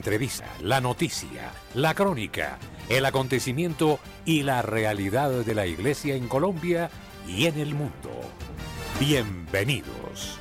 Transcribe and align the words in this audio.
entrevista, 0.00 0.46
la 0.62 0.80
noticia, 0.80 1.52
la 1.74 1.92
crónica, 1.92 2.58
el 2.88 3.04
acontecimiento 3.04 4.00
y 4.24 4.44
la 4.44 4.62
realidad 4.62 5.30
de 5.30 5.54
la 5.54 5.66
iglesia 5.66 6.14
en 6.14 6.26
Colombia 6.26 6.90
y 7.28 7.44
en 7.44 7.58
el 7.58 7.74
mundo. 7.74 8.10
Bienvenidos. 8.98 10.38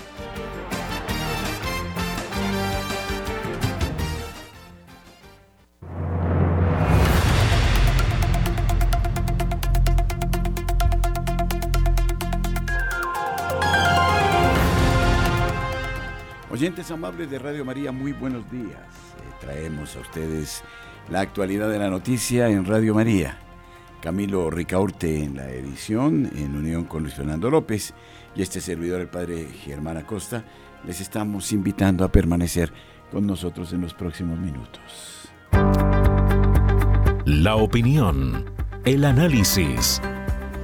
Oyentes 16.49 16.89
amables 16.91 17.29
de 17.29 17.39
Radio 17.39 17.65
María, 17.65 17.91
muy 17.91 18.13
buenos 18.13 18.49
días. 18.49 19.08
Traemos 19.39 19.95
a 19.95 19.99
ustedes 19.99 20.63
la 21.09 21.21
actualidad 21.21 21.69
de 21.69 21.79
la 21.79 21.89
noticia 21.89 22.49
en 22.49 22.65
Radio 22.65 22.93
María. 22.93 23.39
Camilo 24.01 24.49
Ricaurte 24.49 25.23
en 25.23 25.35
la 25.35 25.49
edición, 25.49 26.31
en 26.35 26.55
unión 26.55 26.85
con 26.85 27.03
Luis 27.03 27.15
Fernando 27.15 27.49
López 27.49 27.93
y 28.35 28.41
este 28.41 28.61
servidor, 28.61 29.01
el 29.01 29.07
padre 29.07 29.47
Germán 29.63 29.97
Acosta, 29.97 30.43
les 30.85 31.01
estamos 31.01 31.51
invitando 31.51 32.05
a 32.05 32.11
permanecer 32.11 32.71
con 33.11 33.27
nosotros 33.27 33.73
en 33.73 33.81
los 33.81 33.93
próximos 33.93 34.39
minutos. 34.39 35.29
La 37.25 37.55
opinión, 37.55 38.45
el 38.85 39.03
análisis, 39.03 40.01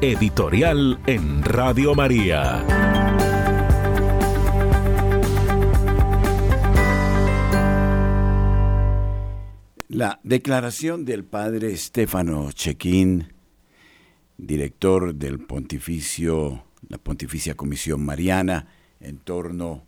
editorial 0.01 0.99
en 1.05 1.43
Radio 1.43 1.93
María. 1.95 2.94
La 9.95 10.19
declaración 10.23 11.05
del 11.05 11.23
padre 11.23 11.77
Stefano 11.77 12.51
Chequín, 12.51 13.31
director 14.37 15.15
del 15.15 15.39
pontificio, 15.39 16.65
la 16.89 16.97
Pontificia 16.97 17.55
Comisión 17.55 18.03
Mariana, 18.03 18.67
en 18.99 19.19
torno 19.19 19.85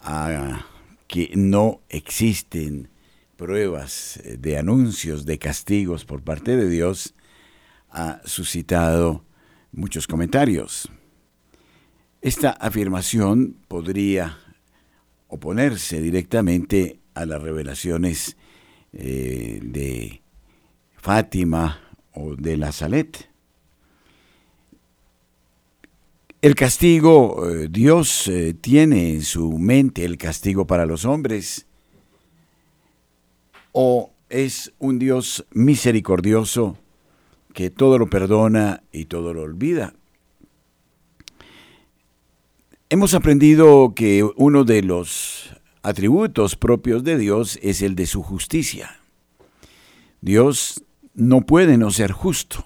a 0.00 0.66
que 1.06 1.30
no 1.36 1.82
existen 1.88 2.88
pruebas 3.36 4.20
de 4.24 4.58
anuncios 4.58 5.24
de 5.24 5.38
castigos 5.38 6.04
por 6.04 6.22
parte 6.24 6.56
de 6.56 6.68
Dios, 6.68 7.14
ha 7.90 8.22
suscitado 8.24 9.24
muchos 9.70 10.08
comentarios. 10.08 10.90
Esta 12.22 12.50
afirmación 12.50 13.54
podría 13.68 14.36
oponerse 15.28 16.00
directamente 16.00 16.98
a 17.14 17.24
las 17.24 17.40
revelaciones 17.40 18.36
eh, 18.92 19.60
de 19.62 20.22
Fátima 20.96 21.80
o 22.14 22.36
de 22.36 22.56
la 22.56 22.72
Salet. 22.72 23.28
El 26.42 26.54
castigo, 26.54 27.48
eh, 27.48 27.68
Dios 27.70 28.26
eh, 28.28 28.52
tiene 28.52 29.14
en 29.14 29.22
su 29.22 29.58
mente 29.58 30.04
el 30.04 30.18
castigo 30.18 30.66
para 30.66 30.86
los 30.86 31.04
hombres, 31.04 31.66
o 33.70 34.10
es 34.28 34.72
un 34.78 34.98
Dios 34.98 35.46
misericordioso 35.52 36.76
que 37.54 37.70
todo 37.70 37.98
lo 37.98 38.08
perdona 38.08 38.82
y 38.90 39.04
todo 39.04 39.32
lo 39.32 39.42
olvida. 39.42 39.94
Hemos 42.90 43.14
aprendido 43.14 43.94
que 43.94 44.22
uno 44.36 44.64
de 44.64 44.82
los 44.82 45.54
atributos 45.82 46.56
propios 46.56 47.04
de 47.04 47.18
Dios 47.18 47.58
es 47.62 47.82
el 47.82 47.94
de 47.94 48.06
su 48.06 48.22
justicia. 48.22 49.00
Dios 50.20 50.84
no 51.14 51.42
puede 51.42 51.76
no 51.76 51.90
ser 51.90 52.12
justo. 52.12 52.64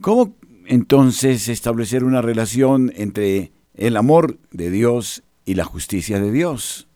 ¿Cómo 0.00 0.34
entonces 0.66 1.48
establecer 1.48 2.04
una 2.04 2.22
relación 2.22 2.92
entre 2.94 3.52
el 3.74 3.96
amor 3.96 4.38
de 4.50 4.70
Dios 4.70 5.22
y 5.44 5.54
la 5.54 5.64
justicia 5.64 6.20
de 6.20 6.30
Dios? 6.30 6.86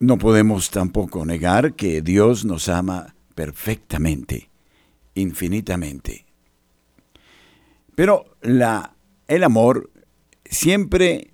No 0.00 0.18
podemos 0.18 0.70
tampoco 0.70 1.24
negar 1.24 1.74
que 1.74 2.02
Dios 2.02 2.44
nos 2.44 2.68
ama 2.68 3.14
perfectamente, 3.34 4.50
infinitamente. 5.14 6.26
Pero 7.94 8.36
la, 8.42 8.94
el 9.28 9.44
amor 9.44 9.90
siempre 10.44 11.33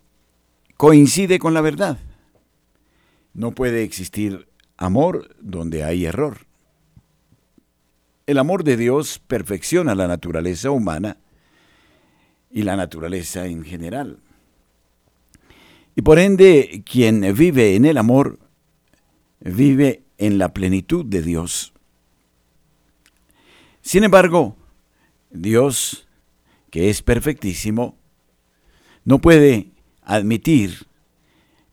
coincide 0.81 1.39
con 1.39 1.53
la 1.53 1.61
verdad. 1.61 1.99
No 3.35 3.55
puede 3.55 3.83
existir 3.83 4.49
amor 4.79 5.37
donde 5.39 5.85
hay 5.85 6.07
error. 6.07 6.47
El 8.27 8.39
amor 8.39 8.65
de 8.65 8.79
Dios 8.79 9.19
perfecciona 9.19 9.95
la 9.95 10.09
naturaleza 10.09 10.71
humana 10.71 11.19
y 12.51 12.63
la 12.63 12.77
naturaleza 12.77 13.45
en 13.45 13.63
general. 13.63 14.21
Y 15.97 16.01
por 16.01 16.19
ende, 16.19 16.83
quien 16.91 17.31
vive 17.35 17.77
en 17.77 17.85
el 17.85 17.99
amor, 17.99 18.39
vive 19.41 20.05
en 20.17 20.39
la 20.39 20.55
plenitud 20.55 21.05
de 21.05 21.21
Dios. 21.21 21.75
Sin 23.83 24.03
embargo, 24.03 24.57
Dios, 25.29 26.09
que 26.71 26.89
es 26.89 27.03
perfectísimo, 27.03 27.99
no 29.05 29.21
puede 29.21 29.73
admitir 30.15 30.87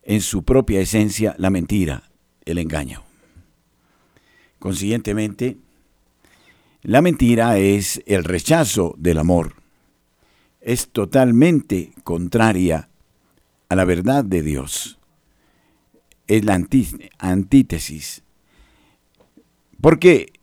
en 0.04 0.22
su 0.22 0.44
propia 0.44 0.80
esencia 0.80 1.36
la 1.38 1.50
mentira, 1.50 2.04
el 2.46 2.60
engaño. 2.60 3.04
Consiguientemente, 4.60 5.58
la 6.82 7.02
mentira 7.02 7.58
es 7.58 8.02
el 8.06 8.24
rechazo 8.24 8.96
del 8.98 9.18
amor. 9.18 9.56
Es 10.62 10.90
totalmente 10.90 11.92
contraria 12.04 12.90
a 13.70 13.76
la 13.76 13.86
verdad 13.86 14.24
de 14.24 14.42
Dios. 14.42 14.98
Es 16.28 16.46
la 16.46 16.60
antítesis. 17.20 18.24
Porque, 19.82 20.34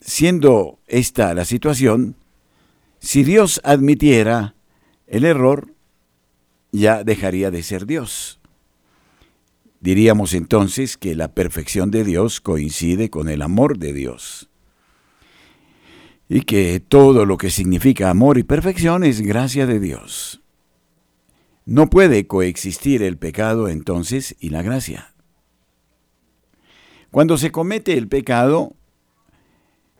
siendo 0.00 0.78
esta 0.86 1.34
la 1.34 1.44
situación, 1.44 2.16
si 2.98 3.24
Dios 3.24 3.60
admitiera 3.64 4.54
el 5.06 5.24
error, 5.24 5.75
ya 6.78 7.04
dejaría 7.04 7.50
de 7.50 7.62
ser 7.62 7.86
Dios. 7.86 8.40
Diríamos 9.80 10.34
entonces 10.34 10.96
que 10.96 11.14
la 11.14 11.32
perfección 11.32 11.90
de 11.90 12.04
Dios 12.04 12.40
coincide 12.40 13.10
con 13.10 13.28
el 13.28 13.42
amor 13.42 13.78
de 13.78 13.92
Dios. 13.92 14.48
Y 16.28 16.40
que 16.40 16.80
todo 16.80 17.24
lo 17.24 17.38
que 17.38 17.50
significa 17.50 18.10
amor 18.10 18.36
y 18.38 18.42
perfección 18.42 19.04
es 19.04 19.20
gracia 19.20 19.66
de 19.66 19.78
Dios. 19.78 20.42
No 21.64 21.88
puede 21.88 22.26
coexistir 22.26 23.02
el 23.02 23.16
pecado 23.16 23.68
entonces 23.68 24.34
y 24.40 24.50
la 24.50 24.62
gracia. 24.62 25.14
Cuando 27.10 27.38
se 27.38 27.52
comete 27.52 27.96
el 27.96 28.08
pecado, 28.08 28.74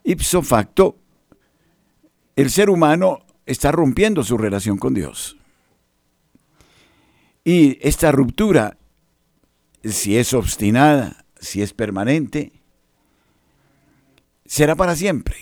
ipso 0.04 0.43
facto, 0.43 0.98
el 2.34 2.50
ser 2.50 2.70
humano 2.70 3.20
está 3.47 3.72
rompiendo 3.72 4.22
su 4.25 4.37
relación 4.37 4.78
con 4.78 4.94
Dios. 4.94 5.37
Y 7.49 7.79
esta 7.81 8.11
ruptura, 8.11 8.77
si 9.84 10.19
es 10.19 10.34
obstinada, 10.34 11.25
si 11.39 11.62
es 11.62 11.73
permanente, 11.73 12.51
será 14.45 14.75
para 14.75 14.97
siempre. 14.97 15.37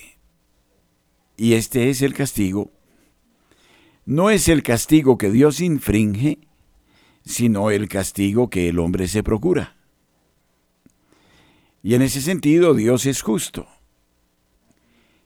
Y 1.39 1.55
este 1.55 1.89
es 1.89 2.03
el 2.03 2.13
castigo. 2.13 2.71
No 4.05 4.29
es 4.29 4.49
el 4.49 4.63
castigo 4.63 5.17
que 5.17 5.31
Dios 5.31 5.63
infringe, 5.63 6.41
sino 7.25 7.71
el 7.71 7.89
castigo 7.89 8.51
que 8.51 8.69
el 8.69 8.81
hombre 8.81 9.09
se 9.09 9.23
procura. 9.23 9.75
Y 11.83 11.95
en 11.95 12.03
ese 12.03 12.21
sentido 12.21 12.75
Dios 12.75 13.07
es 13.07 13.23
justo. 13.23 13.67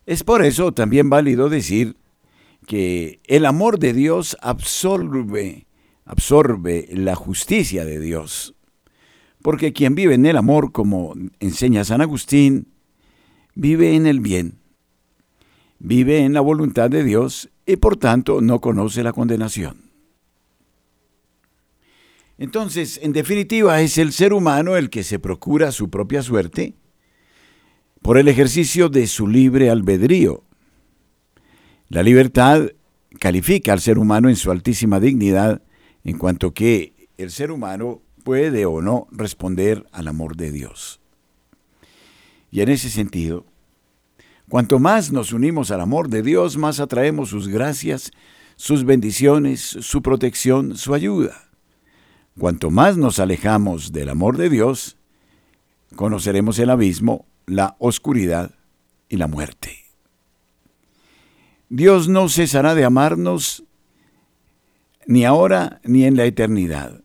Es 0.07 0.23
por 0.23 0.45
eso 0.45 0.73
también 0.73 1.11
válido 1.11 1.49
decir 1.49 1.97
que 2.69 3.19
el 3.25 3.47
amor 3.47 3.81
de 3.81 3.95
Dios 3.95 4.37
absorbe 4.41 5.68
absorbe 6.09 6.89
la 6.91 7.15
justicia 7.15 7.85
de 7.85 8.01
Dios. 8.01 8.55
Porque 9.43 9.75
quien 9.75 9.95
vive 9.95 10.15
en 10.15 10.25
el 10.25 10.39
amor, 10.39 10.73
como 10.73 11.15
enseña 11.39 11.85
San 11.85 12.01
Agustín, 12.01 12.69
vive 13.55 13.95
en 13.95 14.07
el 14.07 14.21
bien, 14.21 14.59
vive 15.79 16.21
en 16.21 16.33
la 16.33 16.41
voluntad 16.41 16.89
de 16.89 17.05
Dios 17.05 17.51
y 17.67 17.77
por 17.77 17.99
tanto 17.99 18.41
no 18.41 18.61
conoce 18.61 19.03
la 19.03 19.13
condenación. 19.13 19.91
Entonces, 22.39 22.99
en 23.03 23.13
definitiva, 23.13 23.81
es 23.83 23.99
el 23.99 24.13
ser 24.13 24.33
humano 24.33 24.77
el 24.77 24.89
que 24.89 25.05
se 25.05 25.19
procura 25.19 25.73
su 25.73 25.91
propia 25.91 26.23
suerte 26.23 26.75
por 28.01 28.17
el 28.17 28.29
ejercicio 28.29 28.89
de 28.89 29.07
su 29.07 29.27
libre 29.27 29.69
albedrío. 29.69 30.43
La 31.89 32.03
libertad 32.03 32.71
califica 33.21 33.75
al 33.75 33.81
ser 33.81 33.99
humano 33.99 34.31
en 34.31 34.37
su 34.37 34.51
altísima 34.51 35.01
dignidad 35.01 35.63
en 36.05 36.19
cuanto 36.19 36.53
que 36.53 37.09
el 37.17 37.31
ser 37.31 37.51
humano 37.51 38.03
puede 38.25 38.67
o 38.67 38.81
no 38.83 39.09
responder 39.11 39.87
al 39.93 40.09
amor 40.09 40.37
de 40.37 40.53
Dios. 40.53 41.01
Y 42.51 42.61
en 42.61 42.69
ese 42.69 42.91
sentido, 42.91 43.45
cuanto 44.49 44.79
más 44.79 45.13
nos 45.13 45.33
unimos 45.33 45.71
al 45.71 45.81
amor 45.81 46.09
de 46.09 46.23
Dios, 46.23 46.57
más 46.57 46.81
atraemos 46.81 47.31
sus 47.31 47.49
gracias, 47.49 48.11
sus 48.57 48.85
bendiciones, 48.85 49.61
su 49.61 50.03
protección, 50.03 50.77
su 50.77 50.95
ayuda. 50.95 51.49
Cuanto 52.39 52.71
más 52.71 52.97
nos 52.97 53.19
alejamos 53.19 53.93
del 53.93 54.09
amor 54.09 54.37
de 54.37 54.49
Dios, 54.49 54.97
conoceremos 55.97 56.59
el 56.59 56.71
abismo, 56.71 57.27
la 57.47 57.77
oscuridad 57.79 58.53
y 59.09 59.17
la 59.17 59.27
muerte. 59.27 59.77
Dios 61.69 62.09
no 62.09 62.29
cesará 62.29 62.75
de 62.75 62.85
amarnos 62.85 63.65
ni 65.09 65.25
ahora 65.25 65.81
ni 65.85 66.05
en 66.05 66.17
la 66.17 66.27
eternidad. 66.27 67.03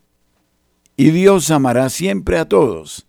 Y 0.97 1.11
Dios 1.11 1.49
amará 1.51 1.89
siempre 1.89 2.37
a 2.37 2.45
todos, 2.45 3.07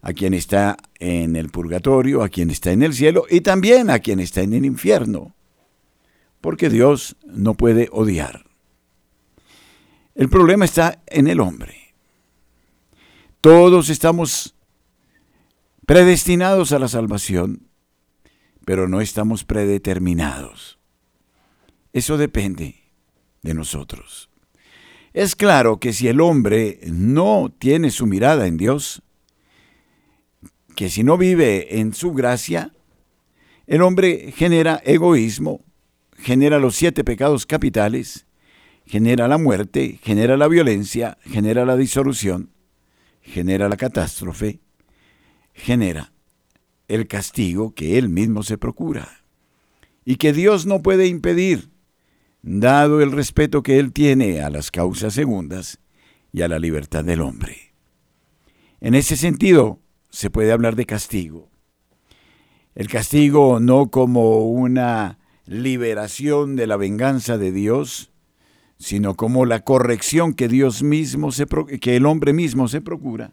a 0.00 0.12
quien 0.12 0.32
está 0.32 0.76
en 1.00 1.34
el 1.34 1.50
purgatorio, 1.50 2.22
a 2.22 2.28
quien 2.28 2.48
está 2.48 2.70
en 2.70 2.84
el 2.84 2.94
cielo 2.94 3.24
y 3.28 3.40
también 3.40 3.90
a 3.90 3.98
quien 3.98 4.20
está 4.20 4.40
en 4.42 4.54
el 4.54 4.64
infierno, 4.64 5.34
porque 6.40 6.70
Dios 6.70 7.16
no 7.26 7.54
puede 7.54 7.88
odiar. 7.90 8.46
El 10.14 10.28
problema 10.28 10.66
está 10.66 11.02
en 11.08 11.26
el 11.26 11.40
hombre. 11.40 11.92
Todos 13.40 13.90
estamos 13.90 14.54
predestinados 15.84 16.70
a 16.70 16.78
la 16.78 16.86
salvación, 16.86 17.66
pero 18.64 18.86
no 18.86 19.00
estamos 19.00 19.42
predeterminados. 19.42 20.78
Eso 21.92 22.16
depende 22.16 22.81
de 23.42 23.54
nosotros. 23.54 24.30
Es 25.12 25.36
claro 25.36 25.78
que 25.78 25.92
si 25.92 26.08
el 26.08 26.20
hombre 26.20 26.80
no 26.86 27.52
tiene 27.58 27.90
su 27.90 28.06
mirada 28.06 28.46
en 28.46 28.56
Dios, 28.56 29.02
que 30.74 30.88
si 30.88 31.02
no 31.02 31.18
vive 31.18 31.80
en 31.80 31.92
su 31.92 32.12
gracia, 32.12 32.72
el 33.66 33.82
hombre 33.82 34.32
genera 34.34 34.80
egoísmo, 34.84 35.60
genera 36.16 36.58
los 36.58 36.76
siete 36.76 37.04
pecados 37.04 37.44
capitales, 37.44 38.26
genera 38.86 39.28
la 39.28 39.38
muerte, 39.38 39.98
genera 40.02 40.36
la 40.36 40.48
violencia, 40.48 41.18
genera 41.24 41.64
la 41.64 41.76
disolución, 41.76 42.50
genera 43.20 43.68
la 43.68 43.76
catástrofe, 43.76 44.60
genera 45.52 46.12
el 46.88 47.06
castigo 47.06 47.74
que 47.74 47.98
él 47.98 48.08
mismo 48.08 48.42
se 48.42 48.56
procura 48.56 49.24
y 50.04 50.16
que 50.16 50.32
Dios 50.32 50.64
no 50.66 50.82
puede 50.82 51.06
impedir, 51.06 51.71
dado 52.42 53.00
el 53.00 53.12
respeto 53.12 53.62
que 53.62 53.78
él 53.78 53.92
tiene 53.92 54.42
a 54.42 54.50
las 54.50 54.70
causas 54.70 55.14
segundas 55.14 55.78
y 56.32 56.42
a 56.42 56.48
la 56.48 56.58
libertad 56.58 57.04
del 57.04 57.20
hombre. 57.20 57.74
En 58.80 58.94
ese 58.94 59.16
sentido, 59.16 59.80
se 60.10 60.28
puede 60.28 60.52
hablar 60.52 60.76
de 60.76 60.86
castigo. 60.86 61.50
El 62.74 62.88
castigo 62.88 63.60
no 63.60 63.90
como 63.90 64.50
una 64.50 65.18
liberación 65.46 66.56
de 66.56 66.66
la 66.66 66.76
venganza 66.76 67.38
de 67.38 67.52
Dios, 67.52 68.12
sino 68.78 69.14
como 69.14 69.46
la 69.46 69.60
corrección 69.60 70.34
que 70.34 70.48
Dios 70.48 70.82
mismo 70.82 71.30
se 71.30 71.46
que 71.80 71.96
el 71.96 72.06
hombre 72.06 72.32
mismo 72.32 72.68
se 72.68 72.80
procura 72.80 73.32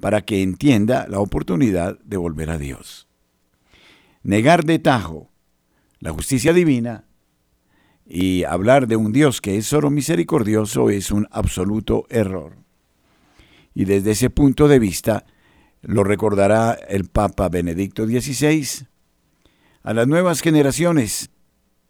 para 0.00 0.22
que 0.22 0.42
entienda 0.42 1.06
la 1.08 1.18
oportunidad 1.18 1.98
de 2.00 2.16
volver 2.16 2.50
a 2.50 2.58
Dios. 2.58 3.08
Negar 4.22 4.64
de 4.64 4.78
tajo 4.78 5.30
la 5.98 6.12
justicia 6.12 6.52
divina 6.52 7.04
y 8.12 8.42
hablar 8.42 8.88
de 8.88 8.96
un 8.96 9.12
Dios 9.12 9.40
que 9.40 9.56
es 9.56 9.66
solo 9.66 9.88
misericordioso 9.88 10.90
es 10.90 11.12
un 11.12 11.28
absoluto 11.30 12.06
error. 12.10 12.56
Y 13.72 13.84
desde 13.84 14.10
ese 14.10 14.30
punto 14.30 14.66
de 14.66 14.80
vista, 14.80 15.24
lo 15.80 16.02
recordará 16.02 16.72
el 16.72 17.04
Papa 17.04 17.48
Benedicto 17.48 18.04
XVI, 18.04 18.88
a 19.84 19.94
las 19.94 20.08
nuevas 20.08 20.40
generaciones, 20.40 21.30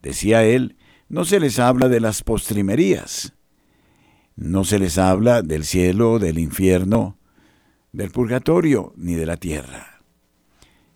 decía 0.02 0.44
él, 0.44 0.76
no 1.08 1.24
se 1.24 1.40
les 1.40 1.58
habla 1.58 1.88
de 1.88 2.00
las 2.00 2.22
postrimerías, 2.22 3.32
no 4.36 4.64
se 4.64 4.78
les 4.78 4.98
habla 4.98 5.40
del 5.40 5.64
cielo, 5.64 6.18
del 6.18 6.38
infierno, 6.38 7.18
del 7.92 8.10
purgatorio 8.10 8.92
ni 8.94 9.14
de 9.14 9.24
la 9.24 9.38
tierra. 9.38 10.02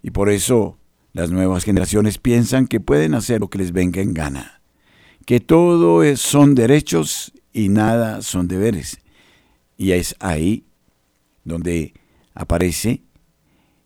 Y 0.02 0.10
por 0.10 0.28
eso 0.28 0.78
las 1.14 1.30
nuevas 1.30 1.64
generaciones 1.64 2.18
piensan 2.18 2.66
que 2.66 2.78
pueden 2.78 3.14
hacer 3.14 3.40
lo 3.40 3.48
que 3.48 3.58
les 3.58 3.72
venga 3.72 4.02
en 4.02 4.12
gana, 4.12 4.60
que 5.24 5.40
todo 5.40 6.04
son 6.16 6.54
derechos 6.54 7.32
y 7.52 7.68
nada 7.68 8.22
son 8.22 8.48
deberes. 8.48 8.98
Y 9.76 9.92
es 9.92 10.14
ahí 10.20 10.64
donde 11.44 11.94
aparece 12.34 13.02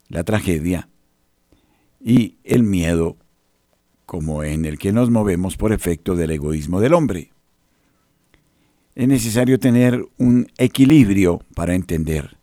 la 0.08 0.24
tragedia 0.24 0.88
y 2.00 2.36
el 2.44 2.62
miedo 2.62 3.16
como 4.06 4.42
en 4.42 4.64
el 4.64 4.78
que 4.78 4.92
nos 4.92 5.10
movemos 5.10 5.56
por 5.56 5.72
efecto 5.72 6.16
del 6.16 6.30
egoísmo 6.30 6.80
del 6.80 6.94
hombre. 6.94 7.30
Es 8.94 9.06
necesario 9.06 9.58
tener 9.58 10.04
un 10.16 10.46
equilibrio 10.56 11.40
para 11.54 11.74
entender 11.74 12.38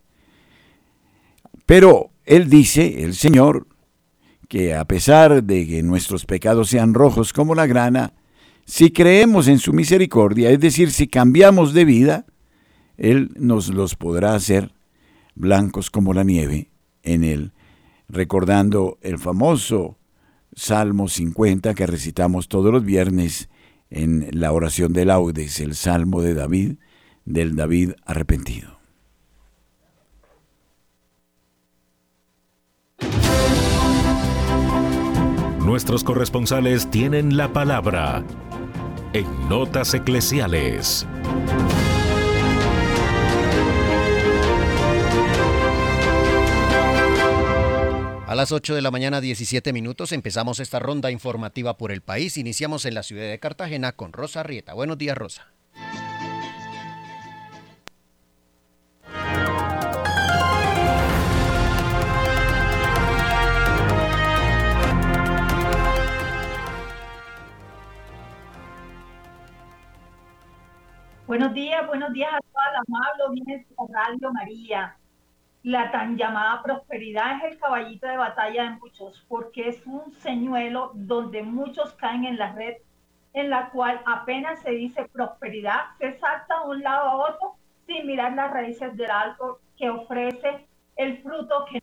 pero 1.66 2.10
Él 2.24 2.48
dice, 2.48 3.02
el 3.02 3.14
Señor, 3.14 3.66
que 4.48 4.74
a 4.74 4.84
pesar 4.84 5.42
de 5.42 5.66
que 5.66 5.82
nuestros 5.82 6.24
pecados 6.24 6.70
sean 6.70 6.94
rojos 6.94 7.32
como 7.32 7.56
la 7.56 7.66
grana, 7.66 8.14
si 8.66 8.90
creemos 8.90 9.46
en 9.46 9.60
su 9.60 9.72
misericordia, 9.72 10.50
es 10.50 10.58
decir, 10.58 10.90
si 10.90 11.06
cambiamos 11.06 11.72
de 11.72 11.84
vida, 11.84 12.26
Él 12.96 13.30
nos 13.36 13.68
los 13.68 13.94
podrá 13.94 14.34
hacer 14.34 14.72
blancos 15.36 15.88
como 15.88 16.12
la 16.12 16.24
nieve 16.24 16.70
en 17.04 17.22
Él, 17.22 17.52
recordando 18.08 18.98
el 19.02 19.18
famoso 19.18 19.98
Salmo 20.54 21.06
50 21.06 21.74
que 21.74 21.86
recitamos 21.86 22.48
todos 22.48 22.72
los 22.72 22.84
viernes 22.84 23.48
en 23.88 24.28
la 24.32 24.52
oración 24.52 24.92
de 24.92 25.04
laudes, 25.04 25.60
el 25.60 25.76
Salmo 25.76 26.20
de 26.20 26.34
David, 26.34 26.72
del 27.24 27.54
David 27.54 27.92
arrepentido. 28.04 28.76
Nuestros 35.64 36.04
corresponsales 36.04 36.90
tienen 36.90 37.36
la 37.36 37.52
palabra 37.52 38.24
en 39.16 39.48
Notas 39.48 39.94
Eclesiales. 39.94 41.06
A 48.26 48.34
las 48.34 48.52
8 48.52 48.74
de 48.74 48.82
la 48.82 48.90
mañana 48.90 49.22
17 49.22 49.72
minutos 49.72 50.12
empezamos 50.12 50.60
esta 50.60 50.80
ronda 50.80 51.10
informativa 51.10 51.78
por 51.78 51.92
el 51.92 52.02
país. 52.02 52.36
Iniciamos 52.36 52.84
en 52.84 52.94
la 52.94 53.02
ciudad 53.02 53.26
de 53.26 53.38
Cartagena 53.38 53.92
con 53.92 54.12
Rosa 54.12 54.42
Rieta. 54.42 54.74
Buenos 54.74 54.98
días, 54.98 55.16
Rosa. 55.16 55.55
Buenos 71.26 71.54
días, 71.54 71.84
buenos 71.88 72.12
días 72.12 72.32
a 72.32 72.38
toda 72.38 72.70
la 72.70 72.82
amable 72.86 73.24
audiencia 73.24 73.56
de 73.56 73.92
Radio 73.92 74.32
María. 74.32 74.96
La 75.64 75.90
tan 75.90 76.16
llamada 76.16 76.62
prosperidad 76.62 77.38
es 77.38 77.54
el 77.54 77.58
caballito 77.58 78.06
de 78.06 78.16
batalla 78.16 78.62
de 78.62 78.70
muchos, 78.76 79.26
porque 79.26 79.68
es 79.70 79.84
un 79.86 80.12
señuelo 80.20 80.92
donde 80.94 81.42
muchos 81.42 81.94
caen 81.94 82.26
en 82.26 82.38
la 82.38 82.52
red, 82.52 82.76
en 83.32 83.50
la 83.50 83.70
cual 83.70 84.00
apenas 84.06 84.62
se 84.62 84.70
dice 84.70 85.08
prosperidad, 85.12 85.96
se 85.98 86.16
salta 86.16 86.60
de 86.62 86.70
un 86.70 86.84
lado 86.84 87.08
a 87.08 87.16
otro 87.16 87.56
sin 87.88 88.06
mirar 88.06 88.34
las 88.34 88.52
raíces 88.52 88.96
del 88.96 89.10
árbol 89.10 89.58
que 89.76 89.90
ofrece 89.90 90.68
el 90.94 91.18
fruto 91.24 91.64
que 91.68 91.82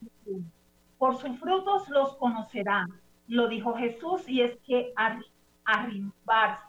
Por 0.97 1.17
sus 1.17 1.37
frutos 1.37 1.89
los 1.89 2.15
conocerán, 2.15 2.87
lo 3.27 3.49
dijo 3.49 3.73
Jesús, 3.73 4.23
y 4.25 4.39
es 4.39 4.57
que 4.65 4.93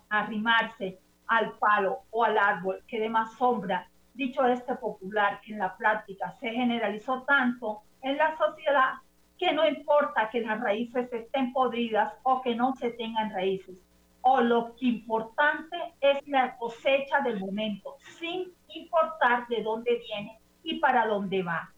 arrimarse 0.09 0.99
al 1.26 1.52
palo 1.59 2.00
o 2.11 2.25
al 2.25 2.38
árbol 2.38 2.83
que 2.87 3.00
dé 3.00 3.09
más 3.09 3.33
sombra, 3.37 3.88
dicho 4.14 4.45
este 4.47 4.75
popular 4.76 5.40
que 5.40 5.52
en 5.52 5.59
la 5.59 5.76
práctica 5.76 6.33
se 6.40 6.50
generalizó 6.50 7.23
tanto 7.23 7.83
en 8.02 8.16
la 8.16 8.37
sociedad 8.37 8.95
que 9.38 9.52
no 9.52 9.66
importa 9.66 10.31
que 10.31 10.40
las 10.40 10.61
raíces 10.61 11.12
estén 11.12 11.52
podridas 11.52 12.12
o 12.23 12.40
que 12.43 12.54
no 12.54 12.75
se 12.76 12.90
tengan 12.90 13.33
raíces, 13.33 13.83
o 14.21 14.40
lo 14.40 14.75
importante 14.81 15.76
es 16.00 16.26
la 16.28 16.57
cosecha 16.57 17.21
del 17.21 17.40
momento, 17.40 17.97
sin 18.19 18.52
importar 18.69 19.47
de 19.49 19.62
dónde 19.62 20.00
viene 20.07 20.38
y 20.62 20.78
para 20.78 21.07
dónde 21.07 21.43
va. 21.43 21.71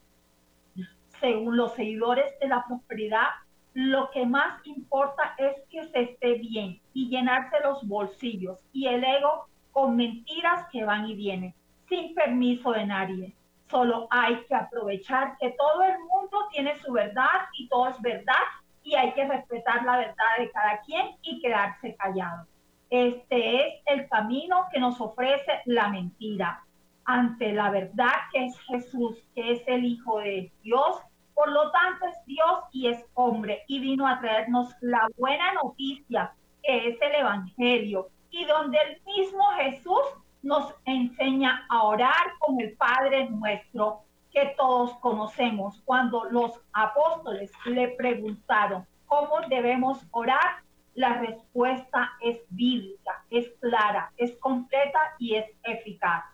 Según 1.21 1.57
los 1.57 1.73
seguidores 1.75 2.39
de 2.39 2.49
la 2.49 2.65
prosperidad, 2.67 3.29
lo 3.77 4.11
que 4.11 4.25
más 4.25 4.67
importa 4.67 5.35
es 5.37 5.55
que 5.69 5.85
se 5.89 6.01
esté 6.01 6.39
bien 6.39 6.81
y 6.95 7.11
llenarse 7.11 7.57
los 7.63 7.87
bolsillos 7.87 8.59
y 8.73 8.87
el 8.87 9.05
ego 9.05 9.49
con 9.71 9.97
mentiras 9.97 10.67
que 10.73 10.83
van 10.83 11.07
y 11.07 11.15
vienen, 11.15 11.55
sin 11.87 12.15
permiso 12.15 12.73
de 12.73 12.87
nadie. 12.87 13.35
Solo 13.69 14.09
hay 14.09 14.43
que 14.47 14.55
aprovechar 14.55 15.37
que 15.39 15.51
todo 15.59 15.83
el 15.83 15.99
mundo 15.99 16.49
tiene 16.53 16.75
su 16.79 16.91
verdad 16.91 17.49
y 17.59 17.69
todo 17.69 17.89
es 17.89 18.01
verdad 18.01 18.45
y 18.83 18.95
hay 18.95 19.13
que 19.13 19.29
respetar 19.29 19.85
la 19.85 19.99
verdad 19.99 20.37
de 20.39 20.51
cada 20.53 20.81
quien 20.81 21.09
y 21.21 21.43
quedarse 21.43 21.95
callado. 21.97 22.47
Este 22.89 23.61
es 23.61 23.83
el 23.89 24.09
camino 24.09 24.69
que 24.73 24.81
nos 24.81 24.99
ofrece 25.03 25.61
la 25.67 25.89
mentira 25.89 26.65
ante 27.05 27.53
la 27.53 27.69
verdad 27.69 28.15
que 28.33 28.47
es 28.47 28.59
Jesús, 28.61 29.23
que 29.35 29.53
es 29.53 29.63
el 29.67 29.85
Hijo 29.85 30.21
de 30.21 30.51
Dios. 30.63 30.97
Por 31.37 31.53
lo 31.53 31.71
tanto 31.71 32.07
es 32.07 32.25
Dios 32.25 32.65
y 32.73 32.89
es 32.89 33.05
hombre 33.13 33.63
y 33.69 33.79
vino 33.79 34.09
a 34.09 34.19
traernos 34.21 34.75
la 34.81 35.07
buena 35.19 35.53
noticia 35.53 36.33
que 36.63 36.89
es 36.89 37.03
el 37.03 37.15
Evangelio 37.15 38.09
y 38.31 38.47
donde 38.47 38.79
el 38.79 39.03
mismo 39.05 39.45
Jesús 39.59 40.01
nos 40.43 40.75
enseña 40.87 41.67
a 41.69 41.83
orar 41.83 42.39
con 42.39 42.59
el 42.59 42.73
Padre 42.79 43.29
nuestro 43.29 44.01
que 44.33 44.55
todos 44.57 44.95
conocemos. 45.01 45.83
Cuando 45.85 46.25
los 46.31 46.59
apóstoles 46.73 47.53
le 47.67 47.89
preguntaron 47.89 48.87
cómo 49.05 49.43
debemos 49.51 50.07
orar, 50.13 50.63
la 50.95 51.19
respuesta 51.19 52.13
es 52.23 52.41
bíblica, 52.49 53.27
es 53.29 53.51
clara, 53.61 54.11
es 54.17 54.35
completa 54.39 55.01
y 55.19 55.35
es 55.35 55.45
eficaz 55.65 56.25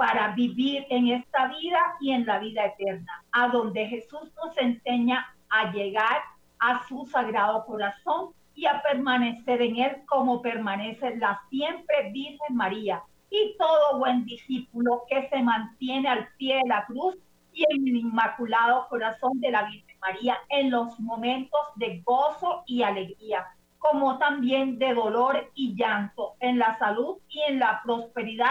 para 0.00 0.28
vivir 0.28 0.86
en 0.88 1.08
esta 1.08 1.48
vida 1.48 1.78
y 2.00 2.12
en 2.12 2.24
la 2.24 2.38
vida 2.38 2.64
eterna, 2.64 3.22
a 3.32 3.48
donde 3.48 3.84
Jesús 3.84 4.32
nos 4.42 4.56
enseña 4.56 5.26
a 5.50 5.70
llegar 5.72 6.22
a 6.58 6.82
su 6.88 7.04
sagrado 7.04 7.66
corazón 7.66 8.30
y 8.54 8.64
a 8.64 8.80
permanecer 8.80 9.60
en 9.60 9.76
él 9.76 9.96
como 10.06 10.40
permanece 10.40 11.16
la 11.16 11.42
siempre 11.50 12.10
Virgen 12.12 12.56
María. 12.56 13.02
Y 13.28 13.54
todo 13.58 13.98
buen 13.98 14.24
discípulo 14.24 15.02
que 15.06 15.28
se 15.28 15.42
mantiene 15.42 16.08
al 16.08 16.28
pie 16.38 16.56
de 16.62 16.68
la 16.68 16.86
cruz 16.86 17.18
y 17.52 17.66
en 17.68 17.86
el 17.86 17.96
inmaculado 17.96 18.88
corazón 18.88 19.38
de 19.38 19.50
la 19.50 19.64
Virgen 19.64 19.98
María 20.00 20.38
en 20.48 20.70
los 20.70 20.98
momentos 20.98 21.60
de 21.76 22.00
gozo 22.06 22.62
y 22.64 22.84
alegría, 22.84 23.48
como 23.76 24.16
también 24.16 24.78
de 24.78 24.94
dolor 24.94 25.50
y 25.54 25.74
llanto, 25.76 26.36
en 26.40 26.58
la 26.58 26.78
salud 26.78 27.18
y 27.28 27.42
en 27.42 27.58
la 27.58 27.82
prosperidad 27.84 28.48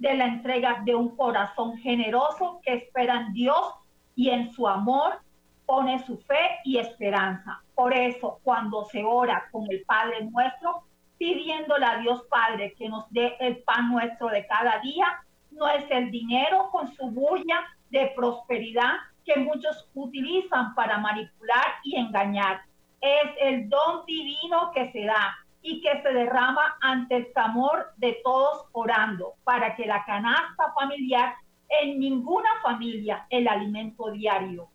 de 0.00 0.14
la 0.14 0.24
entrega 0.24 0.80
de 0.84 0.94
un 0.94 1.14
corazón 1.14 1.76
generoso 1.76 2.60
que 2.64 2.72
espera 2.72 3.20
en 3.20 3.34
Dios 3.34 3.74
y 4.16 4.30
en 4.30 4.50
su 4.50 4.66
amor 4.66 5.20
pone 5.66 6.04
su 6.04 6.16
fe 6.16 6.58
y 6.64 6.78
esperanza. 6.78 7.62
Por 7.74 7.94
eso, 7.94 8.40
cuando 8.42 8.86
se 8.86 9.04
ora 9.04 9.48
con 9.52 9.70
el 9.70 9.82
Padre 9.84 10.24
nuestro, 10.24 10.84
pidiéndole 11.18 11.84
a 11.84 11.98
Dios 11.98 12.24
Padre 12.30 12.74
que 12.78 12.88
nos 12.88 13.10
dé 13.12 13.36
el 13.40 13.58
pan 13.58 13.92
nuestro 13.92 14.28
de 14.28 14.46
cada 14.46 14.78
día, 14.80 15.06
no 15.50 15.68
es 15.68 15.84
el 15.90 16.10
dinero 16.10 16.70
con 16.72 16.88
su 16.94 17.10
bulla 17.10 17.60
de 17.90 18.10
prosperidad 18.16 18.94
que 19.26 19.38
muchos 19.38 19.86
utilizan 19.94 20.74
para 20.74 20.96
manipular 20.96 21.74
y 21.84 21.96
engañar. 21.96 22.62
Es 23.02 23.30
el 23.38 23.68
don 23.68 24.06
divino 24.06 24.70
que 24.74 24.90
se 24.92 25.04
da 25.04 25.36
y 25.62 25.80
que 25.82 26.02
se 26.02 26.12
derrama 26.12 26.76
ante 26.80 27.16
el 27.16 27.32
clamor 27.32 27.92
de 27.96 28.18
todos 28.24 28.66
orando 28.72 29.34
para 29.44 29.76
que 29.76 29.86
la 29.86 30.04
canasta 30.04 30.72
familiar 30.78 31.34
en 31.68 32.00
ninguna 32.00 32.48
familia 32.62 33.26
el 33.30 33.46
alimento 33.46 34.10
diario 34.10 34.68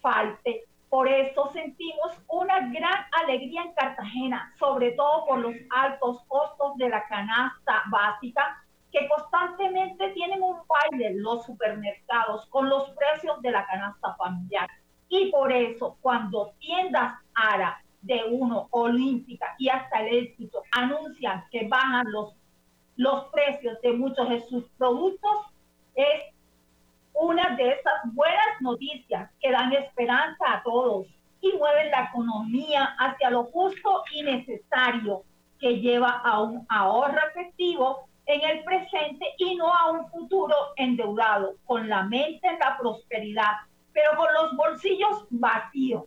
falte. 0.00 0.64
Por 0.88 1.06
eso 1.08 1.50
sentimos 1.52 2.18
una 2.28 2.58
gran 2.68 3.04
alegría 3.22 3.62
en 3.62 3.74
Cartagena, 3.74 4.52
sobre 4.58 4.92
todo 4.92 5.24
por 5.26 5.38
los 5.38 5.54
altos 5.70 6.22
costos 6.26 6.76
de 6.76 6.88
la 6.88 7.06
canasta 7.06 7.84
básica 7.90 8.64
que 8.90 9.08
constantemente 9.08 10.08
tienen 10.10 10.42
un 10.42 10.56
baile 10.66 11.14
los 11.14 11.46
supermercados 11.46 12.46
con 12.46 12.68
los 12.68 12.90
precios 12.90 13.40
de 13.40 13.52
la 13.52 13.64
canasta 13.66 14.14
familiar. 14.16 14.68
Y 15.08 15.30
por 15.30 15.52
eso 15.52 15.96
cuando 16.00 16.54
tiendas 16.58 17.14
ARA 17.34 17.80
de 18.02 18.24
uno, 18.30 18.68
Olímpica 18.70 19.54
y 19.58 19.68
hasta 19.68 20.00
el 20.00 20.26
éxito 20.26 20.62
anuncian 20.72 21.44
que 21.50 21.66
bajan 21.68 22.10
los, 22.10 22.34
los 22.96 23.24
precios 23.26 23.80
de 23.82 23.92
muchos 23.92 24.28
de 24.28 24.40
sus 24.48 24.64
productos, 24.78 25.46
es 25.94 26.34
una 27.12 27.56
de 27.56 27.72
esas 27.72 28.14
buenas 28.14 28.60
noticias 28.60 29.30
que 29.40 29.50
dan 29.50 29.72
esperanza 29.72 30.44
a 30.54 30.62
todos 30.62 31.06
y 31.40 31.52
mueven 31.56 31.90
la 31.90 32.04
economía 32.04 32.96
hacia 32.98 33.30
lo 33.30 33.44
justo 33.44 34.04
y 34.12 34.22
necesario 34.22 35.22
que 35.58 35.80
lleva 35.80 36.20
a 36.24 36.40
un 36.40 36.64
ahorro 36.68 37.18
efectivo 37.30 38.08
en 38.26 38.40
el 38.42 38.64
presente 38.64 39.26
y 39.38 39.56
no 39.56 39.72
a 39.74 39.90
un 39.90 40.08
futuro 40.10 40.54
endeudado, 40.76 41.54
con 41.66 41.88
la 41.88 42.04
mente 42.04 42.46
en 42.46 42.58
la 42.58 42.78
prosperidad, 42.78 43.52
pero 43.92 44.16
con 44.16 44.32
los 44.32 44.56
bolsillos 44.56 45.26
vacíos 45.30 46.04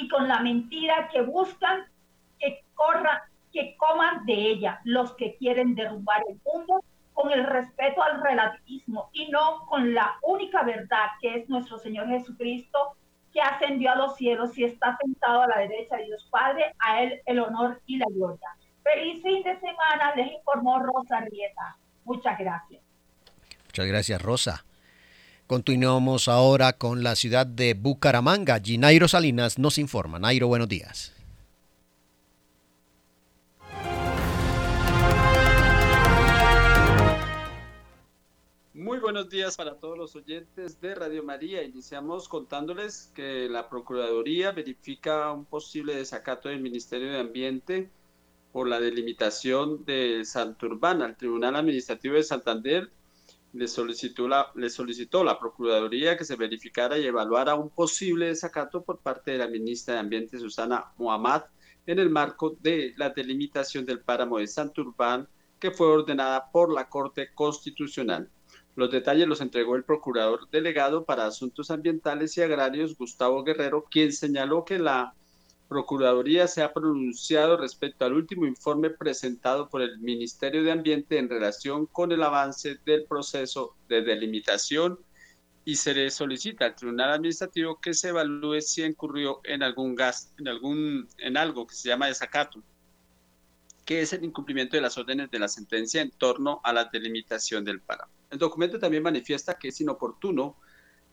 y 0.00 0.08
con 0.08 0.26
la 0.26 0.40
mentira 0.40 1.08
que 1.12 1.20
buscan 1.20 1.84
que 2.38 2.64
corran, 2.74 3.18
que 3.52 3.76
coman 3.76 4.24
de 4.24 4.32
ella 4.32 4.80
los 4.84 5.12
que 5.12 5.36
quieren 5.36 5.74
derrumbar 5.74 6.22
el 6.28 6.40
mundo 6.44 6.82
con 7.12 7.30
el 7.30 7.44
respeto 7.44 8.02
al 8.02 8.22
relativismo 8.22 9.10
y 9.12 9.28
no 9.28 9.66
con 9.66 9.92
la 9.92 10.16
única 10.22 10.62
verdad 10.62 11.06
que 11.20 11.36
es 11.36 11.48
nuestro 11.50 11.78
Señor 11.78 12.08
Jesucristo, 12.08 12.96
que 13.30 13.42
ascendió 13.42 13.92
a 13.92 13.96
los 13.96 14.16
cielos 14.16 14.56
y 14.56 14.64
está 14.64 14.96
sentado 14.96 15.42
a 15.42 15.48
la 15.48 15.58
derecha 15.58 15.96
de 15.96 16.06
Dios 16.06 16.26
Padre, 16.30 16.74
a 16.78 17.02
Él 17.02 17.20
el 17.26 17.38
honor 17.38 17.80
y 17.86 17.98
la 17.98 18.06
gloria. 18.10 18.48
Feliz 18.82 19.22
fin 19.22 19.42
de 19.42 19.54
semana, 19.60 20.14
les 20.16 20.32
informó 20.32 20.78
Rosa 20.80 21.20
Rieta. 21.20 21.76
Muchas 22.04 22.38
gracias. 22.38 22.82
Muchas 23.66 23.86
gracias, 23.86 24.22
Rosa. 24.22 24.64
Continuamos 25.50 26.28
ahora 26.28 26.74
con 26.74 27.02
la 27.02 27.16
ciudad 27.16 27.44
de 27.44 27.74
Bucaramanga. 27.74 28.60
Ginairo 28.60 29.08
Salinas 29.08 29.58
nos 29.58 29.78
informa. 29.78 30.20
Nairo, 30.20 30.46
buenos 30.46 30.68
días. 30.68 31.12
Muy 38.72 39.00
buenos 39.00 39.28
días 39.28 39.56
para 39.56 39.74
todos 39.74 39.98
los 39.98 40.14
oyentes 40.14 40.80
de 40.80 40.94
Radio 40.94 41.24
María. 41.24 41.64
Iniciamos 41.64 42.28
contándoles 42.28 43.10
que 43.12 43.48
la 43.48 43.68
Procuraduría 43.68 44.52
verifica 44.52 45.32
un 45.32 45.46
posible 45.46 45.96
desacato 45.96 46.48
del 46.48 46.60
Ministerio 46.60 47.10
de 47.10 47.18
Ambiente 47.18 47.90
por 48.52 48.68
la 48.68 48.78
delimitación 48.78 49.84
de 49.84 50.24
Santurbán. 50.24 51.02
Al 51.02 51.16
Tribunal 51.16 51.56
Administrativo 51.56 52.14
de 52.14 52.22
Santander 52.22 52.92
le 53.52 53.66
solicitó, 53.66 54.28
la, 54.28 54.50
le 54.54 54.70
solicitó 54.70 55.24
la 55.24 55.38
Procuraduría 55.38 56.16
que 56.16 56.24
se 56.24 56.36
verificara 56.36 56.98
y 56.98 57.06
evaluara 57.06 57.54
un 57.54 57.70
posible 57.70 58.26
desacato 58.26 58.82
por 58.82 58.98
parte 58.98 59.32
de 59.32 59.38
la 59.38 59.48
ministra 59.48 59.94
de 59.94 60.00
Ambiente, 60.00 60.38
Susana 60.38 60.92
Muhammad, 60.96 61.44
en 61.86 61.98
el 61.98 62.10
marco 62.10 62.56
de 62.60 62.94
la 62.96 63.10
delimitación 63.10 63.84
del 63.84 64.00
páramo 64.00 64.38
de 64.38 64.46
Santurbán, 64.46 65.28
que 65.58 65.70
fue 65.70 65.88
ordenada 65.88 66.50
por 66.50 66.72
la 66.72 66.88
Corte 66.88 67.30
Constitucional. 67.34 68.30
Los 68.76 68.90
detalles 68.90 69.26
los 69.26 69.40
entregó 69.40 69.76
el 69.76 69.84
procurador 69.84 70.48
delegado 70.50 71.04
para 71.04 71.26
asuntos 71.26 71.70
ambientales 71.70 72.36
y 72.36 72.42
agrarios, 72.42 72.96
Gustavo 72.96 73.42
Guerrero, 73.42 73.84
quien 73.90 74.12
señaló 74.12 74.64
que 74.64 74.78
la 74.78 75.14
Procuraduría 75.70 76.48
se 76.48 76.64
ha 76.64 76.72
pronunciado 76.72 77.56
respecto 77.56 78.04
al 78.04 78.14
último 78.14 78.44
informe 78.44 78.90
presentado 78.90 79.68
por 79.68 79.82
el 79.82 80.00
Ministerio 80.00 80.64
de 80.64 80.72
Ambiente 80.72 81.16
en 81.16 81.28
relación 81.28 81.86
con 81.86 82.10
el 82.10 82.24
avance 82.24 82.80
del 82.84 83.04
proceso 83.04 83.76
de 83.88 84.02
delimitación 84.02 84.98
y 85.64 85.76
se 85.76 85.94
le 85.94 86.10
solicita 86.10 86.64
al 86.64 86.74
Tribunal 86.74 87.12
Administrativo 87.12 87.80
que 87.80 87.94
se 87.94 88.08
evalúe 88.08 88.60
si 88.62 88.82
incurrió 88.82 89.42
en 89.44 89.62
algún 89.62 89.94
gas, 89.94 90.34
en 90.40 90.48
algún, 90.48 91.08
en 91.18 91.36
algo 91.36 91.68
que 91.68 91.76
se 91.76 91.88
llama 91.88 92.08
desacato, 92.08 92.60
que 93.84 94.00
es 94.00 94.12
el 94.12 94.24
incumplimiento 94.24 94.76
de 94.76 94.82
las 94.82 94.98
órdenes 94.98 95.30
de 95.30 95.38
la 95.38 95.46
sentencia 95.46 96.02
en 96.02 96.10
torno 96.10 96.60
a 96.64 96.72
la 96.72 96.86
delimitación 96.86 97.64
del 97.64 97.80
páramo. 97.80 98.10
El 98.28 98.40
documento 98.40 98.80
también 98.80 99.04
manifiesta 99.04 99.56
que 99.56 99.68
es 99.68 99.80
inoportuno 99.80 100.56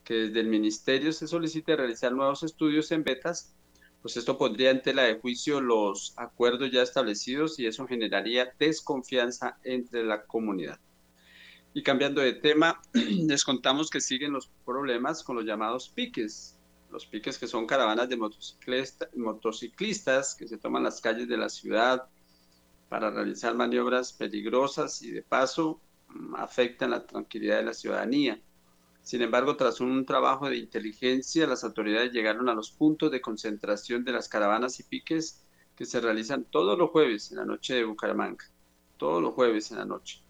que 0.04 0.16
desde 0.16 0.40
el 0.40 0.48
Ministerio 0.48 1.14
se 1.14 1.28
solicite 1.28 1.76
realizar 1.76 2.12
nuevos 2.12 2.42
estudios 2.42 2.92
en 2.92 3.04
betas, 3.04 3.54
pues 4.02 4.18
esto 4.18 4.38
pondría 4.38 4.72
en 4.72 4.82
tela 4.82 5.04
de 5.04 5.20
juicio 5.20 5.60
los 5.60 6.14
acuerdos 6.18 6.72
ya 6.72 6.82
establecidos 6.82 7.60
y 7.60 7.66
eso 7.66 7.88
generaría 7.88 8.54
desconfianza 8.58 9.58
entre 9.64 10.04
la 10.04 10.26
comunidad. 10.26 10.80
Y 11.74 11.84
cambiando 11.84 12.22
de 12.22 12.34
tema, 12.34 12.82
les 12.94 13.44
contamos 13.44 13.90
que 13.90 14.02
siguen 14.02 14.34
los 14.34 14.50
problemas 14.66 15.24
con 15.24 15.36
los 15.36 15.46
llamados 15.46 15.90
piques. 15.90 16.58
Los 16.90 17.06
piques 17.06 17.38
que 17.38 17.48
son 17.48 17.68
caravanas 17.68 18.08
de 18.08 18.18
motociclistas 19.16 20.36
que 20.36 20.48
se 20.48 20.58
toman 20.58 20.84
las 20.84 21.02
calles 21.02 21.28
de 21.28 21.38
la 21.38 21.50
ciudad 21.50 22.08
para 22.90 23.12
realizar 23.12 23.54
maniobras 23.56 24.14
peligrosas 24.14 25.02
y 25.02 25.12
de 25.12 25.22
paso 25.22 25.82
afectan 26.38 26.92
la 26.92 27.06
tranquilidad 27.06 27.58
de 27.58 27.66
la 27.66 27.74
ciudadanía. 27.74 28.42
Sin 29.08 29.22
embargo, 29.22 29.56
tras 29.56 29.80
un 29.80 30.06
trabajo 30.06 30.50
de 30.50 30.58
inteligencia, 30.58 31.48
las 31.48 31.64
autoridades 31.64 32.12
llegaron 32.12 32.50
a 32.50 32.54
los 32.54 32.72
puntos 32.72 33.10
de 33.10 33.22
concentración 33.22 34.04
de 34.04 34.12
las 34.12 34.28
caravanas 34.28 34.82
y 34.82 34.84
piques 34.84 35.48
que 35.78 35.86
se 35.86 36.02
realizan 36.02 36.44
todos 36.44 36.78
los 36.78 36.90
jueves 36.90 37.32
en 37.32 37.38
la 37.38 37.46
noche 37.46 37.76
de 37.76 37.86
Bucaramanga, 37.86 38.44
todos 38.98 39.22
los 39.22 39.34
jueves 39.34 39.72
en 39.72 39.78
la 39.78 39.86
noche. 39.86 40.26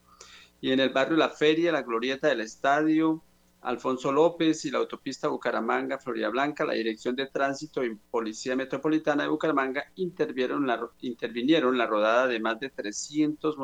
Y 0.62 0.74
en 0.74 0.80
el 0.80 0.92
barrio 0.92 1.18
La 1.18 1.30
Feria, 1.30 1.72
la 1.72 1.82
Glorieta 1.82 2.28
del 2.28 2.42
Estadio, 2.42 3.24
Alfonso 3.62 4.12
López 4.12 4.64
y 4.66 4.70
la 4.70 4.78
autopista 4.78 5.28
Bucaramanga, 5.28 5.98
Florida 5.98 6.30
Blanca, 6.30 6.64
la 6.64 6.74
Dirección 6.74 7.16
de 7.16 7.26
Tránsito 7.26 7.84
y 7.84 7.96
Policía 7.96 8.56
Metropolitana 8.56 9.24
de 9.24 9.30
Bucaramanga 9.30 9.86
intervinieron 9.96 10.68
la, 10.68 10.88
intervinieron 11.02 11.80
la 11.80 11.88
rodada 11.88 12.28
de 12.28 12.40
más 12.40 12.60
de 12.60 12.70
300 12.70 13.58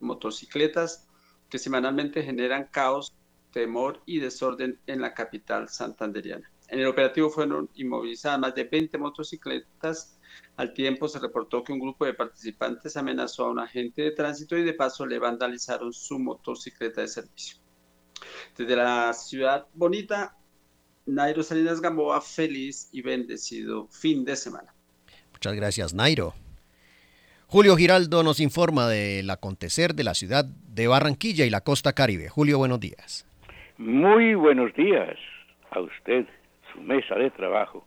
motocicletas 0.00 1.06
que 1.50 1.58
semanalmente 1.58 2.22
generan 2.22 2.70
caos, 2.72 3.14
temor 3.52 4.02
y 4.06 4.18
desorden 4.20 4.78
en 4.86 5.00
la 5.00 5.14
capital 5.14 5.68
santanderiana. 5.68 6.50
En 6.68 6.80
el 6.80 6.86
operativo 6.86 7.30
fueron 7.30 7.70
inmovilizadas 7.74 8.40
más 8.40 8.54
de 8.54 8.64
20 8.64 8.98
motocicletas. 8.98 10.18
Al 10.56 10.72
tiempo 10.72 11.08
se 11.08 11.18
reportó 11.18 11.62
que 11.62 11.72
un 11.72 11.78
grupo 11.78 12.04
de 12.04 12.14
participantes 12.14 12.96
amenazó 12.96 13.46
a 13.46 13.50
un 13.50 13.60
agente 13.60 14.02
de 14.02 14.10
tránsito 14.10 14.56
y 14.56 14.64
de 14.64 14.74
paso 14.74 15.06
le 15.06 15.18
vandalizaron 15.18 15.92
su 15.92 16.18
motocicleta 16.18 17.02
de 17.02 17.08
servicio. 17.08 17.58
Desde 18.56 18.74
la 18.74 19.12
ciudad 19.12 19.66
bonita, 19.74 20.36
Nairo 21.06 21.42
Salinas 21.42 21.80
Gamboa, 21.80 22.20
feliz 22.20 22.88
y 22.90 23.02
bendecido 23.02 23.86
fin 23.88 24.24
de 24.24 24.34
semana. 24.34 24.74
Muchas 25.32 25.54
gracias, 25.54 25.94
Nairo. 25.94 26.34
Julio 27.46 27.76
Giraldo 27.76 28.24
nos 28.24 28.40
informa 28.40 28.88
del 28.88 29.30
acontecer 29.30 29.94
de 29.94 30.02
la 30.02 30.14
ciudad 30.14 30.44
de 30.44 30.88
Barranquilla 30.88 31.44
y 31.44 31.50
la 31.50 31.60
costa 31.60 31.92
caribe. 31.92 32.28
Julio, 32.28 32.58
buenos 32.58 32.80
días. 32.80 33.25
Muy 33.78 34.34
buenos 34.34 34.72
días 34.72 35.18
a 35.70 35.80
usted, 35.80 36.24
su 36.72 36.80
mesa 36.80 37.14
de 37.16 37.28
trabajo 37.28 37.86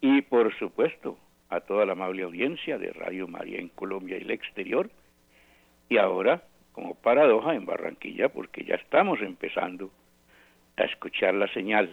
y 0.00 0.22
por 0.22 0.56
supuesto 0.58 1.18
a 1.50 1.60
toda 1.60 1.84
la 1.84 1.92
amable 1.92 2.22
audiencia 2.22 2.78
de 2.78 2.94
Radio 2.94 3.28
María 3.28 3.60
en 3.60 3.68
Colombia 3.68 4.16
y 4.16 4.22
el 4.22 4.30
exterior. 4.30 4.88
Y 5.90 5.98
ahora 5.98 6.44
como 6.72 6.94
paradoja 6.94 7.54
en 7.54 7.66
Barranquilla 7.66 8.30
porque 8.30 8.64
ya 8.64 8.76
estamos 8.76 9.20
empezando 9.20 9.90
a 10.78 10.84
escuchar 10.84 11.34
la 11.34 11.48
señal 11.48 11.90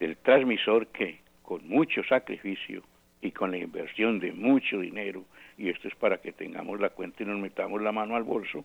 del 0.00 0.16
transmisor 0.16 0.88
que 0.88 1.20
con 1.42 1.68
mucho 1.68 2.02
sacrificio 2.02 2.82
y 3.20 3.30
con 3.30 3.52
la 3.52 3.58
inversión 3.58 4.18
de 4.18 4.32
mucho 4.32 4.80
dinero, 4.80 5.24
y 5.56 5.68
esto 5.68 5.86
es 5.86 5.94
para 5.94 6.18
que 6.20 6.32
tengamos 6.32 6.80
la 6.80 6.90
cuenta 6.90 7.22
y 7.22 7.26
nos 7.26 7.38
metamos 7.38 7.80
la 7.80 7.92
mano 7.92 8.16
al 8.16 8.24
bolso, 8.24 8.64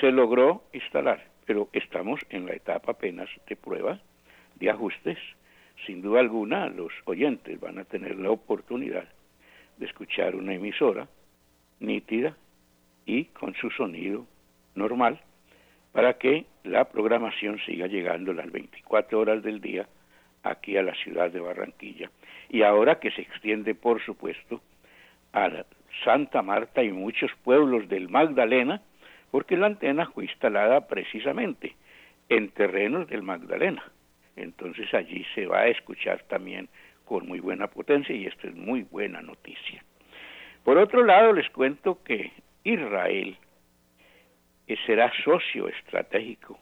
se 0.00 0.10
logró 0.10 0.64
instalar, 0.72 1.31
pero 1.46 1.68
estamos 1.72 2.20
en 2.30 2.46
la 2.46 2.52
etapa 2.52 2.92
apenas 2.92 3.28
de 3.48 3.56
prueba, 3.56 4.00
de 4.56 4.70
ajustes. 4.70 5.18
Sin 5.86 6.02
duda 6.02 6.20
alguna, 6.20 6.68
los 6.68 6.92
oyentes 7.04 7.58
van 7.60 7.78
a 7.78 7.84
tener 7.84 8.16
la 8.16 8.30
oportunidad 8.30 9.08
de 9.76 9.86
escuchar 9.86 10.36
una 10.36 10.54
emisora 10.54 11.08
nítida 11.80 12.36
y 13.04 13.24
con 13.26 13.54
su 13.54 13.70
sonido 13.70 14.26
normal 14.74 15.20
para 15.92 16.14
que 16.14 16.46
la 16.64 16.84
programación 16.84 17.58
siga 17.66 17.86
llegando 17.86 18.32
las 18.32 18.50
24 18.50 19.18
horas 19.18 19.42
del 19.42 19.60
día 19.60 19.86
aquí 20.42 20.76
a 20.76 20.82
la 20.82 20.94
ciudad 20.94 21.30
de 21.30 21.40
Barranquilla. 21.40 22.10
Y 22.48 22.62
ahora 22.62 22.98
que 22.98 23.10
se 23.10 23.22
extiende, 23.22 23.74
por 23.74 24.02
supuesto, 24.04 24.60
a 25.32 25.64
Santa 26.04 26.42
Marta 26.42 26.82
y 26.82 26.90
muchos 26.92 27.30
pueblos 27.44 27.88
del 27.88 28.08
Magdalena, 28.08 28.82
porque 29.32 29.56
la 29.56 29.66
antena 29.66 30.06
fue 30.10 30.26
instalada 30.26 30.86
precisamente 30.86 31.74
en 32.28 32.50
terrenos 32.50 33.08
del 33.08 33.22
Magdalena. 33.22 33.82
Entonces 34.36 34.94
allí 34.94 35.26
se 35.34 35.46
va 35.46 35.62
a 35.62 35.68
escuchar 35.68 36.22
también 36.28 36.68
con 37.04 37.26
muy 37.26 37.40
buena 37.40 37.66
potencia 37.66 38.14
y 38.14 38.26
esto 38.26 38.46
es 38.46 38.54
muy 38.54 38.82
buena 38.82 39.20
noticia. 39.22 39.82
Por 40.62 40.78
otro 40.78 41.02
lado, 41.02 41.32
les 41.32 41.50
cuento 41.50 42.00
que 42.04 42.30
Israel 42.62 43.36
será 44.86 45.12
socio 45.24 45.68
estratégico 45.68 46.58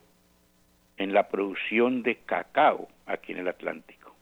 en 0.96 1.12
la 1.12 1.28
producción 1.28 2.02
de 2.02 2.16
cacao 2.16 2.88
aquí 3.06 3.32
en 3.32 3.38
el 3.38 3.48
Atlántico. 3.48 4.14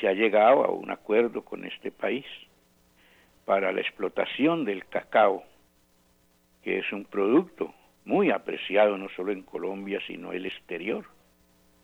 Se 0.00 0.08
ha 0.08 0.12
llegado 0.12 0.64
a 0.64 0.70
un 0.70 0.90
acuerdo 0.90 1.44
con 1.44 1.64
este 1.64 1.90
país 1.90 2.24
para 3.44 3.72
la 3.72 3.80
explotación 3.80 4.64
del 4.64 4.86
cacao, 4.86 5.44
que 6.62 6.78
es 6.78 6.92
un 6.92 7.04
producto 7.04 7.74
muy 8.04 8.30
apreciado 8.30 8.98
no 8.98 9.08
solo 9.10 9.32
en 9.32 9.42
Colombia, 9.42 10.00
sino 10.06 10.32
el 10.32 10.46
exterior. 10.46 11.04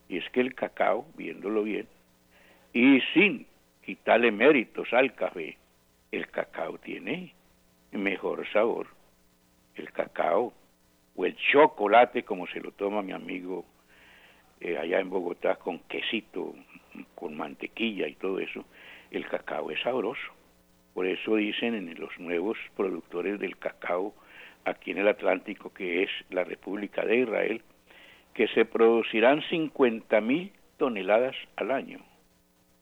Y 0.08 0.18
es 0.18 0.28
que 0.30 0.40
el 0.40 0.54
cacao, 0.54 1.06
viéndolo 1.16 1.62
bien, 1.62 1.88
y 2.72 3.00
sin 3.14 3.46
quitarle 3.84 4.30
méritos 4.30 4.92
al 4.92 5.14
café, 5.14 5.56
el 6.12 6.28
cacao 6.28 6.78
tiene 6.78 7.34
mejor 7.92 8.46
sabor. 8.52 8.88
El 9.74 9.92
cacao 9.92 10.52
o 11.14 11.24
el 11.24 11.36
chocolate 11.36 12.22
como 12.24 12.46
se 12.46 12.60
lo 12.60 12.72
toma 12.72 13.02
mi 13.02 13.12
amigo 13.12 13.64
eh, 14.60 14.78
allá 14.78 15.00
en 15.00 15.10
Bogotá 15.10 15.56
con 15.56 15.80
quesito, 15.80 16.54
con 17.14 17.36
mantequilla 17.36 18.08
y 18.08 18.14
todo 18.14 18.38
eso, 18.38 18.64
el 19.10 19.26
cacao 19.26 19.70
es 19.70 19.80
sabroso. 19.82 20.32
Por 20.94 21.06
eso 21.06 21.36
dicen 21.36 21.74
en 21.74 21.98
los 22.00 22.18
nuevos 22.18 22.56
productores 22.74 23.38
del 23.38 23.58
cacao 23.58 24.14
aquí 24.66 24.90
en 24.90 24.98
el 24.98 25.09
Atlántico, 25.09 25.72
que 25.72 26.02
es 26.02 26.11
la 26.31 26.44
República 26.44 27.05
de 27.05 27.18
Israel, 27.18 27.62
que 28.35 28.48
se 28.48 28.64
producirán 28.64 29.40
50 29.48 30.20
mil 30.20 30.52
toneladas 30.76 31.37
al 31.57 31.70
año. 31.70 32.00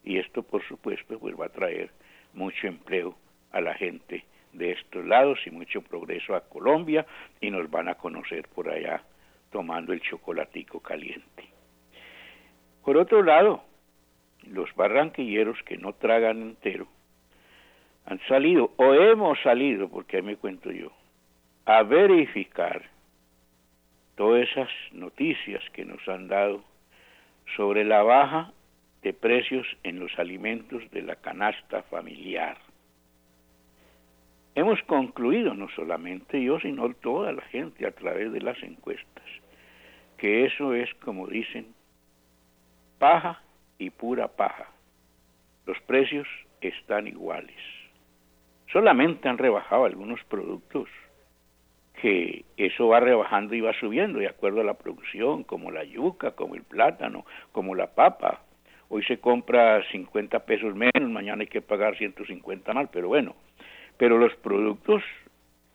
Y 0.02 0.18
esto, 0.18 0.42
por 0.42 0.66
supuesto, 0.66 1.18
pues 1.18 1.38
va 1.38 1.46
a 1.46 1.50
traer 1.50 1.90
mucho 2.32 2.66
empleo 2.66 3.14
a 3.52 3.60
la 3.60 3.74
gente 3.74 4.24
de 4.52 4.72
estos 4.72 5.04
lados 5.04 5.38
y 5.46 5.50
mucho 5.50 5.82
progreso 5.82 6.34
a 6.34 6.48
Colombia 6.48 7.06
y 7.40 7.50
nos 7.50 7.70
van 7.70 7.88
a 7.88 7.96
conocer 7.96 8.48
por 8.48 8.68
allá 8.70 9.02
tomando 9.50 9.92
el 9.92 10.00
chocolatico 10.00 10.80
caliente. 10.80 11.44
Por 12.84 12.96
otro 12.96 13.22
lado, 13.22 13.62
los 14.42 14.74
barranquilleros 14.74 15.62
que 15.64 15.76
no 15.76 15.92
tragan 15.94 16.42
entero 16.42 16.88
han 18.06 18.20
salido, 18.28 18.72
o 18.76 18.94
hemos 18.94 19.40
salido, 19.42 19.88
porque 19.88 20.18
ahí 20.18 20.22
me 20.22 20.36
cuento 20.36 20.70
yo, 20.70 20.92
a 21.66 21.82
verificar 21.82 22.82
todas 24.16 24.48
esas 24.48 24.68
noticias 24.92 25.62
que 25.72 25.84
nos 25.84 26.06
han 26.08 26.28
dado 26.28 26.62
sobre 27.56 27.84
la 27.84 28.02
baja 28.02 28.52
de 29.02 29.12
precios 29.12 29.66
en 29.82 29.98
los 29.98 30.18
alimentos 30.18 30.82
de 30.90 31.02
la 31.02 31.16
canasta 31.16 31.82
familiar. 31.84 32.58
Hemos 34.54 34.80
concluido, 34.82 35.54
no 35.54 35.68
solamente 35.70 36.42
yo, 36.42 36.60
sino 36.60 36.92
toda 36.94 37.32
la 37.32 37.42
gente 37.42 37.86
a 37.86 37.92
través 37.92 38.32
de 38.32 38.40
las 38.40 38.62
encuestas, 38.62 39.24
que 40.16 40.44
eso 40.44 40.74
es, 40.74 40.92
como 40.96 41.26
dicen, 41.26 41.74
paja 42.98 43.42
y 43.78 43.90
pura 43.90 44.28
paja. 44.28 44.68
Los 45.66 45.80
precios 45.80 46.28
están 46.60 47.08
iguales. 47.08 47.56
Solamente 48.70 49.28
han 49.28 49.38
rebajado 49.38 49.86
algunos 49.86 50.22
productos 50.24 50.88
que 52.00 52.44
eso 52.56 52.88
va 52.88 53.00
rebajando 53.00 53.54
y 53.54 53.60
va 53.60 53.72
subiendo 53.78 54.18
de 54.18 54.28
acuerdo 54.28 54.60
a 54.60 54.64
la 54.64 54.74
producción, 54.74 55.44
como 55.44 55.70
la 55.70 55.84
yuca, 55.84 56.32
como 56.32 56.54
el 56.54 56.62
plátano, 56.62 57.24
como 57.52 57.74
la 57.74 57.94
papa. 57.94 58.42
Hoy 58.88 59.02
se 59.04 59.18
compra 59.18 59.82
50 59.90 60.44
pesos 60.44 60.74
menos, 60.74 61.10
mañana 61.10 61.42
hay 61.42 61.46
que 61.46 61.62
pagar 61.62 61.96
150 61.96 62.72
más, 62.72 62.88
pero 62.92 63.08
bueno, 63.08 63.34
pero 63.96 64.18
los 64.18 64.34
productos, 64.36 65.02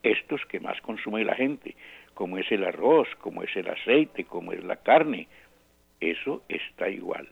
estos 0.04 0.46
que 0.46 0.60
más 0.60 0.80
consume 0.82 1.24
la 1.24 1.36
gente, 1.36 1.76
como 2.14 2.38
es 2.38 2.52
el 2.52 2.64
arroz, 2.64 3.08
como 3.20 3.44
es 3.44 3.56
el 3.56 3.70
aceite, 3.70 4.26
como 4.26 4.52
es 4.52 4.64
la 4.64 4.78
carne, 4.78 5.28
eso 6.00 6.44
está 6.50 6.90
igual. 6.90 7.28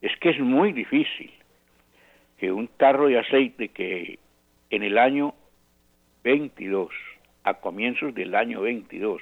Es 0.00 0.16
que 0.18 0.30
es 0.30 0.40
muy 0.40 0.72
difícil 0.72 1.30
que 2.38 2.52
un 2.52 2.68
tarro 2.68 3.08
de 3.08 3.18
aceite 3.18 3.68
que 3.68 4.18
en 4.70 4.82
el 4.82 4.98
año 4.98 5.34
22, 6.22 6.90
a 7.44 7.54
comienzos 7.54 8.14
del 8.14 8.34
año 8.34 8.62
22, 8.62 9.20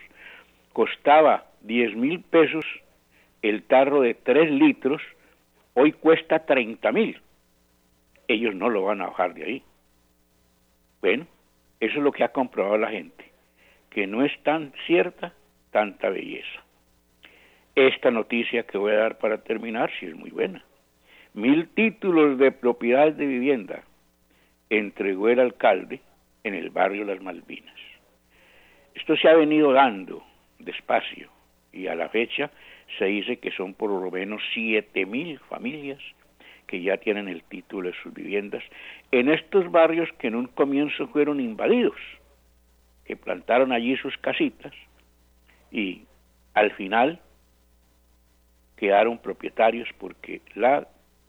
costaba 0.72 1.46
10 1.62 1.96
mil 1.96 2.20
pesos 2.22 2.64
el 3.42 3.62
tarro 3.64 4.00
de 4.00 4.14
3 4.14 4.50
litros, 4.50 5.02
hoy 5.74 5.92
cuesta 5.92 6.44
30 6.44 6.90
mil. 6.92 7.20
Ellos 8.26 8.54
no 8.54 8.68
lo 8.68 8.84
van 8.84 9.00
a 9.00 9.06
bajar 9.06 9.34
de 9.34 9.44
ahí. 9.44 9.62
Bueno, 11.00 11.26
eso 11.80 11.98
es 11.98 12.02
lo 12.02 12.12
que 12.12 12.24
ha 12.24 12.32
comprobado 12.32 12.76
la 12.76 12.90
gente, 12.90 13.24
que 13.90 14.06
no 14.06 14.24
es 14.24 14.32
tan 14.42 14.72
cierta 14.86 15.32
tanta 15.70 16.08
belleza. 16.08 16.62
Esta 17.74 18.10
noticia 18.10 18.64
que 18.64 18.78
voy 18.78 18.92
a 18.92 18.98
dar 18.98 19.18
para 19.18 19.38
terminar 19.38 19.90
sí 19.98 20.06
es 20.06 20.14
muy 20.14 20.30
buena. 20.30 20.64
Mil 21.34 21.68
títulos 21.68 22.38
de 22.38 22.50
propiedad 22.50 23.12
de 23.12 23.26
vivienda 23.26 23.84
entregó 24.70 25.28
el 25.28 25.38
alcalde 25.38 26.00
en 26.42 26.54
el 26.54 26.70
barrio 26.70 27.04
Las 27.04 27.20
Malvinas. 27.22 27.87
Esto 28.98 29.16
se 29.16 29.28
ha 29.28 29.34
venido 29.34 29.72
dando 29.72 30.24
despacio 30.58 31.30
y 31.72 31.86
a 31.86 31.94
la 31.94 32.08
fecha 32.08 32.50
se 32.98 33.04
dice 33.04 33.36
que 33.36 33.52
son 33.52 33.72
por 33.74 33.90
lo 33.90 34.10
menos 34.10 34.42
siete 34.52 35.06
mil 35.06 35.38
familias 35.38 36.00
que 36.66 36.82
ya 36.82 36.96
tienen 36.96 37.28
el 37.28 37.44
título 37.44 37.90
de 37.90 37.94
sus 38.02 38.12
viviendas, 38.12 38.64
en 39.12 39.30
estos 39.30 39.70
barrios 39.70 40.10
que 40.18 40.26
en 40.26 40.34
un 40.34 40.48
comienzo 40.48 41.06
fueron 41.06 41.38
invadidos, 41.38 41.96
que 43.04 43.14
plantaron 43.14 43.70
allí 43.70 43.96
sus 43.96 44.18
casitas 44.18 44.72
y 45.70 46.02
al 46.54 46.72
final 46.72 47.20
quedaron 48.76 49.18
propietarios 49.18 49.88
porque 49.98 50.42
la 50.56 50.88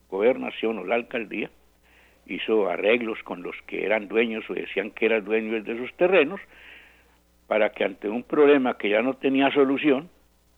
gobernación 0.09 0.79
o 0.79 0.85
la 0.85 0.95
alcaldía 0.95 1.51
hizo 2.25 2.67
arreglos 2.67 3.21
con 3.21 3.43
los 3.43 3.55
que 3.67 3.85
eran 3.85 4.07
dueños 4.07 4.49
o 4.49 4.55
decían 4.55 4.89
que 4.89 5.05
eran 5.05 5.23
dueños 5.23 5.63
de 5.63 5.77
sus 5.77 5.93
terrenos 5.97 6.41
para 7.49 7.71
que 7.71 7.83
ante 7.83 8.07
un 8.07 8.21
problema 8.21 8.77
que 8.77 8.89
ya 8.89 9.01
no 9.01 9.15
tenía 9.15 9.51
solución, 9.51 10.07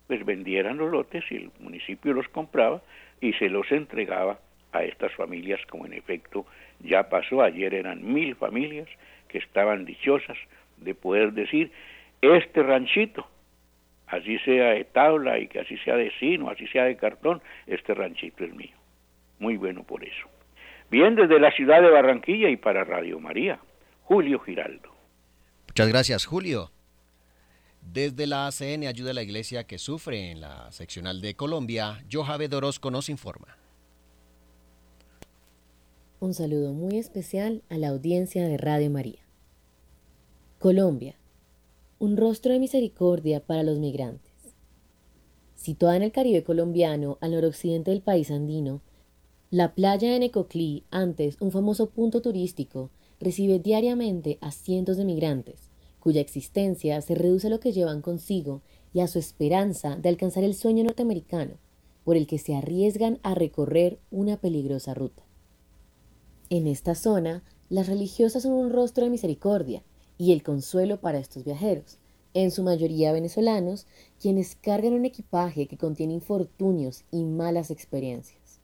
pues 0.08 0.25
vendieran 0.25 0.75
los 0.75 0.91
lotes 0.91 1.23
y 1.32 1.38
el 1.38 1.51
municipio 1.62 2.12
los 2.12 2.27
compraba 2.27 2.82
y 3.21 3.32
se 3.32 3.47
los 3.47 3.71
entregaba 3.71 4.39
a 4.73 4.84
estas 4.84 5.13
familias, 5.13 5.62
como 5.69 5.86
en 5.86 5.93
efecto 5.93 6.45
ya 6.82 7.08
pasó. 7.08 7.43
Ayer 7.43 7.73
eran 7.73 8.04
mil 8.13 8.36
familias 8.36 8.89
que 9.30 9.38
estaban 9.38 9.86
dichosas 9.86 10.38
de 10.77 10.93
poder 10.93 11.32
decir, 11.32 11.71
este 12.21 12.62
ranchito, 12.62 13.25
así 14.08 14.38
sea 14.39 14.71
de 14.71 14.84
tabla 14.84 15.39
y 15.39 15.47
que 15.47 15.62
así 15.62 15.77
sea 15.77 15.95
de 15.95 16.12
sino, 16.19 16.49
así 16.49 16.67
sea 16.67 16.84
de 16.84 16.97
cartón, 16.97 17.41
este 17.67 17.93
ranchito 17.93 18.43
es 18.43 18.54
mío. 18.54 18.75
Muy 19.39 19.56
bueno 19.56 19.84
por 19.84 20.04
eso. 20.04 20.27
Bien, 20.89 21.15
desde 21.15 21.39
la 21.39 21.51
ciudad 21.51 21.82
de 21.82 21.89
Barranquilla 21.89 22.49
y 22.49 22.58
para 22.58 22.84
Radio 22.84 23.17
María, 23.17 23.60
Julio 24.04 24.39
Giraldo. 24.39 24.93
Muchas 25.67 25.88
gracias, 25.88 26.25
Julio. 26.25 26.69
Desde 27.82 28.28
la 28.28 28.48
ACN 28.48 28.88
Ayuda 28.88 29.12
a 29.12 29.13
la 29.13 29.24
Iglesia 29.24 29.65
que 29.65 29.78
sufre 29.78 30.32
en 30.32 30.41
la 30.41 30.72
seccional 30.72 31.22
de 31.22 31.36
Colombia, 31.36 32.06
Johabe 32.12 32.48
Orozco 32.56 32.91
nos 32.91 33.10
informa. 33.10 33.58
Un 36.20 36.36
saludo 36.36 36.72
muy 36.74 36.98
especial 37.00 37.63
a 37.70 37.78
la 37.78 37.89
audiencia 37.89 38.48
de 38.48 38.58
Radio 38.58 38.91
María. 38.91 39.22
Colombia, 40.60 41.15
un 41.98 42.15
rostro 42.15 42.54
de 42.54 42.60
misericordia 42.60 43.39
para 43.39 43.63
los 43.63 43.80
migrantes. 43.80 44.32
Situada 45.56 45.96
en 45.96 46.04
el 46.04 46.12
Caribe 46.12 46.44
colombiano, 46.44 47.17
al 47.22 47.32
noroccidente 47.32 47.89
del 47.89 48.02
país 48.02 48.30
andino, 48.30 48.82
la 49.50 49.74
playa 49.74 50.12
de 50.12 50.20
Necoclí, 50.20 50.84
antes 50.91 51.38
un 51.41 51.52
famoso 51.52 51.89
punto 51.89 52.22
turístico, 52.22 52.91
recibe 53.20 53.58
diariamente 53.58 54.38
a 54.41 54.52
cientos 54.52 54.98
de 54.98 55.06
migrantes, 55.06 55.71
cuya 56.02 56.20
existencia 56.20 57.00
se 57.02 57.16
reduce 57.16 57.48
a 57.48 57.50
lo 57.50 57.62
que 57.62 57.72
llevan 57.72 58.02
consigo 58.02 58.62
y 58.94 59.00
a 59.00 59.08
su 59.08 59.20
esperanza 59.20 59.96
de 59.96 60.10
alcanzar 60.10 60.44
el 60.44 60.56
sueño 60.56 60.84
norteamericano, 60.84 61.54
por 62.04 62.18
el 62.18 62.28
que 62.28 62.40
se 62.40 62.56
arriesgan 62.56 63.20
a 63.24 63.36
recorrer 63.36 64.00
una 64.10 64.36
peligrosa 64.36 64.94
ruta. 64.94 65.24
En 66.50 66.68
esta 66.68 66.96
zona, 66.96 67.44
las 67.70 67.88
religiosas 67.88 68.44
son 68.44 68.52
un 68.52 68.72
rostro 68.72 69.06
de 69.06 69.12
misericordia 69.12 69.84
y 70.18 70.34
el 70.34 70.44
consuelo 70.44 71.00
para 71.00 71.20
estos 71.20 71.46
viajeros, 71.46 72.00
en 72.34 72.52
su 72.52 72.64
mayoría 72.64 73.12
venezolanos, 73.12 73.86
quienes 74.20 74.56
cargan 74.56 74.94
un 74.94 75.06
equipaje 75.06 75.68
que 75.68 75.78
contiene 75.78 76.14
infortunios 76.14 77.04
y 77.12 77.24
malas 77.24 77.72
experiencias. 77.72 78.60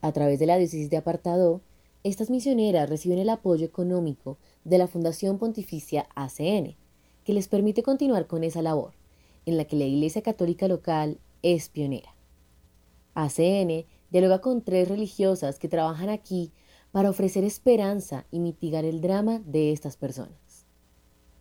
A 0.00 0.12
través 0.12 0.38
de 0.38 0.46
la 0.46 0.58
diócesis 0.58 0.90
de 0.90 0.96
Apartado, 0.96 1.60
estas 2.04 2.30
misioneras 2.30 2.88
reciben 2.88 3.18
el 3.18 3.28
apoyo 3.28 3.66
económico 3.66 4.38
de 4.64 4.78
la 4.78 4.86
Fundación 4.86 5.38
Pontificia 5.38 6.08
ACN, 6.14 6.76
que 7.24 7.32
les 7.32 7.48
permite 7.48 7.82
continuar 7.82 8.26
con 8.26 8.44
esa 8.44 8.62
labor, 8.62 8.92
en 9.46 9.56
la 9.56 9.64
que 9.64 9.76
la 9.76 9.84
Iglesia 9.84 10.22
Católica 10.22 10.68
local 10.68 11.18
es 11.42 11.68
pionera. 11.68 12.14
ACN 13.14 13.84
dialoga 14.10 14.40
con 14.40 14.62
tres 14.62 14.88
religiosas 14.88 15.58
que 15.58 15.68
trabajan 15.68 16.08
aquí 16.08 16.52
para 16.92 17.10
ofrecer 17.10 17.44
esperanza 17.44 18.26
y 18.30 18.38
mitigar 18.38 18.84
el 18.84 19.00
drama 19.00 19.40
de 19.44 19.72
estas 19.72 19.96
personas. 19.96 20.66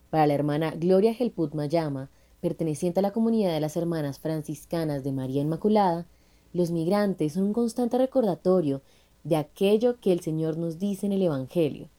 Para 0.09 0.27
la 0.27 0.33
hermana 0.33 0.71
Gloria 0.71 1.13
Gelput 1.13 1.53
Mayama, 1.53 2.09
perteneciente 2.41 2.99
a 2.99 3.03
la 3.03 3.11
comunidad 3.11 3.53
de 3.53 3.59
las 3.59 3.77
hermanas 3.77 4.19
franciscanas 4.19 5.03
de 5.03 5.11
María 5.11 5.41
Inmaculada, 5.41 6.07
los 6.53 6.71
migrantes 6.71 7.33
son 7.33 7.43
un 7.43 7.53
constante 7.53 7.97
recordatorio 7.97 8.81
de 9.27 9.35
aquello 9.35 9.99
que 9.99 10.13
el 10.13 10.21
Señor 10.21 10.57
nos 10.57 10.79
dice 10.79 11.05
en 11.05 11.11
el 11.11 11.21
Evangelio. 11.21 11.89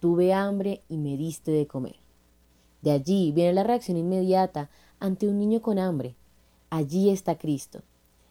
Tuve 0.00 0.32
hambre 0.32 0.82
y 0.88 0.96
me 0.96 1.18
diste 1.18 1.50
de 1.50 1.66
comer. 1.66 1.96
De 2.80 2.92
allí 2.92 3.30
viene 3.32 3.52
la 3.52 3.62
reacción 3.62 3.98
inmediata 3.98 4.70
ante 4.98 5.28
un 5.28 5.38
niño 5.38 5.60
con 5.60 5.78
hambre. 5.78 6.16
Allí 6.70 7.10
está 7.10 7.36
Cristo. 7.36 7.82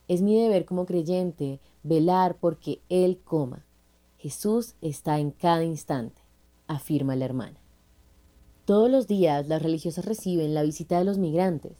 Es 0.08 0.24
mi 0.24 0.36
deber 0.42 0.66
como 0.66 0.88
creyente 0.88 1.60
velar 1.84 2.36
porque 2.40 2.82
Él 2.90 3.20
coma. 3.24 3.64
Jesús 4.18 4.74
está 4.82 5.20
en 5.20 5.30
cada 5.30 5.64
instante, 5.64 6.22
afirma 6.68 7.16
la 7.16 7.26
hermana. 7.26 7.60
Todos 8.66 8.90
los 8.90 9.06
días 9.06 9.48
las 9.48 9.62
religiosas 9.62 10.06
reciben 10.06 10.56
la 10.56 10.64
visita 10.64 10.98
de 10.98 11.06
los 11.06 11.20
migrantes 11.20 11.74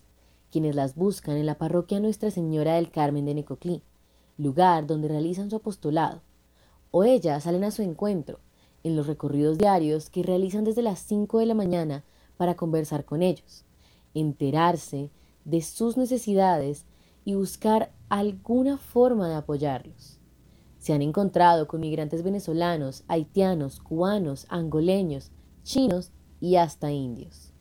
quienes 0.52 0.76
las 0.76 0.96
buscan 0.96 1.38
en 1.38 1.46
la 1.46 1.58
parroquia 1.58 2.02
Nuestra 2.02 2.30
Señora 2.30 2.76
del 2.76 2.92
Carmen 2.92 3.26
de 3.26 3.34
Necoclí, 3.34 3.82
lugar 4.38 4.86
donde 4.86 5.08
realizan 5.08 5.50
su 5.50 5.56
apostolado, 5.56 6.22
o 6.92 7.04
ellas 7.04 7.44
salen 7.44 7.64
a 7.64 7.72
su 7.72 7.82
encuentro 7.82 8.40
en 8.84 8.96
los 8.96 9.08
recorridos 9.08 9.58
diarios 9.58 10.10
que 10.10 10.24
realizan 10.24 10.64
desde 10.64 10.82
las 10.82 11.00
5 11.00 11.40
de 11.40 11.46
la 11.46 11.54
mañana 11.54 12.04
para 12.38 12.56
conversar 12.56 13.06
con 13.06 13.22
ellos, 13.22 13.66
enterarse 14.14 15.10
de 15.46 15.62
sus 15.62 15.98
necesidades 15.98 16.86
y 17.24 17.36
buscar 17.36 17.92
alguna 18.10 18.78
forma 18.78 19.30
de 19.30 19.36
apoyarlos. 19.36 20.20
Se 20.80 20.94
han 20.94 21.02
encontrado 21.02 21.68
con 21.68 21.80
migrantes 21.80 22.24
venezolanos, 22.24 23.04
haitianos, 23.08 23.80
cubanos, 23.80 24.48
angoleños, 24.50 25.32
chinos 25.64 26.12
y 26.40 26.56
hasta 26.56 26.92
indios. 26.92 27.54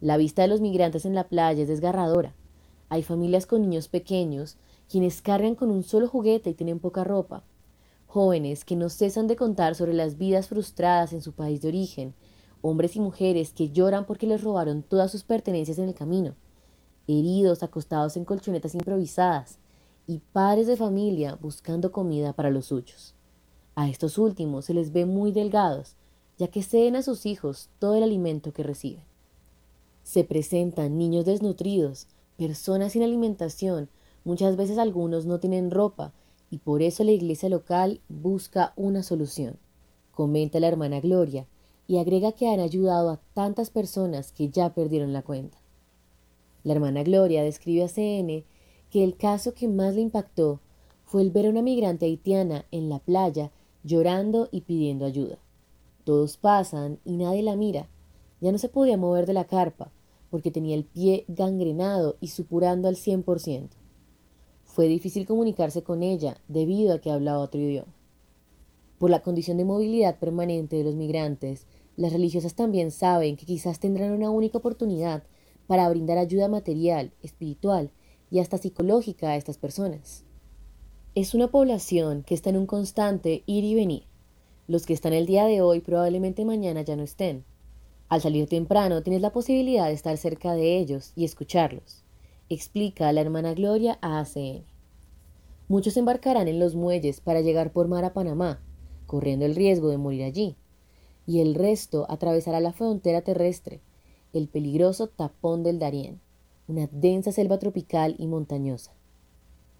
La 0.00 0.16
vista 0.16 0.42
de 0.42 0.48
los 0.48 0.62
migrantes 0.62 1.04
en 1.04 1.14
la 1.14 1.28
playa 1.28 1.62
es 1.62 1.68
desgarradora. 1.68 2.34
Hay 2.88 3.02
familias 3.02 3.44
con 3.44 3.60
niños 3.60 3.88
pequeños, 3.88 4.56
quienes 4.88 5.20
cargan 5.20 5.54
con 5.54 5.70
un 5.70 5.82
solo 5.82 6.08
juguete 6.08 6.50
y 6.50 6.54
tienen 6.54 6.78
poca 6.78 7.04
ropa. 7.04 7.44
Jóvenes 8.12 8.64
que 8.64 8.74
no 8.74 8.88
cesan 8.88 9.28
de 9.28 9.36
contar 9.36 9.76
sobre 9.76 9.94
las 9.94 10.18
vidas 10.18 10.48
frustradas 10.48 11.12
en 11.12 11.22
su 11.22 11.32
país 11.32 11.62
de 11.62 11.68
origen. 11.68 12.12
Hombres 12.60 12.96
y 12.96 13.00
mujeres 13.00 13.52
que 13.52 13.70
lloran 13.70 14.04
porque 14.04 14.26
les 14.26 14.42
robaron 14.42 14.82
todas 14.82 15.12
sus 15.12 15.22
pertenencias 15.22 15.78
en 15.78 15.86
el 15.86 15.94
camino. 15.94 16.34
Heridos 17.06 17.62
acostados 17.62 18.16
en 18.16 18.24
colchonetas 18.24 18.74
improvisadas. 18.74 19.60
Y 20.08 20.22
padres 20.32 20.66
de 20.66 20.76
familia 20.76 21.38
buscando 21.40 21.92
comida 21.92 22.32
para 22.32 22.50
los 22.50 22.66
suyos. 22.66 23.14
A 23.76 23.88
estos 23.88 24.18
últimos 24.18 24.64
se 24.64 24.74
les 24.74 24.92
ve 24.92 25.06
muy 25.06 25.30
delgados, 25.30 25.94
ya 26.36 26.48
que 26.48 26.64
ceden 26.64 26.96
a 26.96 27.02
sus 27.02 27.26
hijos 27.26 27.68
todo 27.78 27.94
el 27.94 28.02
alimento 28.02 28.52
que 28.52 28.64
reciben. 28.64 29.04
Se 30.02 30.24
presentan 30.24 30.98
niños 30.98 31.26
desnutridos, 31.26 32.08
personas 32.36 32.90
sin 32.90 33.04
alimentación, 33.04 33.88
muchas 34.24 34.56
veces 34.56 34.78
algunos 34.78 35.26
no 35.26 35.38
tienen 35.38 35.70
ropa 35.70 36.12
y 36.50 36.58
por 36.58 36.82
eso 36.82 37.04
la 37.04 37.12
iglesia 37.12 37.48
local 37.48 38.00
busca 38.08 38.72
una 38.76 39.02
solución, 39.02 39.58
comenta 40.12 40.60
la 40.60 40.68
hermana 40.68 41.00
Gloria 41.00 41.46
y 41.86 41.98
agrega 41.98 42.32
que 42.32 42.48
han 42.48 42.60
ayudado 42.60 43.10
a 43.10 43.20
tantas 43.34 43.70
personas 43.70 44.32
que 44.32 44.48
ya 44.48 44.74
perdieron 44.74 45.12
la 45.12 45.22
cuenta. 45.22 45.58
La 46.62 46.74
hermana 46.74 47.02
Gloria 47.02 47.42
describe 47.42 47.84
a 47.84 47.88
CN 47.88 48.44
que 48.90 49.04
el 49.04 49.16
caso 49.16 49.54
que 49.54 49.68
más 49.68 49.94
le 49.94 50.02
impactó 50.02 50.60
fue 51.04 51.22
el 51.22 51.30
ver 51.30 51.46
a 51.46 51.50
una 51.50 51.62
migrante 51.62 52.06
haitiana 52.06 52.66
en 52.70 52.88
la 52.88 52.98
playa 52.98 53.50
llorando 53.82 54.48
y 54.52 54.60
pidiendo 54.60 55.04
ayuda. 55.04 55.38
Todos 56.04 56.36
pasan 56.36 56.98
y 57.04 57.16
nadie 57.16 57.42
la 57.42 57.56
mira. 57.56 57.88
Ya 58.40 58.52
no 58.52 58.58
se 58.58 58.68
podía 58.68 58.96
mover 58.96 59.26
de 59.26 59.32
la 59.32 59.44
carpa, 59.44 59.90
porque 60.30 60.50
tenía 60.50 60.74
el 60.76 60.84
pie 60.84 61.24
gangrenado 61.28 62.16
y 62.20 62.28
supurando 62.28 62.88
al 62.88 62.96
cien 62.96 63.22
por 63.22 63.40
ciento. 63.40 63.76
Fue 64.72 64.86
difícil 64.86 65.26
comunicarse 65.26 65.82
con 65.82 66.02
ella 66.02 66.36
debido 66.48 66.94
a 66.94 67.00
que 67.00 67.10
hablaba 67.10 67.40
otro 67.40 67.60
idioma. 67.60 67.92
Por 68.98 69.10
la 69.10 69.20
condición 69.20 69.56
de 69.56 69.64
movilidad 69.64 70.18
permanente 70.18 70.76
de 70.76 70.84
los 70.84 70.94
migrantes, 70.94 71.66
las 71.96 72.12
religiosas 72.12 72.54
también 72.54 72.90
saben 72.90 73.36
que 73.36 73.46
quizás 73.46 73.80
tendrán 73.80 74.12
una 74.12 74.30
única 74.30 74.58
oportunidad 74.58 75.24
para 75.66 75.88
brindar 75.88 76.18
ayuda 76.18 76.48
material, 76.48 77.10
espiritual 77.22 77.90
y 78.30 78.38
hasta 78.38 78.58
psicológica 78.58 79.30
a 79.30 79.36
estas 79.36 79.58
personas. 79.58 80.24
Es 81.14 81.34
una 81.34 81.48
población 81.48 82.22
que 82.22 82.34
está 82.34 82.50
en 82.50 82.56
un 82.56 82.66
constante 82.66 83.42
ir 83.46 83.64
y 83.64 83.74
venir. 83.74 84.04
Los 84.68 84.86
que 84.86 84.92
están 84.92 85.12
el 85.12 85.26
día 85.26 85.46
de 85.46 85.62
hoy 85.62 85.80
probablemente 85.80 86.44
mañana 86.44 86.82
ya 86.82 86.94
no 86.94 87.02
estén, 87.02 87.44
al 88.08 88.20
salir 88.20 88.48
temprano 88.48 89.02
tienes 89.02 89.22
la 89.22 89.32
posibilidad 89.32 89.86
de 89.86 89.94
estar 89.94 90.16
cerca 90.16 90.54
de 90.54 90.78
ellos 90.78 91.12
y 91.14 91.24
escucharlos, 91.24 92.02
explica 92.50 93.12
la 93.12 93.20
hermana 93.20 93.54
Gloria 93.54 93.98
a 94.02 94.18
ACN. 94.18 94.64
Muchos 95.68 95.96
embarcarán 95.96 96.48
en 96.48 96.58
los 96.58 96.74
muelles 96.74 97.20
para 97.20 97.40
llegar 97.40 97.72
por 97.72 97.86
mar 97.86 98.04
a 98.04 98.12
Panamá, 98.12 98.60
corriendo 99.06 99.46
el 99.46 99.54
riesgo 99.54 99.88
de 99.88 99.98
morir 99.98 100.24
allí, 100.24 100.56
y 101.26 101.40
el 101.40 101.54
resto 101.54 102.06
atravesará 102.08 102.58
la 102.58 102.72
frontera 102.72 103.22
terrestre, 103.22 103.80
el 104.32 104.48
peligroso 104.48 105.06
tapón 105.06 105.62
del 105.62 105.78
Darién, 105.78 106.20
una 106.66 106.88
densa 106.90 107.30
selva 107.30 107.60
tropical 107.60 108.16
y 108.18 108.26
montañosa. 108.26 108.92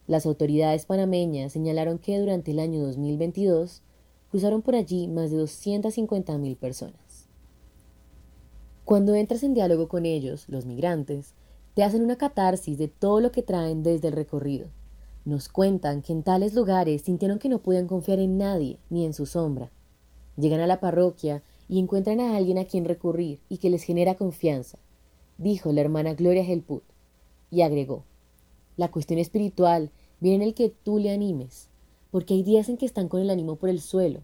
Las 0.07 0.25
autoridades 0.27 0.87
panameñas 0.87 1.53
señalaron 1.53 1.99
que 1.99 2.19
durante 2.19 2.53
el 2.53 2.61
año 2.61 2.81
2022 2.83 3.83
cruzaron 4.31 4.63
por 4.63 4.77
allí 4.77 5.09
más 5.09 5.33
de 5.33 5.39
250.000 5.39 6.57
personas. 6.57 7.27
Cuando 8.85 9.15
entras 9.17 9.43
en 9.43 9.55
diálogo 9.55 9.89
con 9.89 10.07
ellos, 10.07 10.45
los 10.49 10.67
migrantes, 10.67 11.35
te 11.75 11.85
hacen 11.85 12.03
una 12.03 12.17
catarsis 12.17 12.77
de 12.79 12.89
todo 12.89 13.21
lo 13.21 13.33
que 13.33 13.43
traen 13.43 13.83
desde 13.83 14.09
el 14.09 14.15
recorrido. 14.15 14.69
Nos 15.25 15.49
cuentan 15.49 16.03
que 16.03 16.13
en 16.13 16.23
tales 16.23 16.55
lugares 16.55 17.03
sintieron 17.03 17.39
que 17.39 17.49
no 17.49 17.63
podían 17.63 17.87
confiar 17.87 18.19
en 18.19 18.39
nadie 18.39 18.79
ni 18.89 19.05
en 19.05 19.15
su 19.15 19.27
sombra. 19.27 19.71
Llegan 20.37 20.61
a 20.61 20.67
la 20.67 20.81
parroquia 20.81 21.43
y 21.69 21.79
encuentran 21.79 22.21
a 22.21 22.37
alguien 22.37 22.59
a 22.59 22.65
quien 22.65 22.85
recurrir 22.85 23.41
y 23.49 23.59
que 23.59 23.71
les 23.71 23.83
genera 23.83 24.17
confianza, 24.17 24.79
dijo 25.39 25.73
la 25.73 25.83
hermana 25.83 26.15
Gloria 26.15 26.43
Helput, 26.43 26.83
y 27.51 27.63
agregó, 27.63 28.05
la 28.77 28.91
cuestión 28.91 29.19
espiritual 29.19 29.91
viene 30.21 30.37
en 30.37 30.43
el 30.49 30.55
que 30.55 30.71
tú 30.71 30.99
le 30.99 31.13
animes, 31.13 31.69
porque 32.11 32.35
hay 32.35 32.43
días 32.43 32.69
en 32.69 32.77
que 32.77 32.87
están 32.87 33.09
con 33.09 33.21
el 33.21 33.31
ánimo 33.31 33.57
por 33.57 33.69
el 33.69 33.81
suelo. 33.81 34.23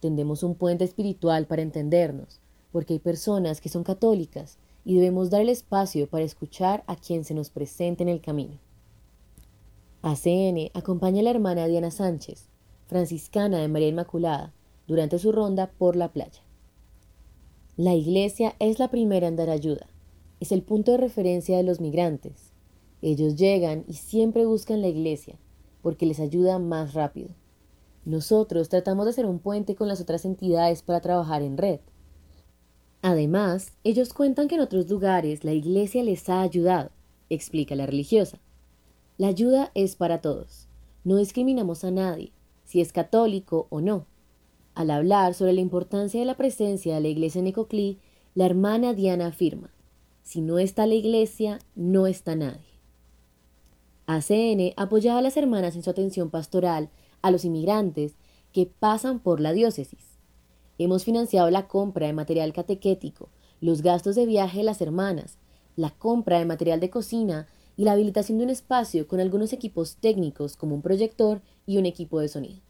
Tendemos 0.00 0.42
un 0.42 0.54
puente 0.54 0.84
espiritual 0.84 1.46
para 1.46 1.62
entendernos, 1.62 2.40
porque 2.70 2.92
hay 2.92 2.98
personas 2.98 3.60
que 3.60 3.68
son 3.68 3.82
católicas 3.82 4.58
y 4.88 4.94
debemos 4.94 5.28
dar 5.28 5.42
el 5.42 5.50
espacio 5.50 6.08
para 6.08 6.24
escuchar 6.24 6.82
a 6.86 6.96
quien 6.96 7.22
se 7.22 7.34
nos 7.34 7.50
presente 7.50 8.02
en 8.02 8.08
el 8.08 8.22
camino. 8.22 8.58
ACN 10.00 10.70
acompaña 10.72 11.20
a 11.20 11.24
la 11.24 11.30
hermana 11.30 11.66
Diana 11.66 11.90
Sánchez, 11.90 12.48
franciscana 12.86 13.58
de 13.58 13.68
María 13.68 13.88
Inmaculada, 13.88 14.54
durante 14.86 15.18
su 15.18 15.30
ronda 15.30 15.70
por 15.76 15.94
la 15.94 16.10
playa. 16.10 16.40
La 17.76 17.94
iglesia 17.94 18.56
es 18.60 18.78
la 18.78 18.88
primera 18.88 19.28
en 19.28 19.36
dar 19.36 19.50
ayuda, 19.50 19.88
es 20.40 20.52
el 20.52 20.62
punto 20.62 20.92
de 20.92 20.96
referencia 20.96 21.58
de 21.58 21.64
los 21.64 21.80
migrantes. 21.80 22.54
Ellos 23.02 23.36
llegan 23.36 23.84
y 23.88 23.92
siempre 23.92 24.46
buscan 24.46 24.80
la 24.80 24.88
iglesia, 24.88 25.38
porque 25.82 26.06
les 26.06 26.18
ayuda 26.18 26.58
más 26.58 26.94
rápido. 26.94 27.28
Nosotros 28.06 28.70
tratamos 28.70 29.04
de 29.04 29.10
hacer 29.10 29.26
un 29.26 29.38
puente 29.38 29.74
con 29.74 29.86
las 29.86 30.00
otras 30.00 30.24
entidades 30.24 30.80
para 30.80 31.02
trabajar 31.02 31.42
en 31.42 31.58
red. 31.58 31.80
Además, 33.02 33.72
ellos 33.84 34.12
cuentan 34.12 34.48
que 34.48 34.56
en 34.56 34.60
otros 34.60 34.88
lugares 34.90 35.44
la 35.44 35.52
iglesia 35.52 36.02
les 36.02 36.28
ha 36.28 36.42
ayudado, 36.42 36.90
explica 37.30 37.74
la 37.74 37.86
religiosa. 37.86 38.38
La 39.18 39.28
ayuda 39.28 39.70
es 39.74 39.96
para 39.96 40.20
todos. 40.20 40.68
No 41.04 41.16
discriminamos 41.16 41.84
a 41.84 41.90
nadie, 41.90 42.32
si 42.64 42.80
es 42.80 42.92
católico 42.92 43.66
o 43.70 43.80
no. 43.80 44.06
Al 44.74 44.90
hablar 44.90 45.34
sobre 45.34 45.52
la 45.52 45.60
importancia 45.60 46.20
de 46.20 46.26
la 46.26 46.36
presencia 46.36 46.94
de 46.94 47.00
la 47.00 47.08
iglesia 47.08 47.40
en 47.40 47.48
Ecoclí, 47.48 47.98
la 48.34 48.46
hermana 48.46 48.94
Diana 48.94 49.26
afirma, 49.26 49.70
si 50.22 50.42
no 50.42 50.58
está 50.58 50.86
la 50.86 50.94
iglesia, 50.94 51.58
no 51.74 52.06
está 52.06 52.36
nadie. 52.36 52.68
ACN 54.06 54.74
apoyaba 54.76 55.18
a 55.18 55.22
las 55.22 55.36
hermanas 55.36 55.74
en 55.76 55.82
su 55.82 55.90
atención 55.90 56.30
pastoral 56.30 56.90
a 57.22 57.30
los 57.30 57.44
inmigrantes 57.44 58.14
que 58.52 58.66
pasan 58.66 59.20
por 59.20 59.40
la 59.40 59.52
diócesis. 59.52 60.07
Hemos 60.78 61.04
financiado 61.04 61.50
la 61.50 61.66
compra 61.66 62.06
de 62.06 62.12
material 62.12 62.52
catequético, 62.52 63.28
los 63.60 63.82
gastos 63.82 64.14
de 64.14 64.26
viaje 64.26 64.58
de 64.58 64.64
las 64.64 64.80
hermanas, 64.80 65.38
la 65.76 65.90
compra 65.90 66.38
de 66.38 66.44
material 66.44 66.80
de 66.80 66.90
cocina 66.90 67.48
y 67.76 67.84
la 67.84 67.92
habilitación 67.92 68.38
de 68.38 68.44
un 68.44 68.50
espacio 68.50 69.06
con 69.06 69.20
algunos 69.20 69.52
equipos 69.52 69.96
técnicos 69.96 70.56
como 70.56 70.74
un 70.74 70.82
proyector 70.82 71.42
y 71.66 71.78
un 71.78 71.86
equipo 71.86 72.20
de 72.20 72.28
sonido. 72.28 72.60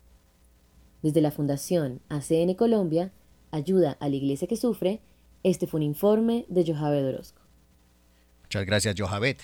Desde 1.02 1.20
la 1.20 1.30
Fundación 1.30 2.00
ACN 2.08 2.54
Colombia, 2.54 3.12
Ayuda 3.50 3.96
a 4.00 4.08
la 4.08 4.16
Iglesia 4.16 4.46
que 4.46 4.56
Sufre, 4.56 5.00
este 5.42 5.66
fue 5.66 5.78
un 5.78 5.84
informe 5.84 6.44
de 6.48 6.66
Johabed 6.66 7.06
Orozco. 7.06 7.40
Muchas 8.42 8.66
gracias, 8.66 8.94
Johabed. 8.98 9.36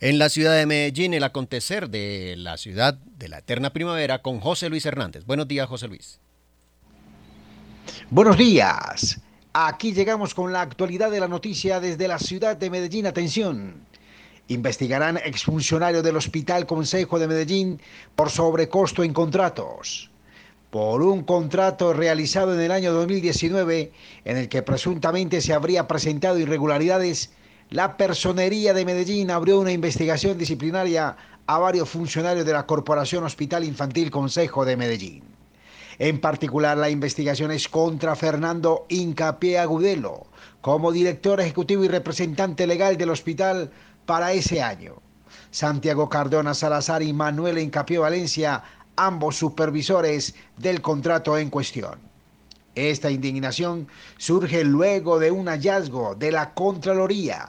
En 0.00 0.18
la 0.18 0.28
ciudad 0.28 0.54
de 0.54 0.66
Medellín, 0.66 1.14
el 1.14 1.24
acontecer 1.24 1.88
de 1.88 2.34
la 2.36 2.58
ciudad 2.58 2.94
de 2.94 3.28
la 3.28 3.38
eterna 3.38 3.72
primavera 3.72 4.20
con 4.20 4.40
José 4.40 4.68
Luis 4.68 4.84
Hernández. 4.84 5.24
Buenos 5.24 5.48
días, 5.48 5.66
José 5.68 5.88
Luis. 5.88 6.20
Buenos 8.10 8.36
días. 8.36 9.20
Aquí 9.52 9.92
llegamos 9.92 10.34
con 10.34 10.52
la 10.52 10.60
actualidad 10.60 11.10
de 11.10 11.20
la 11.20 11.28
noticia 11.28 11.80
desde 11.80 12.08
la 12.08 12.18
ciudad 12.18 12.56
de 12.56 12.70
Medellín. 12.70 13.06
Atención. 13.06 13.74
Investigarán 14.48 15.16
exfuncionario 15.16 16.02
del 16.02 16.16
Hospital 16.16 16.66
Consejo 16.66 17.18
de 17.18 17.26
Medellín 17.26 17.80
por 18.14 18.30
sobrecosto 18.30 19.02
en 19.02 19.12
contratos. 19.12 20.10
Por 20.70 21.02
un 21.02 21.22
contrato 21.22 21.92
realizado 21.92 22.54
en 22.54 22.60
el 22.60 22.70
año 22.70 22.92
2019 22.92 23.92
en 24.24 24.36
el 24.36 24.48
que 24.48 24.62
presuntamente 24.62 25.40
se 25.40 25.52
habría 25.52 25.88
presentado 25.88 26.38
irregularidades, 26.38 27.30
la 27.70 27.96
Personería 27.96 28.72
de 28.74 28.84
Medellín 28.84 29.30
abrió 29.30 29.58
una 29.58 29.72
investigación 29.72 30.38
disciplinaria 30.38 31.16
a 31.46 31.58
varios 31.58 31.88
funcionarios 31.88 32.46
de 32.46 32.52
la 32.52 32.66
Corporación 32.66 33.24
Hospital 33.24 33.64
Infantil 33.64 34.10
Consejo 34.10 34.64
de 34.64 34.76
Medellín. 34.76 35.35
En 35.98 36.20
particular, 36.20 36.76
la 36.76 36.90
investigación 36.90 37.50
es 37.50 37.68
contra 37.68 38.16
Fernando 38.16 38.84
Incapié 38.88 39.58
Agudelo, 39.58 40.26
como 40.60 40.92
director 40.92 41.40
ejecutivo 41.40 41.84
y 41.84 41.88
representante 41.88 42.66
legal 42.66 42.96
del 42.96 43.10
hospital 43.10 43.70
para 44.04 44.32
ese 44.32 44.60
año. 44.60 44.96
Santiago 45.50 46.08
Cardona 46.08 46.52
Salazar 46.52 47.02
y 47.02 47.12
Manuel 47.12 47.58
Incapié 47.58 47.98
Valencia, 47.98 48.62
ambos 48.96 49.36
supervisores 49.36 50.34
del 50.58 50.82
contrato 50.82 51.38
en 51.38 51.48
cuestión. 51.50 51.98
Esta 52.74 53.10
indignación 53.10 53.88
surge 54.18 54.62
luego 54.64 55.18
de 55.18 55.30
un 55.30 55.46
hallazgo 55.46 56.14
de 56.14 56.30
la 56.30 56.52
Contraloría. 56.52 57.48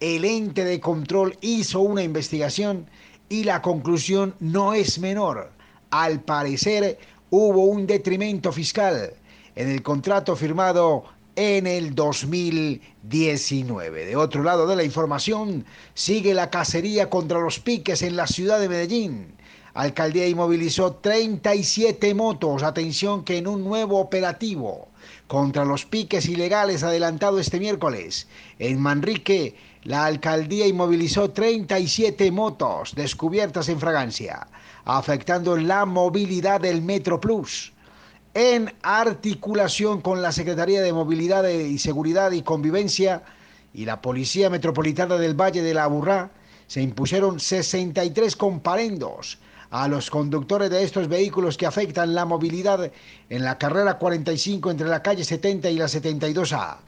El 0.00 0.24
ente 0.24 0.64
de 0.64 0.80
control 0.80 1.36
hizo 1.42 1.80
una 1.80 2.02
investigación 2.02 2.88
y 3.28 3.44
la 3.44 3.60
conclusión 3.60 4.34
no 4.40 4.72
es 4.72 4.98
menor. 4.98 5.52
Al 5.90 6.22
parecer, 6.22 6.98
hubo 7.32 7.64
un 7.64 7.86
detrimento 7.86 8.52
fiscal 8.52 9.14
en 9.56 9.70
el 9.70 9.82
contrato 9.82 10.36
firmado 10.36 11.04
en 11.34 11.66
el 11.66 11.94
2019. 11.94 14.04
De 14.04 14.16
otro 14.16 14.42
lado 14.42 14.66
de 14.66 14.76
la 14.76 14.84
información, 14.84 15.64
sigue 15.94 16.34
la 16.34 16.50
cacería 16.50 17.08
contra 17.08 17.40
los 17.40 17.58
piques 17.58 18.02
en 18.02 18.16
la 18.16 18.26
ciudad 18.26 18.60
de 18.60 18.68
Medellín. 18.68 19.34
Alcaldía 19.72 20.28
inmovilizó 20.28 20.96
37 20.96 22.12
motos, 22.12 22.62
atención 22.62 23.24
que 23.24 23.38
en 23.38 23.46
un 23.46 23.64
nuevo 23.64 23.98
operativo 23.98 24.88
contra 25.26 25.64
los 25.64 25.86
piques 25.86 26.28
ilegales 26.28 26.82
adelantado 26.82 27.38
este 27.38 27.58
miércoles. 27.58 28.28
En 28.58 28.78
Manrique, 28.78 29.54
la 29.84 30.06
alcaldía 30.06 30.66
inmovilizó 30.66 31.30
37 31.30 32.30
motos 32.30 32.94
descubiertas 32.94 33.68
en 33.68 33.80
fragancia 33.80 34.46
afectando 34.84 35.56
la 35.56 35.84
movilidad 35.84 36.60
del 36.60 36.82
Metro 36.82 37.20
Plus. 37.20 37.72
En 38.34 38.72
articulación 38.82 40.00
con 40.00 40.22
la 40.22 40.32
Secretaría 40.32 40.82
de 40.82 40.92
Movilidad 40.92 41.46
y 41.48 41.78
Seguridad 41.78 42.32
y 42.32 42.42
Convivencia 42.42 43.22
y 43.74 43.84
la 43.84 44.00
Policía 44.00 44.50
Metropolitana 44.50 45.16
del 45.16 45.38
Valle 45.38 45.62
de 45.62 45.74
la 45.74 45.84
Aburrá, 45.84 46.30
se 46.66 46.80
impusieron 46.80 47.38
63 47.38 48.34
comparendos 48.36 49.38
a 49.70 49.88
los 49.88 50.10
conductores 50.10 50.70
de 50.70 50.82
estos 50.82 51.08
vehículos 51.08 51.56
que 51.56 51.66
afectan 51.66 52.14
la 52.14 52.24
movilidad 52.24 52.90
en 53.28 53.44
la 53.44 53.58
carrera 53.58 53.98
45 53.98 54.70
entre 54.70 54.88
la 54.88 55.02
calle 55.02 55.24
70 55.24 55.70
y 55.70 55.76
la 55.76 55.86
72A. 55.86 56.78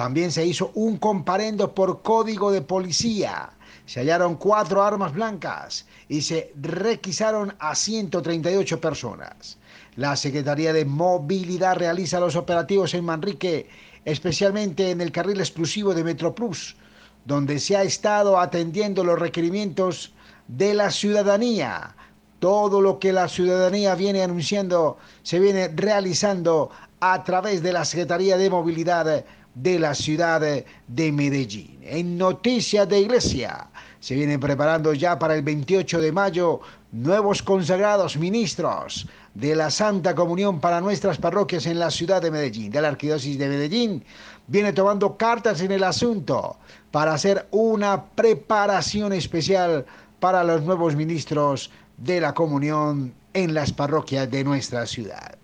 También 0.00 0.32
se 0.32 0.46
hizo 0.46 0.70
un 0.76 0.96
comparendo 0.96 1.74
por 1.74 2.00
código 2.00 2.50
de 2.50 2.62
policía 2.62 3.50
se 3.84 3.98
hallaron 3.98 4.36
cuatro 4.36 4.82
armas 4.82 5.12
blancas 5.12 5.84
y 6.08 6.22
se 6.22 6.52
requisaron 6.58 7.54
a 7.58 7.74
138 7.74 8.80
personas. 8.80 9.58
La 9.96 10.14
Secretaría 10.14 10.72
de 10.72 10.84
Movilidad 10.84 11.76
realiza 11.76 12.18
los 12.20 12.36
operativos 12.36 12.94
en 12.94 13.04
Manrique, 13.04 13.68
especialmente 14.04 14.90
en 14.90 15.00
el 15.00 15.12
carril 15.12 15.40
exclusivo 15.40 15.92
de 15.92 16.04
Metroplus, 16.04 16.76
donde 17.24 17.58
se 17.58 17.76
ha 17.76 17.82
estado 17.82 18.38
atendiendo 18.38 19.02
los 19.02 19.18
requerimientos 19.18 20.14
de 20.46 20.72
la 20.72 20.92
ciudadanía. 20.92 21.96
Todo 22.38 22.80
lo 22.80 23.00
que 23.00 23.12
la 23.12 23.28
ciudadanía 23.28 23.96
viene 23.96 24.22
anunciando 24.22 24.98
se 25.24 25.40
viene 25.40 25.68
realizando 25.74 26.70
a 27.00 27.24
través 27.24 27.62
de 27.62 27.72
la 27.72 27.84
Secretaría 27.84 28.36
de 28.36 28.50
Movilidad 28.50 29.24
de 29.62 29.78
la 29.78 29.94
ciudad 29.94 30.40
de 30.40 31.12
Medellín. 31.12 31.78
En 31.82 32.16
Noticias 32.16 32.88
de 32.88 33.00
Iglesia 33.00 33.68
se 34.00 34.14
vienen 34.14 34.40
preparando 34.40 34.94
ya 34.94 35.18
para 35.18 35.34
el 35.34 35.42
28 35.42 36.00
de 36.00 36.12
mayo 36.12 36.60
nuevos 36.92 37.42
consagrados 37.42 38.16
ministros 38.16 39.06
de 39.34 39.54
la 39.54 39.70
Santa 39.70 40.14
Comunión 40.14 40.60
para 40.60 40.80
nuestras 40.80 41.18
parroquias 41.18 41.66
en 41.66 41.78
la 41.78 41.90
ciudad 41.90 42.22
de 42.22 42.30
Medellín, 42.30 42.72
de 42.72 42.80
la 42.80 42.88
Arquidiócesis 42.88 43.38
de 43.38 43.48
Medellín. 43.48 44.04
Viene 44.46 44.72
tomando 44.72 45.16
cartas 45.16 45.60
en 45.60 45.72
el 45.72 45.84
asunto 45.84 46.56
para 46.90 47.14
hacer 47.14 47.46
una 47.50 48.04
preparación 48.04 49.12
especial 49.12 49.84
para 50.18 50.42
los 50.42 50.62
nuevos 50.62 50.96
ministros 50.96 51.70
de 51.96 52.20
la 52.20 52.34
comunión 52.34 53.14
en 53.34 53.54
las 53.54 53.72
parroquias 53.72 54.30
de 54.30 54.42
nuestra 54.42 54.86
ciudad. 54.86 55.39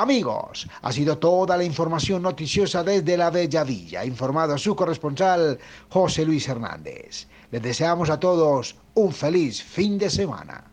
Amigos, 0.00 0.66
ha 0.80 0.92
sido 0.92 1.18
toda 1.18 1.58
la 1.58 1.64
información 1.64 2.22
noticiosa 2.22 2.82
desde 2.82 3.18
la 3.18 3.28
Bella 3.28 3.64
Villa, 3.64 4.02
informado 4.02 4.56
su 4.56 4.74
corresponsal 4.74 5.58
José 5.90 6.24
Luis 6.24 6.48
Hernández. 6.48 7.26
Les 7.50 7.60
deseamos 7.60 8.08
a 8.08 8.18
todos 8.18 8.76
un 8.94 9.12
feliz 9.12 9.62
fin 9.62 9.98
de 9.98 10.08
semana. 10.08 10.64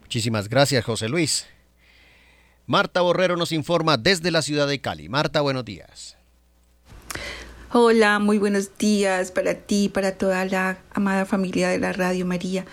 Muchísimas 0.00 0.48
gracias, 0.48 0.82
José 0.82 1.10
Luis. 1.10 1.46
Marta 2.64 3.02
Borrero 3.02 3.36
nos 3.36 3.52
informa 3.52 3.98
desde 3.98 4.30
la 4.30 4.40
ciudad 4.40 4.66
de 4.66 4.80
Cali. 4.80 5.10
Marta, 5.10 5.42
buenos 5.42 5.66
días. 5.66 6.16
Hola, 7.72 8.18
muy 8.18 8.38
buenos 8.38 8.78
días 8.78 9.30
para 9.30 9.56
ti, 9.56 9.90
para 9.90 10.12
toda 10.12 10.46
la 10.46 10.78
amada 10.94 11.26
familia 11.26 11.68
de 11.68 11.78
la 11.80 11.92
Radio 11.92 12.24
María. 12.24 12.64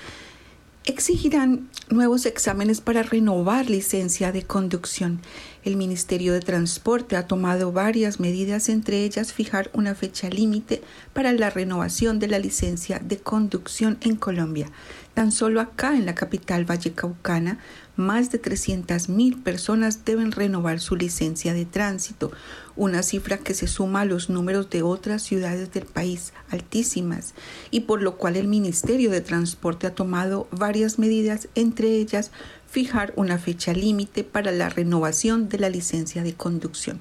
Exigirán 0.86 1.70
nuevos 1.90 2.26
exámenes 2.26 2.80
para 2.80 3.04
renovar 3.04 3.70
licencia 3.70 4.32
de 4.32 4.44
conducción. 4.44 5.20
El 5.68 5.76
Ministerio 5.76 6.32
de 6.32 6.40
Transporte 6.40 7.18
ha 7.18 7.28
tomado 7.28 7.74
varias 7.74 8.22
medidas, 8.22 8.70
entre 8.70 9.04
ellas 9.04 9.34
fijar 9.34 9.70
una 9.74 9.96
fecha 9.96 10.30
límite 10.30 10.82
para 11.12 11.34
la 11.34 11.50
renovación 11.50 12.20
de 12.20 12.30
la 12.30 12.40
licencia 12.40 13.00
de 13.00 13.18
conducción 13.18 13.98
en 14.00 14.16
Colombia. 14.16 14.72
Tan 15.14 15.34
solo 15.34 15.60
acá 15.60 15.98
en 15.98 16.06
la 16.06 16.16
capital 16.16 16.64
vallecaucana, 16.64 17.60
más 17.98 18.32
de 18.32 18.42
300.000 18.42 19.44
personas 19.44 20.06
deben 20.06 20.32
renovar 20.32 20.80
su 20.80 20.96
licencia 20.96 21.54
de 21.54 21.66
tránsito, 21.66 22.32
una 22.78 23.04
cifra 23.04 23.40
que 23.40 23.54
se 23.54 23.68
suma 23.68 24.02
a 24.02 24.06
los 24.06 24.30
números 24.30 24.70
de 24.70 24.84
otras 24.84 25.24
ciudades 25.24 25.74
del 25.74 25.86
país, 25.86 26.32
altísimas, 26.50 27.34
y 27.72 27.82
por 27.82 28.04
lo 28.04 28.16
cual 28.16 28.38
el 28.38 28.48
Ministerio 28.48 29.12
de 29.12 29.20
Transporte 29.22 29.88
ha 29.88 29.96
tomado 29.96 30.48
varias 30.52 30.98
medidas, 30.98 31.50
entre 31.56 31.90
ellas 31.90 32.32
fijar 32.70 33.14
una 33.16 33.38
fecha 33.38 33.74
límite 33.74 34.24
para 34.24 34.52
la 34.52 34.70
renovación 34.70 35.50
de 35.50 35.60
la 35.60 35.70
licencia 35.70 36.24
de 36.24 36.34
conducción. 36.34 37.00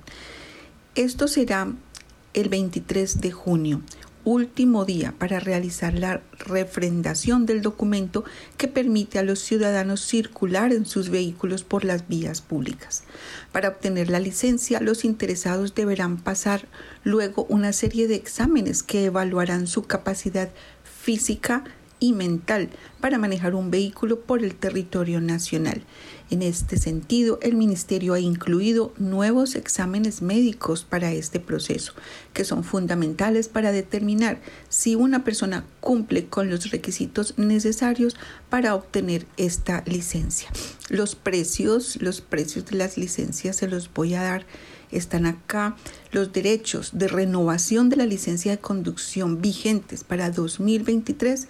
Esto 0.95 1.29
será 1.29 1.73
el 2.35 2.49
23 2.49 3.21
de 3.21 3.33
junio, 3.33 3.83
último 4.27 4.85
día 4.85 5.15
para 5.17 5.39
realizar 5.39 5.95
la 5.95 6.21
refrendación 6.39 7.47
del 7.47 7.63
documento 7.63 8.25
que 8.57 8.67
permite 8.67 9.21
a 9.21 9.23
los 9.23 9.39
ciudadanos 9.39 10.01
circular 10.01 10.73
en 10.73 10.85
sus 10.85 11.11
vehículos 11.11 11.63
por 11.63 11.85
las 11.85 12.09
vías 12.09 12.41
públicas. 12.41 13.05
Para 13.53 13.69
obtener 13.69 14.11
la 14.11 14.19
licencia, 14.19 14.81
los 14.81 15.05
interesados 15.05 15.77
deberán 15.77 16.17
pasar 16.17 16.67
luego 17.05 17.47
una 17.49 17.73
serie 17.73 18.09
de 18.09 18.17
exámenes 18.17 18.83
que 18.83 19.05
evaluarán 19.05 19.69
su 19.69 19.85
capacidad 19.85 20.51
física 20.83 21.63
y 22.01 22.13
mental 22.13 22.71
para 23.01 23.19
manejar 23.19 23.55
un 23.55 23.71
vehículo 23.71 24.21
por 24.21 24.43
el 24.43 24.55
territorio 24.55 25.21
nacional. 25.21 25.83
En 26.29 26.43
este 26.43 26.77
sentido, 26.77 27.39
el 27.41 27.55
Ministerio 27.55 28.15
ha 28.15 28.21
incluido 28.21 28.93
nuevos 28.99 29.55
exámenes 29.55 30.23
médicos 30.23 30.85
para 30.85 31.13
este 31.13 31.39
proceso, 31.39 31.93
que 32.33 32.45
son 32.45 32.65
fundamentales 32.65 33.49
para 33.49 33.71
determinar 33.71 34.41
si 34.69 34.97
una 34.97 35.23
persona 35.23 35.65
cumple 35.81 36.27
con 36.27 36.51
los 36.51 36.71
requisitos 36.71 37.39
necesarios 37.39 38.17
para 38.51 38.75
obtener 38.75 39.27
esta 39.37 39.85
licencia. 39.87 40.51
Los 40.89 41.15
precios, 41.15 42.01
los 42.03 42.21
precios 42.21 42.67
de 42.67 42.77
las 42.77 42.99
licencias 42.99 43.57
se 43.57 43.69
los 43.69 43.93
voy 43.93 44.15
a 44.15 44.23
dar 44.23 44.47
están 44.91 45.27
acá 45.27 45.77
los 46.13 46.33
derechos 46.33 46.91
de 46.95 47.09
renovación 47.09 47.89
de 47.89 47.97
la 47.97 48.07
licencia 48.07 48.53
de 48.53 48.59
conducción 48.59 49.41
vigentes 49.41 50.05
para 50.05 50.31
2023 50.31 51.49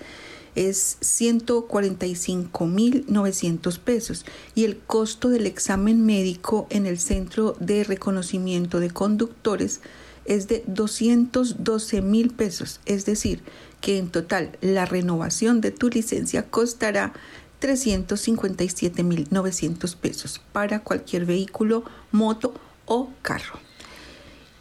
es 0.56 0.98
145.900 1.00 3.78
pesos 3.78 4.26
y 4.54 4.64
el 4.64 4.78
costo 4.78 5.28
del 5.28 5.46
examen 5.46 6.04
médico 6.04 6.66
en 6.70 6.86
el 6.86 6.98
Centro 6.98 7.56
de 7.60 7.84
Reconocimiento 7.84 8.80
de 8.80 8.90
Conductores 8.90 9.80
es 10.24 10.48
de 10.48 10.64
212 10.66 12.02
mil 12.02 12.30
pesos, 12.30 12.80
es 12.84 13.06
decir, 13.06 13.44
que 13.80 13.98
en 13.98 14.08
total 14.08 14.58
la 14.60 14.86
renovación 14.86 15.60
de 15.60 15.70
tu 15.70 15.88
licencia 15.88 16.50
costará 16.50 17.12
357.900 17.60 19.96
pesos 19.96 20.40
para 20.52 20.80
cualquier 20.80 21.26
vehículo, 21.26 21.84
moto 22.10 22.54
o 22.86 23.10
carro. 23.22 23.60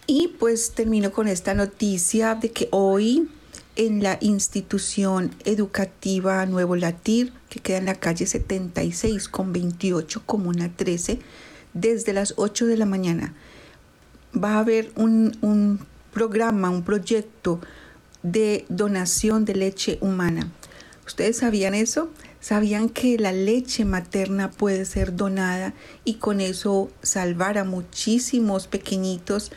Y 0.08 0.28
pues 0.40 0.72
termino 0.72 1.12
con 1.12 1.28
esta 1.28 1.56
noticia 1.56 2.36
de 2.36 2.52
que 2.52 2.70
hoy 2.72 3.28
en 3.76 4.02
la 4.02 4.18
institución 4.22 5.32
educativa 5.44 6.46
Nuevo 6.46 6.76
Latir, 6.76 7.34
que 7.50 7.60
queda 7.60 7.78
en 7.78 7.86
la 7.86 7.96
calle 7.96 8.26
76 8.26 9.28
con 9.30 9.52
28, 9.54 10.24
Comuna 10.26 10.72
13, 10.76 11.20
desde 11.74 12.14
las 12.14 12.34
8 12.38 12.66
de 12.68 12.78
la 12.78 12.86
mañana. 12.86 13.34
Va 14.36 14.56
a 14.56 14.60
haber 14.60 14.92
un, 14.96 15.38
un 15.42 15.80
programa, 16.14 16.70
un 16.70 16.84
proyecto 16.84 17.60
de 18.24 18.66
donación 18.70 19.46
de 19.46 19.56
leche 19.56 19.98
humana. 20.02 20.50
¿Ustedes 21.06 21.38
sabían 21.38 21.76
eso? 21.76 22.10
¿Sabían 22.40 22.90
que 22.90 23.18
la 23.18 23.32
leche 23.32 23.86
materna 23.86 24.52
puede 24.52 24.86
ser 24.86 25.16
donada 25.16 25.74
y 26.04 26.16
con 26.16 26.42
eso 26.42 26.90
salvar 27.02 27.58
a 27.58 27.64
muchísimos 27.64 28.68
pequeñitos 28.68 29.52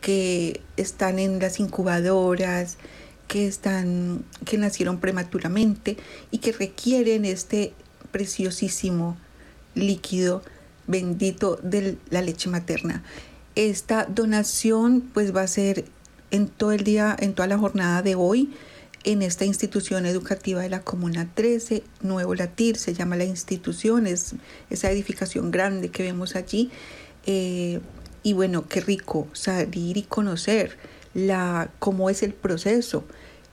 que 0.00 0.60
están 0.76 1.18
en 1.18 1.38
las 1.38 1.60
incubadoras, 1.60 2.76
que, 3.32 3.46
están, 3.46 4.26
que 4.44 4.58
nacieron 4.58 5.00
prematuramente 5.00 5.96
y 6.30 6.36
que 6.36 6.52
requieren 6.52 7.24
este 7.24 7.72
preciosísimo 8.10 9.16
líquido 9.74 10.42
bendito 10.86 11.58
de 11.62 11.96
la 12.10 12.20
leche 12.20 12.50
materna. 12.50 13.02
Esta 13.54 14.04
donación 14.04 15.00
pues 15.14 15.34
va 15.34 15.40
a 15.40 15.46
ser 15.46 15.86
en 16.30 16.46
todo 16.46 16.72
el 16.72 16.84
día, 16.84 17.16
en 17.18 17.32
toda 17.32 17.48
la 17.48 17.56
jornada 17.56 18.02
de 18.02 18.16
hoy, 18.16 18.52
en 19.02 19.22
esta 19.22 19.46
institución 19.46 20.04
educativa 20.04 20.60
de 20.60 20.68
la 20.68 20.82
Comuna 20.82 21.26
13, 21.34 21.84
Nuevo 22.02 22.34
Latir, 22.34 22.76
se 22.76 22.92
llama 22.92 23.16
la 23.16 23.24
institución, 23.24 24.06
es 24.06 24.34
esa 24.68 24.90
edificación 24.90 25.50
grande 25.50 25.88
que 25.88 26.02
vemos 26.02 26.36
allí. 26.36 26.70
Eh, 27.24 27.80
y 28.22 28.34
bueno, 28.34 28.68
qué 28.68 28.82
rico 28.82 29.26
salir 29.32 29.96
y 29.96 30.02
conocer 30.02 30.76
la, 31.14 31.70
cómo 31.78 32.10
es 32.10 32.22
el 32.22 32.34
proceso 32.34 33.06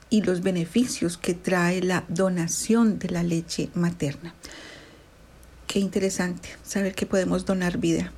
y 0.10 0.22
los 0.22 0.42
beneficios 0.42 1.18
que 1.18 1.34
trae 1.34 1.82
la 1.82 2.06
donación 2.08 3.00
de 3.00 3.10
la 3.10 3.24
leche 3.24 3.70
materna. 3.74 4.34
Qué 5.68 5.80
interesante 5.80 6.50
saber 6.64 6.96
que 6.96 7.06
podemos 7.06 7.46
donar 7.46 7.78
vida. 7.78 8.12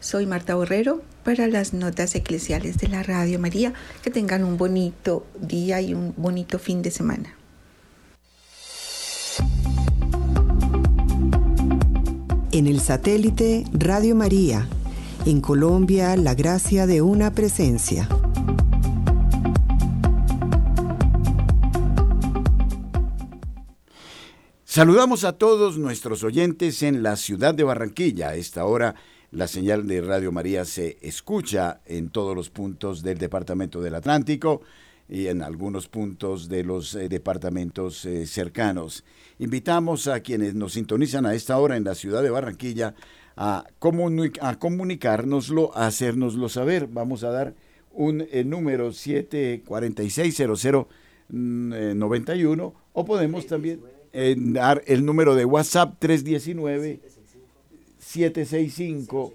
Soy 0.00 0.26
Marta 0.26 0.54
Borrero 0.54 1.02
para 1.22 1.46
las 1.46 1.74
notas 1.74 2.14
eclesiales 2.14 2.78
de 2.78 2.88
la 2.88 3.02
Radio 3.02 3.38
María. 3.38 3.72
Que 4.02 4.10
tengan 4.10 4.42
un 4.42 4.56
bonito 4.56 5.26
día 5.40 5.80
y 5.80 5.94
un 5.94 6.14
bonito 6.16 6.58
fin 6.58 6.82
de 6.82 6.90
semana. 6.90 7.36
En 12.52 12.66
el 12.66 12.80
satélite 12.80 13.64
Radio 13.72 14.14
María, 14.14 14.66
en 15.24 15.40
Colombia, 15.40 16.16
la 16.16 16.34
gracia 16.34 16.86
de 16.86 17.00
una 17.00 17.32
presencia. 17.32 18.08
Saludamos 24.72 25.24
a 25.24 25.36
todos 25.36 25.76
nuestros 25.76 26.24
oyentes 26.24 26.82
en 26.82 27.02
la 27.02 27.16
ciudad 27.16 27.52
de 27.52 27.62
Barranquilla. 27.62 28.30
A 28.30 28.36
esta 28.36 28.64
hora 28.64 28.94
la 29.30 29.46
señal 29.46 29.86
de 29.86 30.00
Radio 30.00 30.32
María 30.32 30.64
se 30.64 30.96
escucha 31.02 31.82
en 31.84 32.08
todos 32.08 32.34
los 32.34 32.48
puntos 32.48 33.02
del 33.02 33.18
Departamento 33.18 33.82
del 33.82 33.96
Atlántico 33.96 34.62
y 35.10 35.26
en 35.26 35.42
algunos 35.42 35.88
puntos 35.88 36.48
de 36.48 36.64
los 36.64 36.94
eh, 36.94 37.10
departamentos 37.10 38.06
eh, 38.06 38.26
cercanos. 38.26 39.04
Invitamos 39.38 40.08
a 40.08 40.20
quienes 40.20 40.54
nos 40.54 40.72
sintonizan 40.72 41.26
a 41.26 41.34
esta 41.34 41.58
hora 41.58 41.76
en 41.76 41.84
la 41.84 41.94
ciudad 41.94 42.22
de 42.22 42.30
Barranquilla 42.30 42.94
a, 43.36 43.66
a 44.40 44.58
comunicárnoslo, 44.58 45.76
a 45.76 45.86
hacérnoslo 45.88 46.48
saber. 46.48 46.86
Vamos 46.86 47.24
a 47.24 47.30
dar 47.30 47.54
un 47.90 48.22
eh, 48.22 48.42
número 48.42 48.88
7460091 48.88 50.86
mm, 51.28 52.72
o 52.94 53.04
podemos 53.04 53.46
también 53.46 54.01
dar 54.36 54.82
el 54.86 55.04
número 55.04 55.34
de 55.34 55.44
WhatsApp 55.44 55.94
319 55.98 57.00
765 57.98 59.32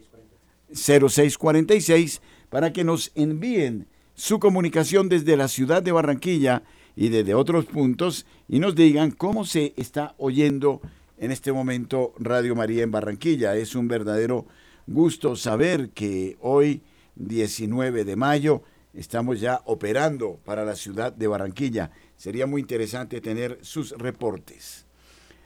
0646 0.73 2.21
para 2.49 2.73
que 2.73 2.83
nos 2.83 3.11
envíen 3.15 3.87
su 4.13 4.39
comunicación 4.39 5.09
desde 5.09 5.37
la 5.37 5.47
ciudad 5.47 5.83
de 5.83 5.91
Barranquilla 5.91 6.63
y 6.95 7.09
desde 7.09 7.35
otros 7.35 7.65
puntos 7.65 8.25
y 8.47 8.59
nos 8.59 8.75
digan 8.75 9.11
cómo 9.11 9.45
se 9.45 9.73
está 9.77 10.15
oyendo 10.17 10.81
en 11.17 11.31
este 11.31 11.51
momento 11.51 12.13
Radio 12.19 12.55
María 12.55 12.83
en 12.83 12.91
Barranquilla. 12.91 13.55
Es 13.55 13.75
un 13.75 13.87
verdadero 13.87 14.45
gusto 14.87 15.35
saber 15.35 15.89
que 15.89 16.37
hoy, 16.41 16.81
19 17.15 18.03
de 18.05 18.15
mayo, 18.15 18.63
estamos 18.97 19.39
ya 19.39 19.61
operando 19.65 20.39
para 20.43 20.65
la 20.65 20.75
ciudad 20.75 21.13
de 21.13 21.27
Barranquilla. 21.27 21.91
Sería 22.17 22.47
muy 22.47 22.61
interesante 22.61 23.21
tener 23.21 23.59
sus 23.61 23.91
reportes. 23.91 24.85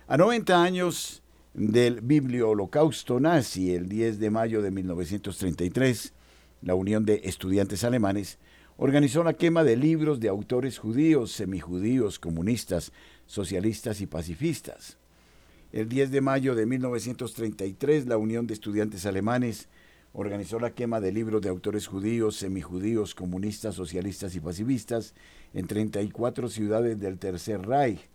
A 0.08 0.16
90 0.16 0.64
años 0.64 1.22
del 1.54 2.00
Biblio 2.00 2.50
Holocausto 2.50 3.20
nazi, 3.20 3.76
el 3.76 3.90
10 3.90 4.20
de 4.20 4.30
mayo 4.30 4.62
de 4.62 4.72
1933, 4.72 6.14
la 6.62 6.76
Unión 6.76 7.06
de 7.06 7.22
Estudiantes 7.26 7.84
Alemanes 7.84 8.40
organizó 8.78 9.24
la 9.24 9.34
quema 9.34 9.66
de 9.66 9.76
libros 9.76 10.22
de 10.22 10.30
autores 10.30 10.80
judíos, 10.80 11.34
semijudíos, 11.34 12.20
comunistas, 12.20 12.94
socialistas 13.26 14.00
y 14.00 14.08
pacifistas. 14.08 14.98
El 15.74 15.90
10 15.90 16.12
de 16.12 16.22
mayo 16.22 16.56
de 16.56 16.66
1933, 16.66 18.06
la 18.06 18.18
Unión 18.18 18.48
de 18.48 18.54
Estudiantes 18.54 19.06
Alemanes 19.06 19.68
organizó 20.14 20.60
la 20.60 20.72
quema 20.72 21.00
de 21.00 21.12
libros 21.12 21.42
de 21.42 21.50
autores 21.50 21.88
judíos, 21.88 22.36
semijudíos, 22.36 23.16
comunistas, 23.16 23.76
socialistas 23.76 24.36
y 24.36 24.40
pacifistas 24.40 25.14
en 25.54 25.68
34 25.68 26.50
ciudades 26.50 27.00
del 27.00 27.18
Tercer 27.18 27.62
Reich. 27.66 28.10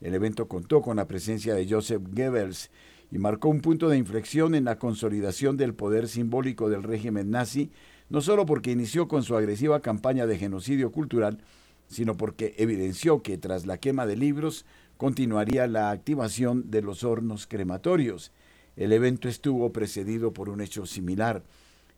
El 0.00 0.14
evento 0.14 0.48
contó 0.48 0.82
con 0.82 0.96
la 0.96 1.06
presencia 1.06 1.54
de 1.54 1.68
Joseph 1.68 2.02
Goebbels 2.12 2.70
y 3.10 3.18
marcó 3.18 3.48
un 3.48 3.60
punto 3.60 3.88
de 3.88 3.96
inflexión 3.96 4.54
en 4.54 4.64
la 4.64 4.78
consolidación 4.78 5.56
del 5.56 5.74
poder 5.74 6.08
simbólico 6.08 6.68
del 6.68 6.82
régimen 6.82 7.30
nazi, 7.30 7.70
no 8.08 8.20
solo 8.20 8.46
porque 8.46 8.72
inició 8.72 9.08
con 9.08 9.22
su 9.22 9.36
agresiva 9.36 9.80
campaña 9.80 10.26
de 10.26 10.38
genocidio 10.38 10.90
cultural, 10.90 11.38
sino 11.86 12.16
porque 12.16 12.54
evidenció 12.58 13.22
que 13.22 13.38
tras 13.38 13.66
la 13.66 13.78
quema 13.78 14.06
de 14.06 14.16
libros 14.16 14.66
continuaría 14.96 15.66
la 15.66 15.90
activación 15.90 16.70
de 16.70 16.82
los 16.82 17.04
hornos 17.04 17.46
crematorios. 17.46 18.32
El 18.76 18.92
evento 18.92 19.28
estuvo 19.28 19.72
precedido 19.72 20.32
por 20.32 20.48
un 20.48 20.60
hecho 20.60 20.84
similar. 20.86 21.42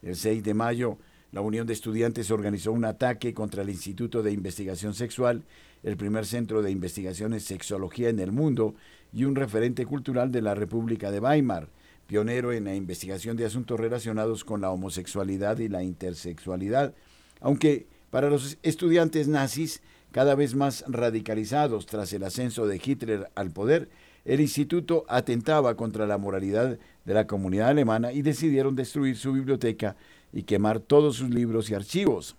El 0.03 0.15
6 0.15 0.45
de 0.45 0.55
mayo, 0.55 0.99
la 1.33 1.41
Unión 1.41 1.67
de 1.67 1.73
Estudiantes 1.73 2.31
organizó 2.31 2.73
un 2.73 2.85
ataque 2.85 3.35
contra 3.35 3.63
el 3.63 3.71
Instituto 3.71 4.23
de 4.23 4.33
Investigación 4.33 4.95
Sexual, 4.95 5.43
el 5.83 5.97
primer 5.97 6.25
centro 6.25 6.63
de 6.63 6.71
investigación 6.71 7.35
en 7.35 7.41
sexología 7.41 8.09
en 8.09 8.21
el 8.21 8.33
mundo 8.33 8.75
y 9.13 9.25
un 9.25 9.35
referente 9.35 9.87
cultural 9.87 10.33
de 10.33 10.43
la 10.43 10.55
República 10.55 11.11
de 11.11 11.21
Weimar, 11.21 11.69
pionero 12.07 12.53
en 12.53 12.65
la 12.65 12.75
investigación 12.75 13.37
de 13.37 13.45
asuntos 13.45 13.79
relacionados 13.79 14.45
con 14.45 14.61
la 14.61 14.71
homosexualidad 14.71 15.59
y 15.59 15.69
la 15.69 15.83
intersexualidad, 15.83 16.95
aunque 17.41 17.87
para 18.11 18.31
los 18.31 18.57
estudiantes 18.63 19.29
nazis, 19.29 19.83
cada 20.11 20.35
vez 20.35 20.55
más 20.55 20.85
radicalizados 20.89 21.85
tras 21.87 22.13
el 22.15 22.25
ascenso 22.25 22.67
de 22.67 22.81
Hitler 22.83 23.31
al 23.35 23.51
poder, 23.51 23.91
el 24.29 24.43
instituto 24.43 25.07
atentaba 25.09 25.75
contra 25.75 26.07
la 26.07 26.19
moralidad 26.19 26.79
de 27.07 27.15
la 27.15 27.27
comunidad 27.27 27.69
alemana 27.69 28.13
y 28.13 28.21
decidieron 28.21 28.77
destruir 28.77 29.17
su 29.17 29.33
biblioteca 29.33 29.97
y 30.35 30.43
quemar 30.43 30.81
todos 30.81 31.17
sus 31.17 31.31
libros 31.31 31.71
y 31.71 31.75
archivos. 31.75 32.37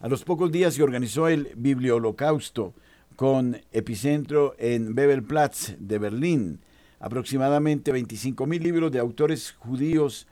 A 0.00 0.08
los 0.08 0.22
pocos 0.22 0.52
días 0.52 0.74
se 0.74 0.82
organizó 0.82 1.28
el 1.28 1.48
Bibliolocausto, 1.56 2.74
con 3.16 3.58
epicentro 3.72 4.54
en 4.58 4.94
Bebelplatz 4.94 5.76
de 5.78 5.98
Berlín. 5.98 6.60
Aproximadamente 6.98 7.92
25.000 7.92 8.60
libros 8.60 8.92
de 8.92 8.98
autores 8.98 9.52
judíos 9.52 10.26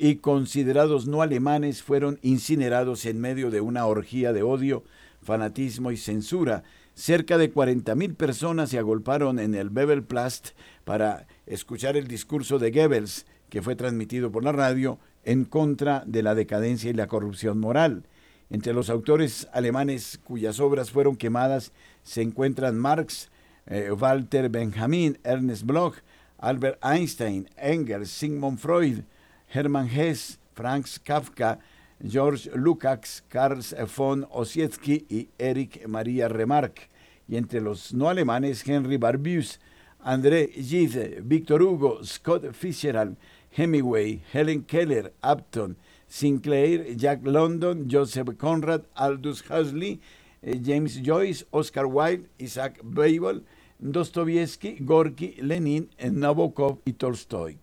y 0.00 0.16
considerados 0.16 1.06
no 1.06 1.22
alemanes 1.22 1.82
fueron 1.82 2.18
incinerados 2.22 3.06
en 3.06 3.20
medio 3.20 3.52
de 3.52 3.60
una 3.60 3.86
orgía 3.86 4.32
de 4.32 4.42
odio, 4.42 4.82
fanatismo 5.22 5.92
y 5.92 5.96
censura. 5.96 6.64
Cerca 6.94 7.38
de 7.38 7.52
40.000 7.52 8.14
personas 8.14 8.70
se 8.70 8.78
agolparon 8.78 9.40
en 9.40 9.54
el 9.54 9.70
Bebelplatz 9.70 10.54
para 10.84 11.26
escuchar 11.44 11.96
el 11.96 12.06
discurso 12.06 12.58
de 12.60 12.70
Goebbels, 12.70 13.26
que 13.48 13.62
fue 13.62 13.74
transmitido 13.74 14.30
por 14.30 14.44
la 14.44 14.52
radio, 14.52 14.98
en 15.24 15.44
contra 15.44 16.04
de 16.06 16.22
la 16.22 16.34
decadencia 16.34 16.90
y 16.90 16.94
la 16.94 17.08
corrupción 17.08 17.58
moral. 17.58 18.04
Entre 18.48 18.72
los 18.72 18.90
autores 18.90 19.48
alemanes 19.52 20.20
cuyas 20.22 20.60
obras 20.60 20.92
fueron 20.92 21.16
quemadas 21.16 21.72
se 22.04 22.22
encuentran 22.22 22.78
Marx, 22.78 23.30
eh, 23.66 23.90
Walter 23.90 24.48
Benjamin, 24.48 25.18
Ernest 25.24 25.64
Bloch, 25.64 25.96
Albert 26.38 26.78
Einstein, 26.84 27.48
Engels, 27.56 28.10
Sigmund 28.10 28.58
Freud, 28.58 29.00
Hermann 29.48 29.88
Hesse, 29.88 30.38
Franz 30.54 31.00
Kafka, 31.00 31.58
George 32.06 32.50
Lukács, 32.54 33.22
Karl 33.28 33.62
von 33.96 34.26
Ossietzky 34.30 35.06
y 35.08 35.28
Erich 35.38 35.86
Maria 35.88 36.28
Remarque. 36.28 36.90
Y 37.26 37.36
entre 37.36 37.62
los 37.62 37.94
no 37.94 38.10
alemanes, 38.10 38.62
Henry 38.68 38.98
Barbius, 38.98 39.58
André 40.00 40.50
Gide, 40.52 41.22
Victor 41.22 41.62
Hugo, 41.62 42.04
Scott 42.04 42.52
Fitzgerald, 42.52 43.16
Hemingway, 43.50 44.20
Helen 44.32 44.64
Keller, 44.64 45.14
Upton, 45.22 45.76
Sinclair, 46.06 46.94
Jack 46.94 47.20
London, 47.24 47.88
Joseph 47.90 48.36
Conrad, 48.36 48.82
Aldous 48.94 49.42
Huxley, 49.48 49.98
eh, 50.42 50.58
James 50.62 51.00
Joyce, 51.02 51.46
Oscar 51.52 51.86
Wilde, 51.86 52.28
Isaac 52.38 52.80
Babel, 52.82 53.42
Dostoevsky, 53.78 54.76
Gorky, 54.80 55.36
Lenin, 55.40 55.88
Nabokov 55.98 56.80
y 56.84 56.92
Tolstoy. 56.92 57.58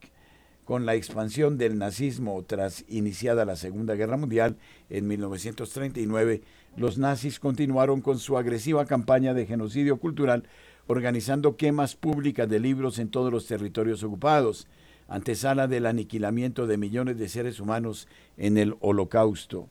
Con 0.71 0.85
la 0.85 0.95
expansión 0.95 1.57
del 1.57 1.77
nazismo 1.77 2.41
tras 2.47 2.85
iniciada 2.87 3.43
la 3.43 3.57
Segunda 3.57 3.95
Guerra 3.95 4.15
Mundial 4.15 4.55
en 4.89 5.05
1939, 5.05 6.43
los 6.77 6.97
nazis 6.97 7.41
continuaron 7.41 7.99
con 7.99 8.19
su 8.19 8.37
agresiva 8.37 8.85
campaña 8.85 9.33
de 9.33 9.45
genocidio 9.45 9.97
cultural, 9.97 10.47
organizando 10.87 11.57
quemas 11.57 11.95
públicas 11.95 12.47
de 12.47 12.61
libros 12.61 12.99
en 12.99 13.09
todos 13.09 13.33
los 13.33 13.47
territorios 13.47 14.01
ocupados, 14.01 14.65
antesala 15.09 15.67
del 15.67 15.87
aniquilamiento 15.87 16.65
de 16.67 16.77
millones 16.77 17.17
de 17.17 17.27
seres 17.27 17.59
humanos 17.59 18.07
en 18.37 18.57
el 18.57 18.77
Holocausto. 18.79 19.67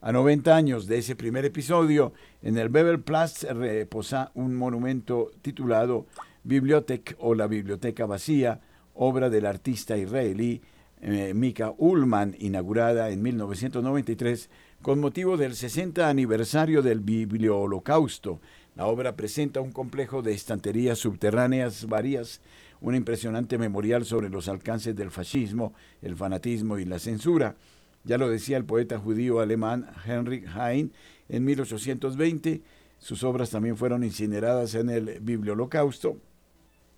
A 0.00 0.10
90 0.10 0.56
años 0.56 0.86
de 0.86 0.96
ese 0.96 1.16
primer 1.16 1.44
episodio, 1.44 2.14
en 2.40 2.56
el 2.56 2.70
Bebelplatz 2.70 3.42
reposa 3.42 4.30
un 4.32 4.54
monumento 4.56 5.32
titulado 5.42 6.06
Bibliothek 6.44 7.14
o 7.18 7.34
la 7.34 7.46
Biblioteca 7.46 8.06
Vacía, 8.06 8.62
obra 9.02 9.30
del 9.30 9.46
artista 9.46 9.96
israelí 9.96 10.60
eh, 11.00 11.32
Mika 11.32 11.72
Ullman, 11.78 12.36
inaugurada 12.38 13.08
en 13.08 13.22
1993 13.22 14.50
con 14.82 15.00
motivo 15.00 15.38
del 15.38 15.56
60 15.56 16.06
aniversario 16.06 16.82
del 16.82 17.00
Biblio-Holocausto. 17.00 18.40
La 18.76 18.84
obra 18.84 19.16
presenta 19.16 19.62
un 19.62 19.72
complejo 19.72 20.20
de 20.20 20.34
estanterías 20.34 20.98
subterráneas 20.98 21.86
varias, 21.88 22.42
una 22.82 22.98
impresionante 22.98 23.56
memorial 23.56 24.04
sobre 24.04 24.28
los 24.28 24.48
alcances 24.48 24.94
del 24.94 25.10
fascismo, 25.10 25.72
el 26.02 26.14
fanatismo 26.14 26.78
y 26.78 26.84
la 26.84 26.98
censura. 26.98 27.56
Ya 28.04 28.18
lo 28.18 28.28
decía 28.28 28.58
el 28.58 28.66
poeta 28.66 28.98
judío 28.98 29.40
alemán 29.40 29.86
Heinrich 30.06 30.44
Heine 30.54 30.90
en 31.30 31.44
1820. 31.46 32.60
Sus 32.98 33.24
obras 33.24 33.48
también 33.48 33.78
fueron 33.78 34.04
incineradas 34.04 34.74
en 34.74 34.90
el 34.90 35.20
Bibliolocausto. 35.20 36.18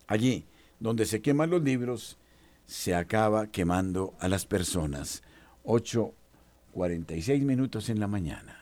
Allí, 0.09 0.44
donde 0.83 1.07
se 1.07 1.22
queman 1.22 1.49
los 1.51 1.62
libros, 1.62 2.18
se 2.66 2.95
acaba 2.95 3.47
quemando 3.47 4.12
a 4.18 4.28
las 4.28 4.45
personas. 4.47 5.22
8.46 5.64 7.41
minutos 7.43 7.89
en 7.89 8.01
la 8.01 8.09
mañana. 8.09 8.59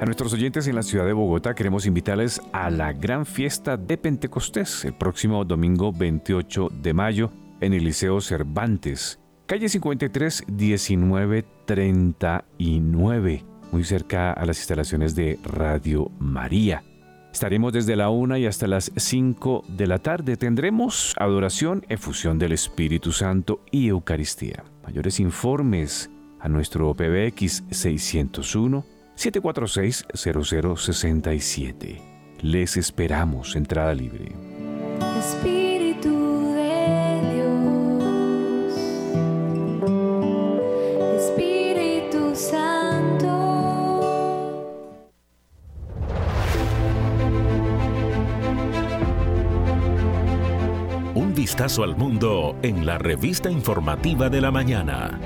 A 0.00 0.04
nuestros 0.04 0.32
oyentes 0.32 0.66
en 0.66 0.74
la 0.74 0.82
ciudad 0.82 1.06
de 1.06 1.14
Bogotá 1.14 1.54
queremos 1.54 1.86
invitarles 1.86 2.42
a 2.52 2.68
la 2.70 2.92
gran 2.92 3.24
fiesta 3.26 3.76
de 3.76 3.98
Pentecostés 3.98 4.84
el 4.84 4.94
próximo 4.94 5.44
domingo 5.44 5.92
28 5.92 6.70
de 6.82 6.94
mayo 6.94 7.30
en 7.60 7.74
el 7.74 7.84
Liceo 7.84 8.20
Cervantes, 8.20 9.20
calle 9.46 9.68
53 9.68 10.48
1939, 10.48 13.44
muy 13.72 13.84
cerca 13.84 14.32
a 14.32 14.46
las 14.46 14.58
instalaciones 14.58 15.14
de 15.14 15.38
Radio 15.44 16.10
María. 16.18 16.82
Estaremos 17.32 17.72
desde 17.72 17.96
la 17.96 18.10
una 18.10 18.38
y 18.38 18.46
hasta 18.46 18.66
las 18.66 18.90
5 18.96 19.64
de 19.68 19.86
la 19.86 19.98
tarde. 19.98 20.36
Tendremos 20.36 21.14
adoración, 21.18 21.84
efusión 21.88 22.38
del 22.38 22.52
Espíritu 22.52 23.12
Santo 23.12 23.60
y 23.70 23.88
Eucaristía. 23.88 24.64
Mayores 24.84 25.20
informes 25.20 26.10
a 26.40 26.48
nuestro 26.48 26.94
PBX 26.94 27.64
601 27.70 28.84
746 29.14 30.06
0067. 30.14 32.02
Les 32.42 32.76
esperamos, 32.76 33.54
entrada 33.54 33.94
libre. 33.94 34.32
Al 51.60 51.94
mundo 51.94 52.56
en 52.62 52.86
la 52.86 52.96
revista 52.96 53.50
informativa 53.50 54.30
de 54.30 54.40
la 54.40 54.50
mañana. 54.50 55.20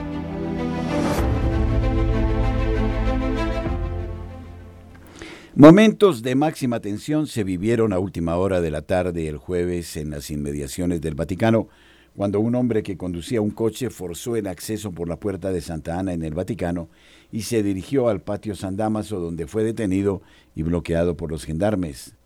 Momentos 5.55 6.22
de 6.22 6.35
máxima 6.35 6.80
tensión 6.80 7.28
se 7.28 7.45
vivieron 7.45 7.93
a 7.93 8.01
última 8.01 8.37
hora 8.37 8.61
de 8.61 8.72
la 8.72 8.82
tarde 8.82 9.28
el 9.28 9.37
jueves 9.37 9.97
en 9.97 10.11
las 10.11 10.28
inmediaciones 10.28 11.01
del 11.01 11.14
Vaticano, 11.14 11.68
cuando 12.16 12.41
un 12.41 12.57
hombre 12.57 12.82
que 12.82 12.97
conducía 12.97 13.41
un 13.41 13.53
coche 13.53 13.89
forzó 13.89 14.35
el 14.35 14.49
acceso 14.49 14.91
por 14.91 15.09
la 15.09 15.20
puerta 15.20 15.53
de 15.53 15.61
Santa 15.61 16.01
Ana 16.01 16.14
en 16.14 16.24
el 16.24 16.35
Vaticano 16.35 16.89
y 17.30 17.43
se 17.43 17.62
dirigió 17.62 18.09
al 18.09 18.22
patio 18.22 18.57
San 18.57 18.76
Damaso 18.76 19.20
donde 19.20 19.47
fue 19.47 19.62
detenido 19.62 20.20
y 20.57 20.64
bloqueado 20.64 21.16
por 21.16 21.30
los 21.30 21.45
gendarmes. 21.45 22.16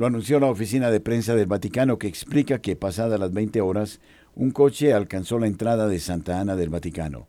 Lo 0.00 0.06
anunció 0.06 0.40
la 0.40 0.46
oficina 0.46 0.90
de 0.90 0.98
prensa 0.98 1.34
del 1.34 1.44
Vaticano 1.44 1.98
que 1.98 2.06
explica 2.06 2.62
que 2.62 2.74
pasadas 2.74 3.20
las 3.20 3.34
20 3.34 3.60
horas, 3.60 4.00
un 4.34 4.50
coche 4.50 4.94
alcanzó 4.94 5.38
la 5.38 5.46
entrada 5.46 5.88
de 5.88 6.00
Santa 6.00 6.40
Ana 6.40 6.56
del 6.56 6.70
Vaticano. 6.70 7.28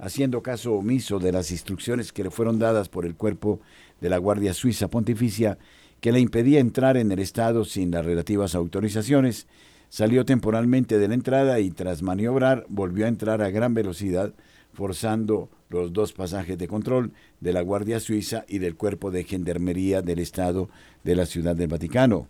Haciendo 0.00 0.42
caso 0.42 0.72
omiso 0.72 1.20
de 1.20 1.30
las 1.30 1.52
instrucciones 1.52 2.12
que 2.12 2.24
le 2.24 2.32
fueron 2.32 2.58
dadas 2.58 2.88
por 2.88 3.06
el 3.06 3.14
cuerpo 3.14 3.60
de 4.00 4.10
la 4.10 4.18
Guardia 4.18 4.52
Suiza 4.52 4.88
Pontificia, 4.88 5.58
que 6.00 6.10
le 6.10 6.18
impedía 6.18 6.58
entrar 6.58 6.96
en 6.96 7.12
el 7.12 7.20
Estado 7.20 7.64
sin 7.64 7.92
las 7.92 8.04
relativas 8.04 8.56
autorizaciones, 8.56 9.46
salió 9.88 10.24
temporalmente 10.24 10.98
de 10.98 11.06
la 11.06 11.14
entrada 11.14 11.60
y 11.60 11.70
tras 11.70 12.02
maniobrar 12.02 12.66
volvió 12.68 13.04
a 13.04 13.10
entrar 13.10 13.42
a 13.42 13.50
gran 13.50 13.74
velocidad, 13.74 14.34
forzando 14.72 15.50
los 15.70 15.92
dos 15.92 16.12
pasajes 16.12 16.58
de 16.58 16.68
control 16.68 17.12
de 17.40 17.52
la 17.52 17.62
Guardia 17.62 18.00
Suiza 18.00 18.44
y 18.48 18.58
del 18.58 18.76
Cuerpo 18.76 19.10
de 19.10 19.24
Gendarmería 19.24 20.02
del 20.02 20.18
Estado 20.18 20.68
de 21.04 21.14
la 21.14 21.26
Ciudad 21.26 21.56
del 21.56 21.68
Vaticano. 21.68 22.28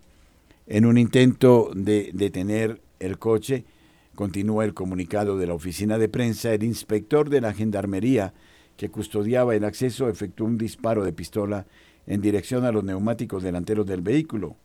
En 0.67 0.85
un 0.85 0.97
intento 0.97 1.71
de 1.73 2.11
detener 2.13 2.81
el 2.99 3.17
coche, 3.17 3.65
continúa 4.15 4.65
el 4.65 4.73
comunicado 4.73 5.37
de 5.37 5.47
la 5.47 5.53
oficina 5.53 5.97
de 5.97 6.09
prensa, 6.09 6.53
el 6.53 6.63
inspector 6.63 7.29
de 7.29 7.41
la 7.41 7.53
Gendarmería 7.53 8.33
que 8.79 8.89
custodiaba 8.89 9.55
el 9.55 9.65
acceso 9.65 10.07
efectuó 10.07 10.47
un 10.47 10.57
disparo 10.57 11.03
de 11.03 11.11
pistola 11.11 11.65
en 12.07 12.21
dirección 12.21 12.63
a 12.63 12.71
los 12.71 12.83
neumáticos 12.83 13.43
delanteros 13.43 13.85
del 13.85 14.01
vehículo. 14.01 14.55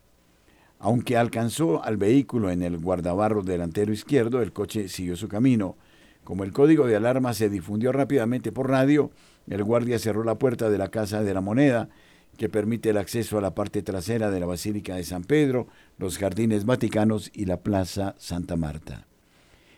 Aunque 0.78 1.16
alcanzó 1.16 1.82
al 1.82 1.96
vehículo 1.96 2.50
en 2.50 2.62
el 2.62 2.78
guardabarro 2.78 3.42
delantero 3.42 3.92
izquierdo, 3.92 4.40
el 4.40 4.52
coche 4.52 4.88
siguió 4.88 5.16
su 5.16 5.26
camino. 5.26 5.76
Como 6.24 6.42
el 6.44 6.52
código 6.52 6.86
de 6.86 6.96
alarma 6.96 7.34
se 7.34 7.50
difundió 7.50 7.92
rápidamente 7.92 8.50
por 8.50 8.70
radio, 8.70 9.10
el 9.48 9.62
guardia 9.62 9.98
cerró 9.98 10.24
la 10.24 10.38
puerta 10.38 10.70
de 10.70 10.78
la 10.78 10.88
Casa 10.88 11.22
de 11.22 11.34
la 11.34 11.42
Moneda, 11.42 11.90
que 12.38 12.48
permite 12.48 12.90
el 12.90 12.96
acceso 12.96 13.38
a 13.38 13.42
la 13.42 13.54
parte 13.54 13.82
trasera 13.82 14.30
de 14.30 14.40
la 14.40 14.46
Basílica 14.46 14.96
de 14.96 15.04
San 15.04 15.22
Pedro, 15.22 15.68
los 15.98 16.18
jardines 16.18 16.64
vaticanos 16.64 17.30
y 17.34 17.44
la 17.44 17.58
Plaza 17.58 18.14
Santa 18.18 18.56
Marta. 18.56 19.06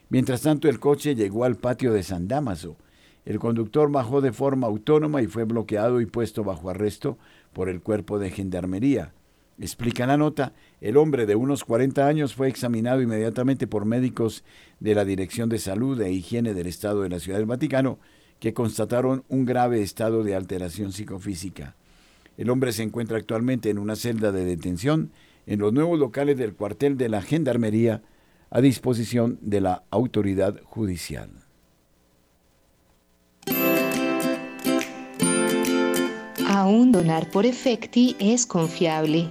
Mientras 0.09 0.43
tanto, 0.43 0.69
el 0.69 0.79
coche 0.79 1.17
llegó 1.17 1.45
al 1.45 1.57
patio 1.57 1.93
de 1.93 2.05
San 2.05 2.29
Dámaso. 2.29 2.77
El 3.25 3.41
conductor 3.41 3.91
bajó 3.91 4.21
de 4.21 4.33
forma 4.33 4.69
autónoma 4.69 5.21
y 5.21 5.27
fue 5.27 5.45
bloqueado 5.45 6.01
y 6.01 6.07
puesto 6.07 6.45
bajo 6.45 6.71
arresto 6.71 7.19
por 7.53 7.69
el 7.69 7.83
cuerpo 7.83 8.21
de 8.21 8.31
gendarmería. 8.31 9.13
Explica 9.59 10.07
la 10.07 10.19
nota, 10.19 10.53
el 10.83 10.99
hombre 10.99 11.25
de 11.25 11.35
unos 11.35 11.65
40 11.65 12.07
años 12.07 12.35
fue 12.35 12.49
examinado 12.49 13.01
inmediatamente 13.01 13.67
por 13.67 13.87
médicos 13.87 14.45
de 14.81 14.95
la 14.95 15.07
Dirección 15.07 15.49
de 15.49 15.59
Salud 15.59 15.99
e 16.03 16.13
Higiene 16.13 16.53
del 16.53 16.67
Estado 16.67 17.03
de 17.03 17.09
la 17.09 17.21
Ciudad 17.21 17.39
del 17.39 17.47
Vaticano, 17.47 17.99
que 18.39 18.53
constataron 18.53 19.25
un 19.29 19.47
grave 19.47 19.81
estado 19.81 20.25
de 20.25 20.35
alteración 20.35 20.93
psicofísica. 20.93 21.75
El 22.37 22.51
hombre 22.51 22.73
se 22.73 22.83
encuentra 22.83 23.17
actualmente 23.17 23.71
en 23.71 23.79
una 23.79 23.97
celda 23.97 24.31
de 24.31 24.45
detención 24.45 25.11
en 25.47 25.61
los 25.61 25.73
nuevos 25.73 25.99
locales 25.99 26.37
del 26.37 26.55
cuartel 26.55 26.99
de 26.99 27.09
la 27.09 27.23
Gendarmería 27.23 28.03
a 28.51 28.61
disposición 28.61 29.39
de 29.41 29.63
la 29.63 29.85
autoridad 29.91 30.61
judicial. 30.65 31.31
Aún 36.47 36.93
donar 36.93 37.31
por 37.31 37.47
efecti 37.47 38.17
es 38.19 38.47
confiable. 38.47 39.31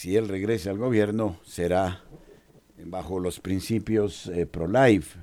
si 0.00 0.16
él 0.16 0.28
regresa 0.28 0.70
al 0.70 0.78
gobierno 0.78 1.36
será 1.44 2.02
bajo 2.86 3.20
los 3.20 3.38
principios 3.38 4.28
eh, 4.28 4.46
pro-life. 4.46 5.18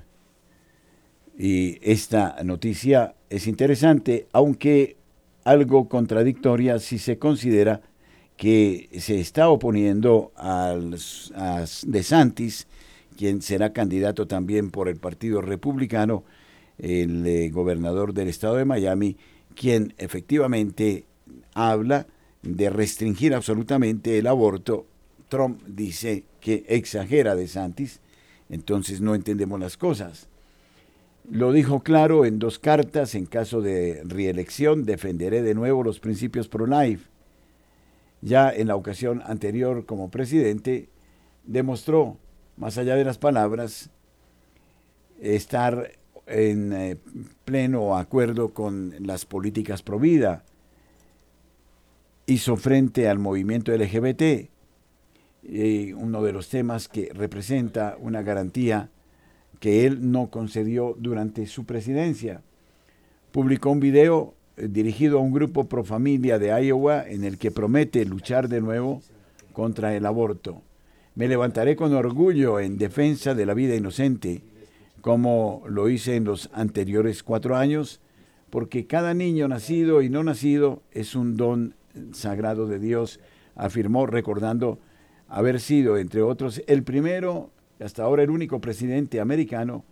Y 1.36 1.80
esta 1.82 2.36
noticia 2.44 3.16
es 3.28 3.48
interesante, 3.48 4.28
aunque 4.32 4.96
algo 5.42 5.88
contradictoria 5.88 6.78
si 6.78 7.00
se 7.00 7.18
considera 7.18 7.80
que 8.36 8.88
se 9.00 9.18
está 9.18 9.48
oponiendo 9.48 10.30
al, 10.36 10.96
a 11.34 11.64
DeSantis, 11.84 12.68
quien 13.16 13.42
será 13.42 13.72
candidato 13.72 14.28
también 14.28 14.70
por 14.70 14.88
el 14.88 14.98
Partido 14.98 15.40
Republicano, 15.40 16.22
el 16.78 17.26
eh, 17.26 17.50
gobernador 17.50 18.14
del 18.14 18.28
estado 18.28 18.54
de 18.54 18.64
Miami, 18.64 19.16
quien 19.56 19.92
efectivamente 19.98 21.04
habla 21.52 22.06
de 22.42 22.70
restringir 22.70 23.34
absolutamente 23.34 24.18
el 24.18 24.26
aborto. 24.26 24.86
Trump 25.28 25.62
dice 25.66 26.24
que 26.40 26.64
exagera 26.68 27.34
de 27.34 27.48
Santis, 27.48 28.00
entonces 28.48 29.00
no 29.00 29.14
entendemos 29.14 29.60
las 29.60 29.76
cosas. 29.76 30.28
Lo 31.30 31.52
dijo 31.52 31.80
claro 31.80 32.24
en 32.24 32.38
dos 32.38 32.58
cartas, 32.58 33.14
en 33.14 33.26
caso 33.26 33.60
de 33.60 34.02
reelección 34.04 34.84
defenderé 34.84 35.42
de 35.42 35.54
nuevo 35.54 35.82
los 35.82 36.00
principios 36.00 36.48
pro-life. 36.48 37.06
Ya 38.22 38.50
en 38.50 38.68
la 38.68 38.76
ocasión 38.76 39.22
anterior 39.26 39.84
como 39.84 40.10
presidente 40.10 40.88
demostró, 41.44 42.16
más 42.56 42.78
allá 42.78 42.96
de 42.96 43.04
las 43.04 43.18
palabras, 43.18 43.90
estar 45.20 45.92
en 46.26 46.72
eh, 46.72 46.96
pleno 47.44 47.96
acuerdo 47.96 48.54
con 48.54 48.94
las 49.00 49.24
políticas 49.26 49.82
pro 49.82 49.98
vida 49.98 50.44
hizo 52.28 52.56
frente 52.56 53.08
al 53.08 53.18
movimiento 53.18 53.74
LGBT, 53.74 54.50
uno 55.96 56.22
de 56.22 56.32
los 56.32 56.50
temas 56.50 56.86
que 56.86 57.10
representa 57.14 57.96
una 57.98 58.20
garantía 58.20 58.90
que 59.60 59.86
él 59.86 60.12
no 60.12 60.28
concedió 60.28 60.94
durante 60.98 61.46
su 61.46 61.64
presidencia. 61.64 62.42
Publicó 63.32 63.70
un 63.70 63.80
video 63.80 64.34
eh, 64.58 64.68
dirigido 64.70 65.18
a 65.18 65.22
un 65.22 65.32
grupo 65.32 65.68
pro 65.68 65.84
familia 65.84 66.38
de 66.38 66.48
Iowa 66.48 67.08
en 67.08 67.24
el 67.24 67.38
que 67.38 67.50
promete 67.50 68.04
luchar 68.04 68.48
de 68.48 68.60
nuevo 68.60 69.02
contra 69.54 69.96
el 69.96 70.04
aborto. 70.04 70.60
Me 71.14 71.28
levantaré 71.28 71.76
con 71.76 71.94
orgullo 71.94 72.60
en 72.60 72.76
defensa 72.76 73.34
de 73.34 73.46
la 73.46 73.54
vida 73.54 73.74
inocente, 73.74 74.42
como 75.00 75.62
lo 75.66 75.88
hice 75.88 76.16
en 76.16 76.24
los 76.24 76.50
anteriores 76.52 77.22
cuatro 77.22 77.56
años, 77.56 78.00
porque 78.50 78.86
cada 78.86 79.14
niño 79.14 79.48
nacido 79.48 80.02
y 80.02 80.10
no 80.10 80.22
nacido 80.22 80.82
es 80.92 81.14
un 81.14 81.36
don 81.36 81.74
sagrado 82.12 82.66
de 82.66 82.78
Dios, 82.78 83.20
afirmó 83.54 84.06
recordando 84.06 84.78
haber 85.28 85.60
sido, 85.60 85.98
entre 85.98 86.22
otros, 86.22 86.62
el 86.66 86.82
primero, 86.82 87.50
hasta 87.80 88.02
ahora 88.02 88.22
el 88.22 88.30
único 88.30 88.60
presidente 88.60 89.20
americano, 89.20 89.84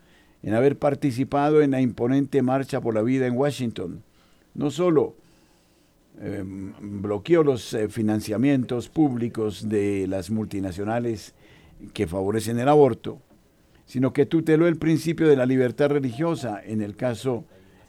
en 0.43 0.55
haber 0.55 0.79
participado 0.79 1.63
en 1.63 1.73
la 1.73 1.81
imponente 1.81 2.43
Marcha 2.43 2.81
por 2.81 2.95
la 2.95 3.03
Vida 3.03 3.27
en 3.27 3.37
Washington. 3.37 4.03
No 4.55 4.71
solo 4.71 5.17
em, 6.21 6.73
bloqueó 7.03 7.43
los 7.43 7.75
eh, 7.75 7.89
financiamientos 7.89 8.89
públicos 8.89 9.69
de 9.69 10.07
las 10.07 10.31
multinacionales 10.31 11.35
que 11.93 12.07
favorecen 12.07 12.59
el 12.59 12.69
aborto, 12.69 13.21
sino 13.85 14.13
que 14.13 14.27
tuteló 14.27 14.67
el 14.67 14.77
principio 14.77 15.29
de 15.29 15.37
la 15.37 15.47
libertad 15.47 15.91
religiosa 15.91 16.61
en 16.65 16.81
el 16.81 16.97
caso 16.97 17.45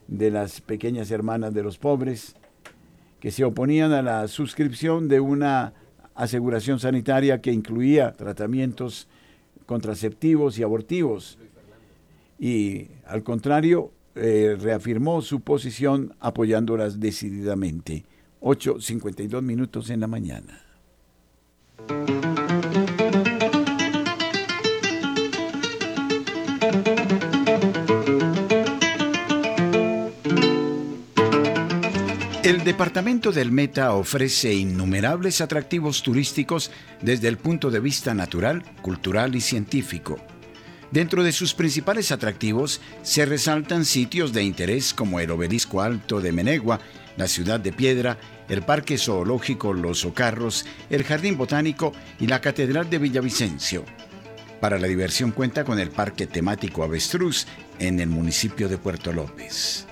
de 0.08 0.32
las 0.32 0.62
pequeñas 0.62 1.12
hermanas 1.12 1.54
de 1.54 1.64
los 1.64 1.78
pobres, 1.78 2.36
que 3.20 3.32
se 3.32 3.44
oponían 3.44 3.92
a 3.92 4.02
la 4.02 4.28
suscripción 4.28 5.08
de 5.08 5.20
una 5.20 5.74
aseguración 6.16 6.80
sanitaria 6.80 7.42
que 7.42 7.52
incluía 7.52 8.14
tratamientos 8.14 9.08
contraceptivos 9.66 10.58
y 10.58 10.64
abortivos. 10.64 11.38
Y 12.40 12.88
al 13.06 13.24
contrario, 13.24 13.92
eh, 14.16 14.58
reafirmó 14.60 15.22
su 15.22 15.42
posición 15.42 16.16
apoyándolas 16.20 17.00
decididamente. 17.00 18.06
8.52 18.42 19.42
minutos 19.42 19.90
en 19.90 20.00
la 20.00 20.08
mañana. 20.08 20.64
El 32.48 32.64
departamento 32.64 33.34
del 33.34 33.52
Meta 33.52 33.92
ofrece 33.92 34.54
innumerables 34.54 35.42
atractivos 35.42 36.02
turísticos 36.02 36.72
desde 37.02 37.28
el 37.28 37.38
punto 37.38 37.70
de 37.70 37.82
vista 37.82 38.14
natural, 38.14 38.64
cultural 38.82 39.36
y 39.36 39.42
científico. 39.42 40.18
Dentro 40.90 41.24
de 41.24 41.34
sus 41.34 41.54
principales 41.54 42.14
atractivos 42.14 42.80
se 43.02 43.26
resaltan 43.26 43.84
sitios 43.84 44.32
de 44.32 44.44
interés 44.44 44.94
como 44.94 45.20
el 45.20 45.30
Obelisco 45.30 45.82
Alto 45.82 46.22
de 46.22 46.32
Menegua, 46.32 46.80
la 47.18 47.28
Ciudad 47.28 47.60
de 47.60 47.74
Piedra, 47.74 48.18
el 48.48 48.62
Parque 48.62 48.98
Zoológico 48.98 49.74
Los 49.74 50.06
Ocarros, 50.06 50.66
el 50.90 51.04
Jardín 51.04 51.36
Botánico 51.36 51.92
y 52.18 52.28
la 52.28 52.40
Catedral 52.40 52.90
de 52.90 53.00
Villavicencio. 53.00 53.84
Para 54.62 54.80
la 54.80 54.88
diversión 54.88 55.32
cuenta 55.32 55.66
con 55.66 55.80
el 55.80 55.90
Parque 55.90 56.28
Temático 56.28 56.82
Avestruz 56.82 57.46
en 57.78 58.00
el 58.00 58.08
municipio 58.08 58.70
de 58.70 58.78
Puerto 58.78 59.12
López. 59.12 59.86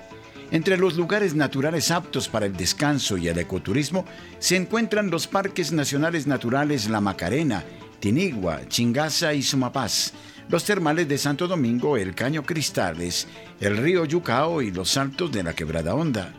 Entre 0.50 0.76
los 0.76 0.96
lugares 0.96 1.34
naturales 1.34 1.90
aptos 1.90 2.28
para 2.28 2.46
el 2.46 2.56
descanso 2.56 3.16
y 3.16 3.28
el 3.28 3.38
ecoturismo 3.38 4.04
se 4.38 4.56
encuentran 4.56 5.10
los 5.10 5.26
parques 5.26 5.72
nacionales 5.72 6.26
naturales 6.26 6.88
La 6.88 7.00
Macarena, 7.00 7.64
Tinigua, 7.98 8.60
Chingaza 8.68 9.34
y 9.34 9.42
Sumapaz, 9.42 10.12
los 10.48 10.64
termales 10.64 11.08
de 11.08 11.18
Santo 11.18 11.48
Domingo, 11.48 11.96
el 11.96 12.14
Caño 12.14 12.44
Cristales, 12.44 13.26
el 13.60 13.76
río 13.76 14.04
Yucao 14.04 14.62
y 14.62 14.70
los 14.70 14.90
saltos 14.90 15.32
de 15.32 15.42
la 15.42 15.54
Quebrada 15.54 15.94
Honda. 15.94 16.32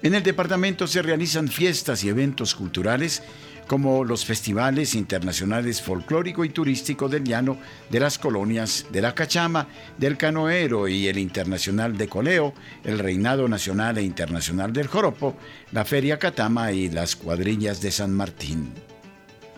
En 0.00 0.14
el 0.14 0.22
departamento 0.22 0.86
se 0.86 1.02
realizan 1.02 1.48
fiestas 1.48 2.04
y 2.04 2.08
eventos 2.08 2.54
culturales 2.54 3.22
como 3.68 4.02
los 4.02 4.24
festivales 4.24 4.94
internacionales 4.94 5.82
folclórico 5.82 6.44
y 6.44 6.48
turístico 6.48 7.08
del 7.08 7.22
llano 7.22 7.58
de 7.90 8.00
las 8.00 8.18
colonias 8.18 8.86
de 8.90 9.02
la 9.02 9.14
Cachama, 9.14 9.68
del 9.98 10.16
Canoero 10.16 10.88
y 10.88 11.06
el 11.06 11.18
Internacional 11.18 11.96
de 11.96 12.08
Coleo, 12.08 12.54
el 12.82 12.98
Reinado 12.98 13.46
Nacional 13.46 13.98
e 13.98 14.02
Internacional 14.02 14.72
del 14.72 14.88
Joropo, 14.88 15.36
la 15.70 15.84
Feria 15.84 16.18
Catama 16.18 16.72
y 16.72 16.88
las 16.88 17.14
cuadrillas 17.14 17.80
de 17.82 17.92
San 17.92 18.12
Martín. 18.12 18.72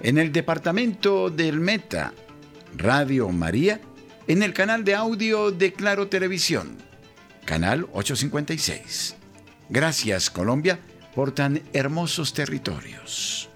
En 0.03 0.19
el 0.19 0.33
departamento 0.33 1.31
del 1.31 1.61
Meta, 1.61 2.13
Radio 2.77 3.29
María, 3.29 3.81
en 4.27 4.43
el 4.43 4.53
canal 4.53 4.85
de 4.85 4.97
audio 4.97 5.53
de 5.53 5.73
Claro 5.73 6.09
Televisión, 6.09 6.77
canal 7.45 7.87
856. 7.93 9.15
Gracias 9.69 10.31
Colombia 10.31 10.81
por 11.15 11.33
tan 11.33 11.63
hermosos 11.73 12.35
territorios. 12.35 13.50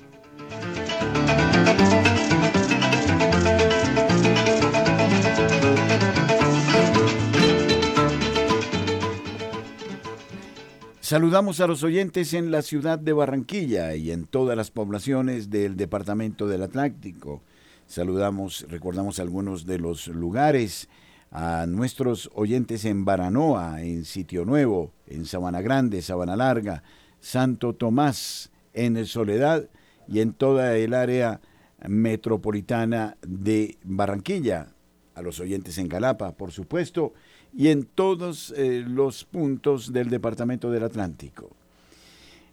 Saludamos 11.05 11.61
a 11.61 11.67
los 11.67 11.83
oyentes 11.83 12.33
en 12.33 12.51
la 12.51 12.63
ciudad 12.63 12.99
de 12.99 13.13
Barranquilla 13.13 13.95
y 13.95 14.11
en 14.11 14.25
todas 14.25 14.57
las 14.57 14.71
poblaciones 14.71 15.51
del 15.51 15.77
departamento 15.77 16.49
del 16.49 16.63
Atlántico. 16.63 17.43
Saludamos, 17.87 18.65
recordamos 18.71 19.21
algunos 19.21 19.67
de 19.67 19.79
los 19.79 20.09
lugares, 20.09 20.89
a 21.31 21.67
nuestros 21.69 22.31
oyentes 22.33 22.87
en 22.87 23.05
Baranoa, 23.05 23.83
en 23.83 24.07
Sitio 24.07 24.47
Nuevo, 24.47 24.93
en 25.07 25.27
Sabana 25.27 25.61
Grande, 25.61 26.01
Sabana 26.01 26.37
Larga, 26.37 26.83
Santo 27.21 27.75
Tomás, 27.75 28.51
en 28.73 29.05
Soledad 29.05 29.69
y 30.09 30.21
en 30.21 30.33
toda 30.33 30.75
el 30.79 30.95
área 30.95 31.43
metropolitana 31.87 33.19
de 33.21 33.77
Barranquilla, 33.85 34.69
a 35.15 35.21
los 35.21 35.39
oyentes 35.39 35.77
en 35.77 35.89
Galapa, 35.91 36.33
por 36.33 36.51
supuesto, 36.51 37.13
y 37.57 37.69
en 37.69 37.85
todos 37.85 38.53
eh, 38.57 38.85
los 38.87 39.25
puntos 39.25 39.93
del 39.93 40.11
Departamento 40.11 40.71
del 40.71 40.85
Atlántico. 40.85 41.51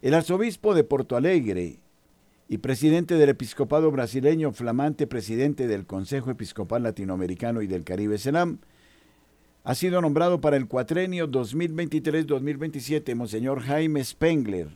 El 0.02 0.14
arzobispo 0.14 0.74
de 0.74 0.84
Porto 0.84 1.16
Alegre 1.16 1.80
y 2.48 2.58
presidente 2.60 3.16
del 3.16 3.30
episcopado 3.30 3.92
brasileño, 3.92 4.52
flamante 4.52 5.08
presidente 5.08 5.68
del 5.68 5.86
Consejo 5.86 6.32
Episcopal 6.32 6.84
Latinoamericano 6.84 7.62
y 7.62 7.68
del 7.68 7.84
Caribe 7.84 8.18
Selam, 8.18 8.60
ha 9.64 9.76
sido 9.76 10.02
nombrado 10.02 10.42
para 10.42 10.58
el 10.58 10.68
cuatrenio 10.68 11.30
2023-2027 11.30 13.16
Monseñor 13.16 13.62
Jaime 13.62 14.04
Spengler, 14.04 14.70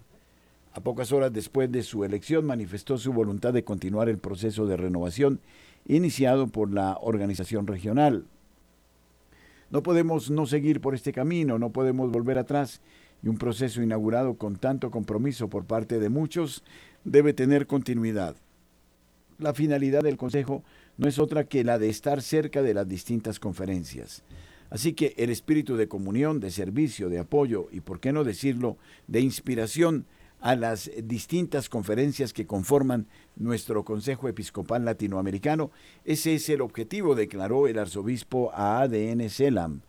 a 0.74 0.82
pocas 0.82 1.12
horas 1.12 1.32
después 1.32 1.72
de 1.72 1.84
su 1.84 2.04
elección, 2.04 2.46
manifestó 2.46 2.98
su 2.98 3.14
voluntad 3.14 3.54
de 3.54 3.64
continuar 3.64 4.10
el 4.10 4.18
proceso 4.18 4.68
de 4.68 4.76
renovación 4.78 5.40
iniciado 5.88 6.48
por 6.48 6.72
la 6.72 6.98
organización 7.00 7.66
regional. 7.66 8.26
No 9.72 9.84
podemos 9.84 10.30
no 10.30 10.46
seguir 10.46 10.82
por 10.82 10.96
este 10.96 11.12
camino, 11.12 11.58
no 11.58 11.72
podemos 11.72 12.12
volver 12.12 12.38
atrás 12.38 12.82
y 13.24 13.28
un 13.28 13.38
proceso 13.38 13.82
inaugurado 13.82 14.36
con 14.36 14.58
tanto 14.58 14.92
compromiso 14.92 15.50
por 15.50 15.66
parte 15.66 16.00
de 16.00 16.10
muchos 16.10 16.64
debe 17.04 17.34
tener 17.34 17.68
continuidad. 17.68 18.36
La 19.38 19.54
finalidad 19.54 20.04
del 20.04 20.18
Consejo 20.18 20.64
no 20.98 21.08
es 21.08 21.20
otra 21.20 21.46
que 21.46 21.64
la 21.64 21.78
de 21.80 21.90
estar 21.90 22.22
cerca 22.22 22.62
de 22.62 22.74
las 22.74 22.88
distintas 22.88 23.40
conferencias. 23.40 24.24
Así 24.70 24.94
que 24.94 25.14
el 25.18 25.30
espíritu 25.30 25.76
de 25.76 25.88
comunión, 25.88 26.40
de 26.40 26.52
servicio, 26.52 27.10
de 27.10 27.20
apoyo 27.20 27.68
y, 27.72 27.82
por 27.82 28.00
qué 28.00 28.12
no 28.12 28.24
decirlo, 28.24 28.78
de 29.08 29.22
inspiración 29.22 30.06
a 30.42 30.56
las 30.56 30.92
distintas 31.04 31.70
conferencias 31.70 32.34
que 32.34 32.46
conforman 32.46 33.08
nuestro 33.36 33.84
Consejo 33.84 34.28
Episcopal 34.28 34.86
Latinoamericano. 34.86 35.72
Ese 36.04 36.36
es 36.36 36.50
el 36.50 36.62
objetivo, 36.62 37.16
declaró 37.16 37.68
el 37.68 37.80
arzobispo 37.80 38.52
a 38.54 38.82
ADN 38.82 39.30
CELAM. 39.30 39.82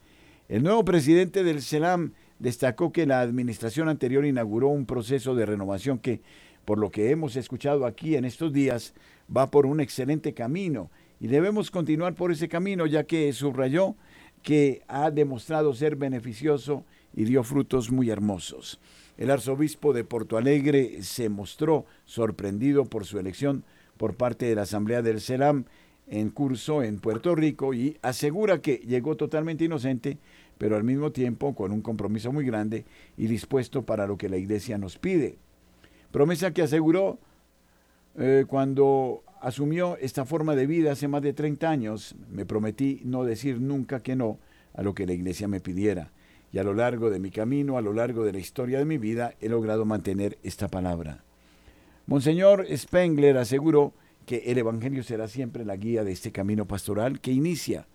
El 0.49 0.63
nuevo 0.63 0.85
presidente 0.85 1.45
del 1.45 1.63
CELAM 1.63 2.13
destacó 2.39 2.93
que 2.93 3.07
la 3.07 3.21
administración 3.21 3.89
anterior 3.89 4.25
inauguró 4.25 4.69
un 4.69 4.87
proceso 4.87 5.35
de 5.35 5.47
renovación 5.47 5.99
que, 5.99 6.23
por 6.65 6.79
lo 6.79 6.91
que 6.91 7.11
hemos 7.11 7.37
escuchado 7.37 7.87
aquí 7.87 8.17
en 8.17 8.25
estos 8.25 8.53
días, 8.53 8.95
va 9.35 9.51
por 9.51 9.67
un 9.67 9.81
excelente 9.81 10.35
camino 10.35 10.91
y 11.19 11.29
debemos 11.29 11.71
continuar 11.71 12.15
por 12.15 12.31
ese 12.31 12.49
camino 12.49 12.87
ya 12.87 13.05
que 13.05 13.33
subrayó 13.33 13.97
que 14.43 14.83
ha 14.87 15.11
demostrado 15.11 15.75
ser 15.75 15.97
beneficioso 15.97 16.85
y 17.17 17.25
dio 17.25 17.43
frutos 17.43 17.91
muy 17.91 18.11
hermosos. 18.11 18.79
El 19.17 19.31
arzobispo 19.31 19.95
de 19.95 20.05
Porto 20.05 20.37
Alegre 20.37 21.03
se 21.03 21.31
mostró 21.31 21.87
sorprendido 22.05 22.85
por 22.85 23.07
su 23.07 23.19
elección 23.19 23.65
por 23.97 24.15
parte 24.15 24.45
de 24.45 24.55
la 24.55 24.63
Asamblea 24.63 25.01
del 25.01 25.23
CELAM 25.23 25.65
en 26.07 26.29
curso 26.31 26.83
en 26.83 27.01
Puerto 27.01 27.35
Rico 27.35 27.73
y 27.73 27.97
asegura 28.03 28.61
que 28.61 28.77
llegó 28.87 29.17
totalmente 29.17 29.65
inocente, 29.65 30.19
pero 30.59 30.77
al 30.77 30.85
mismo 30.85 31.11
tiempo 31.11 31.55
con 31.55 31.73
un 31.73 31.81
compromiso 31.81 32.31
muy 32.31 32.45
grande 32.45 32.85
y 33.17 33.27
dispuesto 33.27 33.83
para 33.83 34.07
lo 34.07 34.19
que 34.19 34.29
la 34.29 34.37
Iglesia 34.37 34.77
nos 34.77 34.99
pide. 34.99 35.39
Promesa 36.13 36.53
que 36.53 36.63
aseguró 36.63 37.19
eh, 38.19 38.45
cuando 38.47 39.25
asumió 39.41 39.97
esta 39.97 40.27
forma 40.27 40.55
de 40.55 40.67
vida 40.67 40.93
hace 40.93 41.09
más 41.09 41.23
de 41.23 41.33
30 41.33 41.69
años, 41.69 42.15
me 42.31 42.45
prometí 42.45 43.01
no 43.05 43.25
decir 43.25 43.61
nunca 43.61 44.01
que 44.01 44.15
no 44.15 44.39
a 44.75 44.83
lo 44.83 44.95
que 44.95 45.07
la 45.07 45.15
Iglesia 45.15 45.49
me 45.49 45.61
pidiera 45.61 46.13
y 46.53 46.59
a 46.59 46.65
lo 46.65 46.75
largo 46.75 47.11
de 47.11 47.19
mi 47.19 47.31
camino, 47.31 47.77
a 47.77 47.83
lo 47.83 47.93
largo 47.93 48.25
de 48.25 48.33
la 48.33 48.39
historia 48.39 48.79
de 48.79 48.85
mi 48.85 48.99
vida, 48.99 49.35
he 49.41 49.49
logrado 49.49 49.85
mantener 49.85 50.39
esta 50.43 50.69
palabra. 50.69 51.25
Monseñor 52.07 52.67
Spengler 52.77 53.37
aseguró 53.37 53.93
que 54.27 54.45
el 54.47 54.59
Evangelio 54.59 55.03
será 55.03 55.29
siempre 55.29 55.65
la 55.65 55.77
guía 55.77 56.05
de 56.05 56.13
este 56.13 56.33
camino 56.33 56.67
pastoral 56.67 57.21
que 57.21 57.33
inicia 57.33 57.87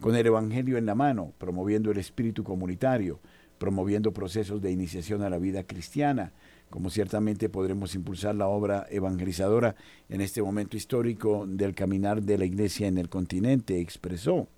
con 0.00 0.16
el 0.16 0.26
Evangelio 0.26 0.78
en 0.78 0.86
la 0.86 0.94
mano, 0.94 1.34
promoviendo 1.38 1.90
el 1.90 1.98
espíritu 1.98 2.42
comunitario, 2.42 3.20
promoviendo 3.58 4.12
procesos 4.12 4.62
de 4.62 4.70
iniciación 4.72 5.22
a 5.22 5.28
la 5.28 5.38
vida 5.38 5.64
cristiana, 5.64 6.32
como 6.70 6.88
ciertamente 6.88 7.48
podremos 7.50 7.94
impulsar 7.94 8.34
la 8.34 8.46
obra 8.46 8.86
evangelizadora 8.90 9.74
en 10.08 10.22
este 10.22 10.40
momento 10.40 10.76
histórico 10.76 11.44
del 11.46 11.74
caminar 11.74 12.22
de 12.22 12.38
la 12.38 12.46
Iglesia 12.46 12.86
en 12.86 12.96
el 12.96 13.10
continente, 13.10 13.80
expresó. 13.80 14.48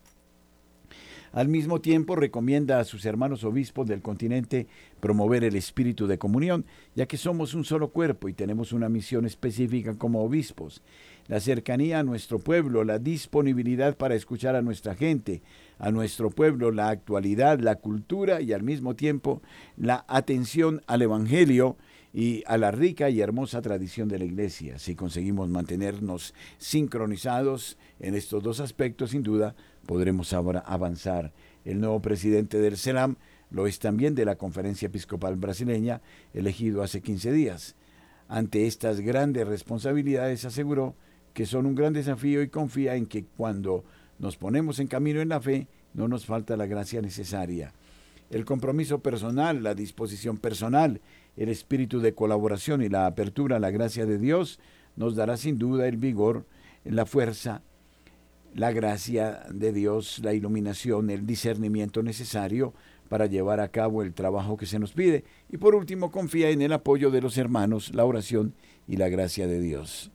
Al 1.33 1.49
mismo 1.49 1.81
tiempo 1.81 2.15
recomienda 2.15 2.79
a 2.79 2.85
sus 2.85 3.07
hermanos 3.07 3.43
obispos 3.43 3.87
del 3.87 4.03
continente 4.03 4.67
promover 5.01 5.45
el 5.45 5.57
espíritu 5.57 6.07
de 6.07 6.19
comunión, 6.19 6.67
ya 6.95 7.07
que 7.07 7.17
somos 7.17 7.55
un 7.55 7.65
solo 7.65 7.89
cuerpo 7.89 8.29
y 8.29 8.35
tenemos 8.35 8.73
una 8.73 8.91
misión 8.91 9.25
específica 9.25 9.95
como 9.97 10.23
obispos. 10.23 10.83
La 11.29 11.41
cercanía 11.41 12.01
a 12.01 12.03
nuestro 12.03 12.39
pueblo, 12.39 12.85
la 12.85 12.99
disponibilidad 12.99 13.97
para 13.97 14.15
escuchar 14.15 14.57
a 14.57 14.63
nuestra 14.63 14.95
gente, 14.95 15.41
a 15.79 15.91
nuestro 15.91 16.29
pueblo, 16.29 16.71
la 16.71 16.91
actualidad, 16.91 17.61
la 17.61 17.77
cultura 17.77 18.43
y 18.43 18.53
al 18.53 18.63
mismo 18.63 18.95
tiempo 18.95 19.41
la 19.79 20.05
atención 20.09 20.83
al 20.87 21.01
Evangelio 21.01 21.79
y 22.13 22.43
a 22.47 22.59
la 22.59 22.71
rica 22.71 23.09
y 23.09 23.23
hermosa 23.23 23.63
tradición 23.63 24.09
de 24.09 24.19
la 24.19 24.27
Iglesia. 24.27 24.79
Si 24.79 24.95
conseguimos 24.95 25.49
mantenernos 25.49 26.35
sincronizados 26.59 27.79
en 28.01 28.15
estos 28.15 28.43
dos 28.43 28.61
aspectos, 28.61 29.11
sin 29.11 29.23
duda, 29.23 29.55
podremos 29.87 30.33
ahora 30.33 30.61
avanzar. 30.61 31.33
El 31.65 31.81
nuevo 31.81 32.01
presidente 32.01 32.59
del 32.59 32.77
CELAM 32.77 33.17
lo 33.51 33.67
es 33.67 33.79
también 33.79 34.15
de 34.15 34.25
la 34.25 34.37
Conferencia 34.37 34.87
Episcopal 34.87 35.37
Brasileña, 35.37 36.01
elegido 36.33 36.83
hace 36.83 37.03
15 37.03 37.33
días. 37.33 37.77
Ante 38.29 38.67
estas 38.67 39.01
grandes 39.01 39.47
responsabilidades 39.47 40.45
aseguró 40.45 40.95
que 41.35 41.47
son 41.47 41.67
un 41.67 41.75
gran 41.75 41.93
desafío 41.93 42.43
y 42.43 42.49
confía 42.49 42.97
en 42.97 43.07
que 43.07 43.25
cuando 43.25 43.85
nos 44.19 44.37
ponemos 44.37 44.79
en 44.79 44.87
camino 44.87 45.21
en 45.21 45.29
la 45.29 45.41
fe, 45.41 45.69
no 45.95 46.09
nos 46.09 46.25
falta 46.25 46.57
la 46.57 46.67
gracia 46.67 47.03
necesaria. 47.03 47.73
El 48.31 48.47
compromiso 48.47 49.01
personal, 49.01 49.63
la 49.63 49.75
disposición 49.75 50.39
personal, 50.39 51.03
el 51.37 51.51
espíritu 51.51 52.01
de 52.01 52.15
colaboración 52.15 52.83
y 52.83 52.89
la 52.89 53.07
apertura 53.07 53.57
a 53.57 53.61
la 53.61 53.71
gracia 53.71 54.07
de 54.07 54.19
Dios 54.19 54.59
nos 54.97 55.17
dará 55.17 55.37
sin 55.37 55.59
duda 55.59 55.87
el 55.87 55.99
vigor, 55.99 56.47
la 56.85 57.05
fuerza 57.05 57.63
la 58.55 58.73
gracia 58.73 59.45
de 59.51 59.73
Dios, 59.73 60.21
la 60.23 60.35
iluminación, 60.35 61.11
el 61.11 61.27
discernimiento 61.27 62.03
necesario 62.03 62.75
para 63.09 63.27
llevar 63.27 63.61
a 63.61 63.69
cabo 63.69 64.03
el 64.03 64.15
trabajo 64.15 64.57
que 64.57 64.67
se 64.67 64.79
nos 64.79 64.93
pide. 64.93 65.25
Y 65.51 65.59
por 65.59 65.75
último, 65.75 66.11
confía 66.11 66.51
en 66.51 66.63
el 66.63 66.73
apoyo 66.73 67.11
de 67.11 67.21
los 67.21 67.37
hermanos, 67.37 67.95
la 67.95 68.05
oración 68.05 68.55
y 68.89 68.97
la 68.97 69.09
gracia 69.09 69.47
de 69.47 69.61
Dios. 69.61 70.11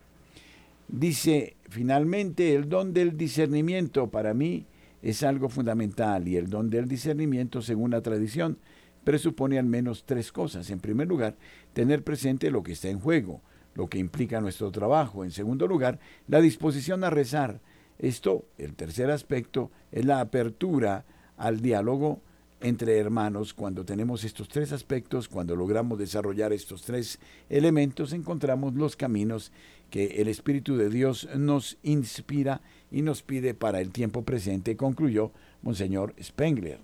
Dice, 0.87 1.57
finalmente, 1.69 2.55
el 2.55 2.69
don 2.69 2.93
del 2.93 3.17
discernimiento 3.17 4.07
para 4.07 4.33
mí 4.33 4.65
es 5.01 5.21
algo 5.23 5.49
fundamental 5.49 6.27
y 6.27 6.37
el 6.37 6.49
don 6.49 6.69
del 6.69 6.87
discernimiento, 6.87 7.61
según 7.61 7.91
la 7.91 8.01
tradición, 8.01 8.57
presupone 9.03 9.59
al 9.59 9.65
menos 9.65 10.03
tres 10.05 10.31
cosas. 10.31 10.69
En 10.69 10.79
primer 10.79 11.07
lugar, 11.07 11.35
tener 11.73 12.03
presente 12.03 12.51
lo 12.51 12.63
que 12.63 12.73
está 12.73 12.89
en 12.89 12.99
juego, 12.99 13.41
lo 13.75 13.87
que 13.87 13.99
implica 13.99 14.41
nuestro 14.41 14.71
trabajo. 14.71 15.23
En 15.23 15.31
segundo 15.31 15.67
lugar, 15.67 15.99
la 16.27 16.41
disposición 16.41 17.03
a 17.03 17.09
rezar. 17.09 17.61
Esto, 17.99 18.45
el 18.57 18.75
tercer 18.75 19.09
aspecto, 19.09 19.71
es 19.91 20.05
la 20.05 20.19
apertura 20.19 21.05
al 21.37 21.61
diálogo 21.61 22.21
entre 22.61 22.97
hermanos. 22.97 23.53
Cuando 23.53 23.85
tenemos 23.85 24.23
estos 24.23 24.47
tres 24.47 24.71
aspectos, 24.71 25.27
cuando 25.27 25.55
logramos 25.55 25.97
desarrollar 25.97 26.53
estos 26.53 26.83
tres 26.83 27.19
elementos, 27.49 28.13
encontramos 28.13 28.75
los 28.75 28.95
caminos 28.95 29.51
que 29.89 30.21
el 30.21 30.27
Espíritu 30.27 30.75
de 30.75 30.89
Dios 30.89 31.27
nos 31.35 31.77
inspira 31.83 32.61
y 32.91 33.01
nos 33.01 33.21
pide 33.21 33.53
para 33.53 33.81
el 33.81 33.91
tiempo 33.91 34.23
presente, 34.23 34.75
concluyó 34.75 35.31
Monseñor 35.61 36.13
Spengler. 36.21 36.79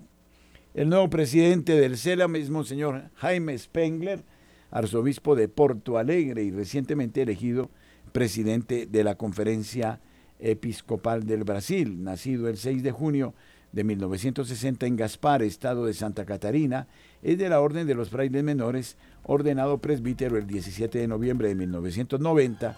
El 0.74 0.88
nuevo 0.88 1.08
presidente 1.08 1.74
del 1.74 1.96
CELAM 1.96 2.34
es 2.36 2.50
Monseñor 2.50 3.10
Jaime 3.14 3.56
Spengler, 3.56 4.24
arzobispo 4.70 5.36
de 5.36 5.48
Porto 5.48 5.98
Alegre 5.98 6.42
y 6.42 6.50
recientemente 6.50 7.22
elegido 7.22 7.70
presidente 8.12 8.86
de 8.86 9.04
la 9.04 9.16
Conferencia 9.16 10.00
Episcopal 10.38 11.24
del 11.24 11.44
Brasil, 11.44 12.02
nacido 12.02 12.48
el 12.48 12.56
6 12.56 12.82
de 12.82 12.92
junio 12.92 13.34
de 13.72 13.84
1960 13.84 14.86
en 14.86 14.96
Gaspar, 14.96 15.42
estado 15.42 15.86
de 15.86 15.94
Santa 15.94 16.24
Catarina, 16.24 16.86
es 17.22 17.38
de 17.38 17.48
la 17.48 17.60
Orden 17.60 17.86
de 17.86 17.94
los 17.94 18.10
Frailes 18.10 18.44
Menores, 18.44 18.96
ordenado 19.24 19.78
presbítero 19.78 20.36
el 20.36 20.46
17 20.46 20.98
de 20.98 21.08
noviembre 21.08 21.48
de 21.48 21.54
1990 21.54 22.76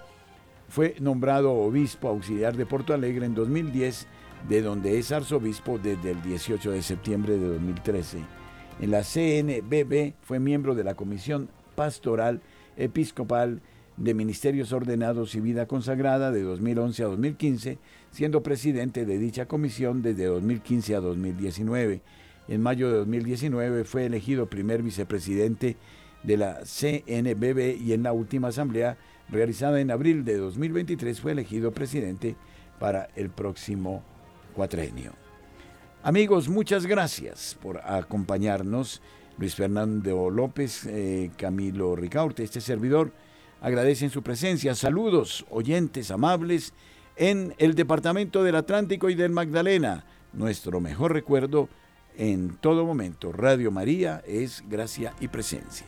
fue 0.68 0.96
nombrado 1.00 1.52
obispo 1.52 2.08
auxiliar 2.08 2.56
de 2.56 2.66
Porto 2.66 2.92
Alegre 2.92 3.26
en 3.26 3.34
2010, 3.34 4.06
de 4.48 4.62
donde 4.62 4.98
es 4.98 5.12
arzobispo 5.12 5.78
desde 5.78 6.10
el 6.10 6.22
18 6.22 6.72
de 6.72 6.82
septiembre 6.82 7.38
de 7.38 7.46
2013. 7.48 8.18
En 8.80 8.90
la 8.90 9.02
CNBB 9.02 10.14
fue 10.20 10.38
miembro 10.38 10.74
de 10.74 10.84
la 10.84 10.94
Comisión 10.94 11.48
Pastoral 11.74 12.42
Episcopal 12.76 13.62
de 13.96 14.14
Ministerios 14.14 14.72
Ordenados 14.72 15.34
y 15.34 15.40
Vida 15.40 15.66
Consagrada 15.66 16.30
de 16.30 16.42
2011 16.42 17.02
a 17.02 17.06
2015, 17.06 17.78
siendo 18.10 18.42
presidente 18.42 19.06
de 19.06 19.18
dicha 19.18 19.46
comisión 19.46 20.02
desde 20.02 20.26
2015 20.26 20.96
a 20.96 21.00
2019. 21.00 22.02
En 22.48 22.60
mayo 22.60 22.90
de 22.90 22.98
2019 22.98 23.84
fue 23.84 24.06
elegido 24.06 24.46
primer 24.46 24.82
vicepresidente 24.82 25.76
de 26.22 26.36
la 26.36 26.60
CNBB 26.64 27.80
y 27.80 27.92
en 27.92 28.02
la 28.02 28.12
última 28.12 28.48
asamblea 28.48 28.98
realizada 29.28 29.80
en 29.80 29.90
abril 29.90 30.24
de 30.24 30.36
2023, 30.36 31.20
fue 31.20 31.32
elegido 31.32 31.72
presidente 31.72 32.36
para 32.78 33.08
el 33.16 33.30
próximo 33.30 34.02
cuatrenio. 34.54 35.12
Amigos, 36.02 36.48
muchas 36.48 36.86
gracias 36.86 37.56
por 37.60 37.78
acompañarnos. 37.78 39.02
Luis 39.38 39.54
Fernando 39.54 40.30
López, 40.30 40.86
eh, 40.86 41.30
Camilo 41.36 41.96
Ricaurte, 41.96 42.42
este 42.42 42.60
servidor, 42.60 43.12
agradecen 43.60 44.10
su 44.10 44.22
presencia. 44.22 44.74
Saludos, 44.74 45.46
oyentes 45.50 46.10
amables, 46.10 46.72
en 47.16 47.54
el 47.58 47.74
Departamento 47.74 48.42
del 48.42 48.56
Atlántico 48.56 49.08
y 49.10 49.14
del 49.14 49.30
Magdalena. 49.30 50.04
Nuestro 50.32 50.80
mejor 50.80 51.12
recuerdo 51.12 51.68
en 52.16 52.56
todo 52.56 52.84
momento. 52.84 53.32
Radio 53.32 53.70
María 53.70 54.22
es 54.26 54.62
gracia 54.68 55.14
y 55.20 55.28
presencia. 55.28 55.86